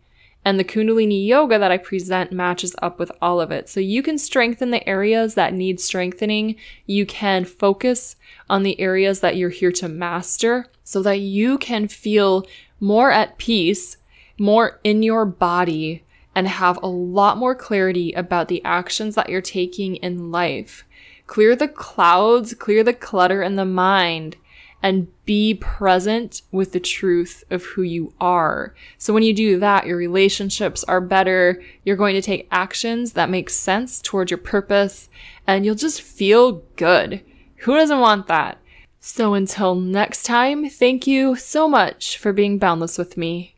And 0.49 0.59
the 0.59 0.64
Kundalini 0.64 1.26
Yoga 1.26 1.59
that 1.59 1.70
I 1.70 1.76
present 1.76 2.32
matches 2.32 2.74
up 2.80 2.99
with 2.99 3.12
all 3.20 3.38
of 3.38 3.51
it. 3.51 3.68
So 3.68 3.80
you 3.80 4.03
can 4.03 4.16
strengthen 4.16 4.70
the 4.70 4.88
areas 4.88 5.34
that 5.34 5.53
need 5.53 5.78
strengthening. 5.78 6.57
You 6.86 7.05
can 7.05 7.44
focus 7.44 8.16
on 8.49 8.62
the 8.62 8.80
areas 8.80 9.20
that 9.20 9.36
you're 9.36 9.51
here 9.51 9.72
to 9.72 9.90
master 9.90 10.64
so 10.84 11.03
that 11.03 11.18
you 11.20 11.59
can 11.59 11.86
feel 11.86 12.46
more 12.80 13.11
at 13.11 13.36
peace, 13.36 13.99
more 14.38 14.80
in 14.84 15.03
your 15.03 15.26
body, 15.26 16.03
and 16.34 16.49
have 16.49 16.78
a 16.82 16.86
lot 16.86 17.36
more 17.36 17.55
clarity 17.55 18.12
about 18.12 18.49
the 18.49 18.64
actions 18.64 19.16
that 19.16 19.28
you're 19.28 19.42
taking 19.42 19.96
in 19.96 20.30
life. 20.30 20.86
Clear 21.26 21.57
the 21.57 21.68
clouds, 21.68 22.55
clear 22.55 22.82
the 22.82 22.94
clutter 22.94 23.42
in 23.42 23.57
the 23.57 23.66
mind, 23.66 24.38
and 24.83 25.09
be 25.24 25.55
present 25.55 26.43
with 26.53 26.72
the 26.72 26.81
truth 26.81 27.45
of 27.51 27.64
who 27.64 27.83
you 27.83 28.12
are. 28.20 28.74
So 28.97 29.12
when 29.12 29.22
you 29.22 29.35
do 29.35 29.59
that, 29.59 29.87
your 29.87 29.97
relationships 29.97 30.85
are 30.85 31.01
better. 31.01 31.62
You're 31.85 31.97
going 31.97 32.14
to 32.14 32.22
take 32.22 32.49
actions 32.51 33.12
that 33.14 33.31
make 33.31 33.51
sense 33.51 34.01
towards 34.01 34.31
your 34.31 34.39
purpose 34.39 35.09
and 35.47 35.64
you'll 35.64 35.74
just 35.74 36.01
feel 36.01 36.62
good. 36.76 37.22
Who 37.59 37.74
doesn't 37.74 38.01
want 38.01 38.29
that? 38.29 38.59
So 39.01 39.35
until 39.35 39.74
next 39.74 40.24
time, 40.24 40.68
thank 40.68 41.07
you 41.07 41.35
so 41.37 41.68
much 41.68 42.18
for 42.18 42.33
being 42.33 42.59
boundless 42.59 42.99
with 42.99 43.16
me. 43.16 43.55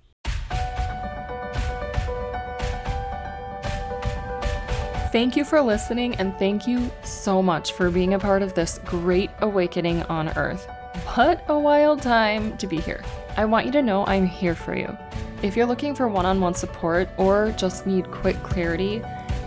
Thank 5.12 5.36
you 5.36 5.44
for 5.44 5.60
listening, 5.60 6.14
and 6.16 6.38
thank 6.38 6.68
you 6.68 6.88
so 7.02 7.42
much 7.42 7.72
for 7.72 7.90
being 7.90 8.14
a 8.14 8.18
part 8.20 8.42
of 8.42 8.54
this 8.54 8.78
great 8.84 9.28
awakening 9.40 10.04
on 10.04 10.28
Earth. 10.38 10.68
What 11.14 11.44
a 11.48 11.58
wild 11.58 12.02
time 12.02 12.56
to 12.58 12.66
be 12.66 12.78
here. 12.78 13.02
I 13.36 13.44
want 13.44 13.66
you 13.66 13.72
to 13.72 13.82
know 13.82 14.04
I'm 14.06 14.26
here 14.26 14.54
for 14.54 14.76
you. 14.76 14.96
If 15.42 15.56
you're 15.56 15.66
looking 15.66 15.94
for 15.94 16.08
one 16.08 16.26
on 16.26 16.40
one 16.40 16.54
support 16.54 17.08
or 17.16 17.52
just 17.56 17.86
need 17.86 18.10
quick 18.10 18.40
clarity, 18.42 18.98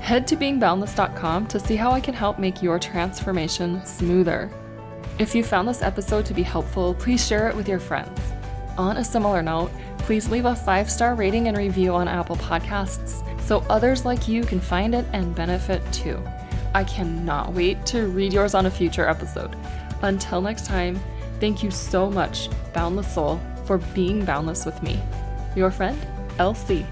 head 0.01 0.27
to 0.27 0.35
beingboundless.com 0.35 1.47
to 1.47 1.59
see 1.59 1.75
how 1.75 1.91
I 1.91 1.99
can 1.99 2.13
help 2.13 2.39
make 2.39 2.61
your 2.61 2.79
transformation 2.79 3.85
smoother. 3.85 4.51
If 5.19 5.35
you 5.35 5.43
found 5.43 5.67
this 5.67 5.81
episode 5.81 6.25
to 6.25 6.33
be 6.33 6.43
helpful, 6.43 6.95
please 6.95 7.25
share 7.25 7.47
it 7.47 7.55
with 7.55 7.69
your 7.69 7.79
friends. 7.79 8.19
On 8.77 8.97
a 8.97 9.03
similar 9.03 9.41
note, 9.43 9.71
please 9.99 10.29
leave 10.29 10.45
a 10.45 10.55
five 10.55 10.89
star 10.89 11.13
rating 11.13 11.47
and 11.47 11.57
review 11.57 11.93
on 11.93 12.07
Apple 12.07 12.37
Podcasts 12.37 13.23
so 13.41 13.59
others 13.69 14.05
like 14.05 14.27
you 14.27 14.43
can 14.43 14.59
find 14.59 14.95
it 14.95 15.05
and 15.13 15.35
benefit 15.35 15.81
too. 15.93 16.21
I 16.73 16.83
cannot 16.83 17.53
wait 17.53 17.85
to 17.87 18.07
read 18.07 18.33
yours 18.33 18.55
on 18.55 18.65
a 18.65 18.71
future 18.71 19.07
episode. 19.07 19.55
Until 20.01 20.41
next 20.41 20.65
time, 20.65 20.99
thank 21.43 21.61
you 21.61 21.71
so 21.71 22.09
much, 22.09 22.47
Boundless 22.73 23.15
Soul, 23.15 23.37
for 23.65 23.77
being 23.77 24.23
boundless 24.23 24.65
with 24.65 24.81
me. 24.81 24.97
Your 25.57 25.71
friend, 25.71 25.99
LC. 26.37 26.85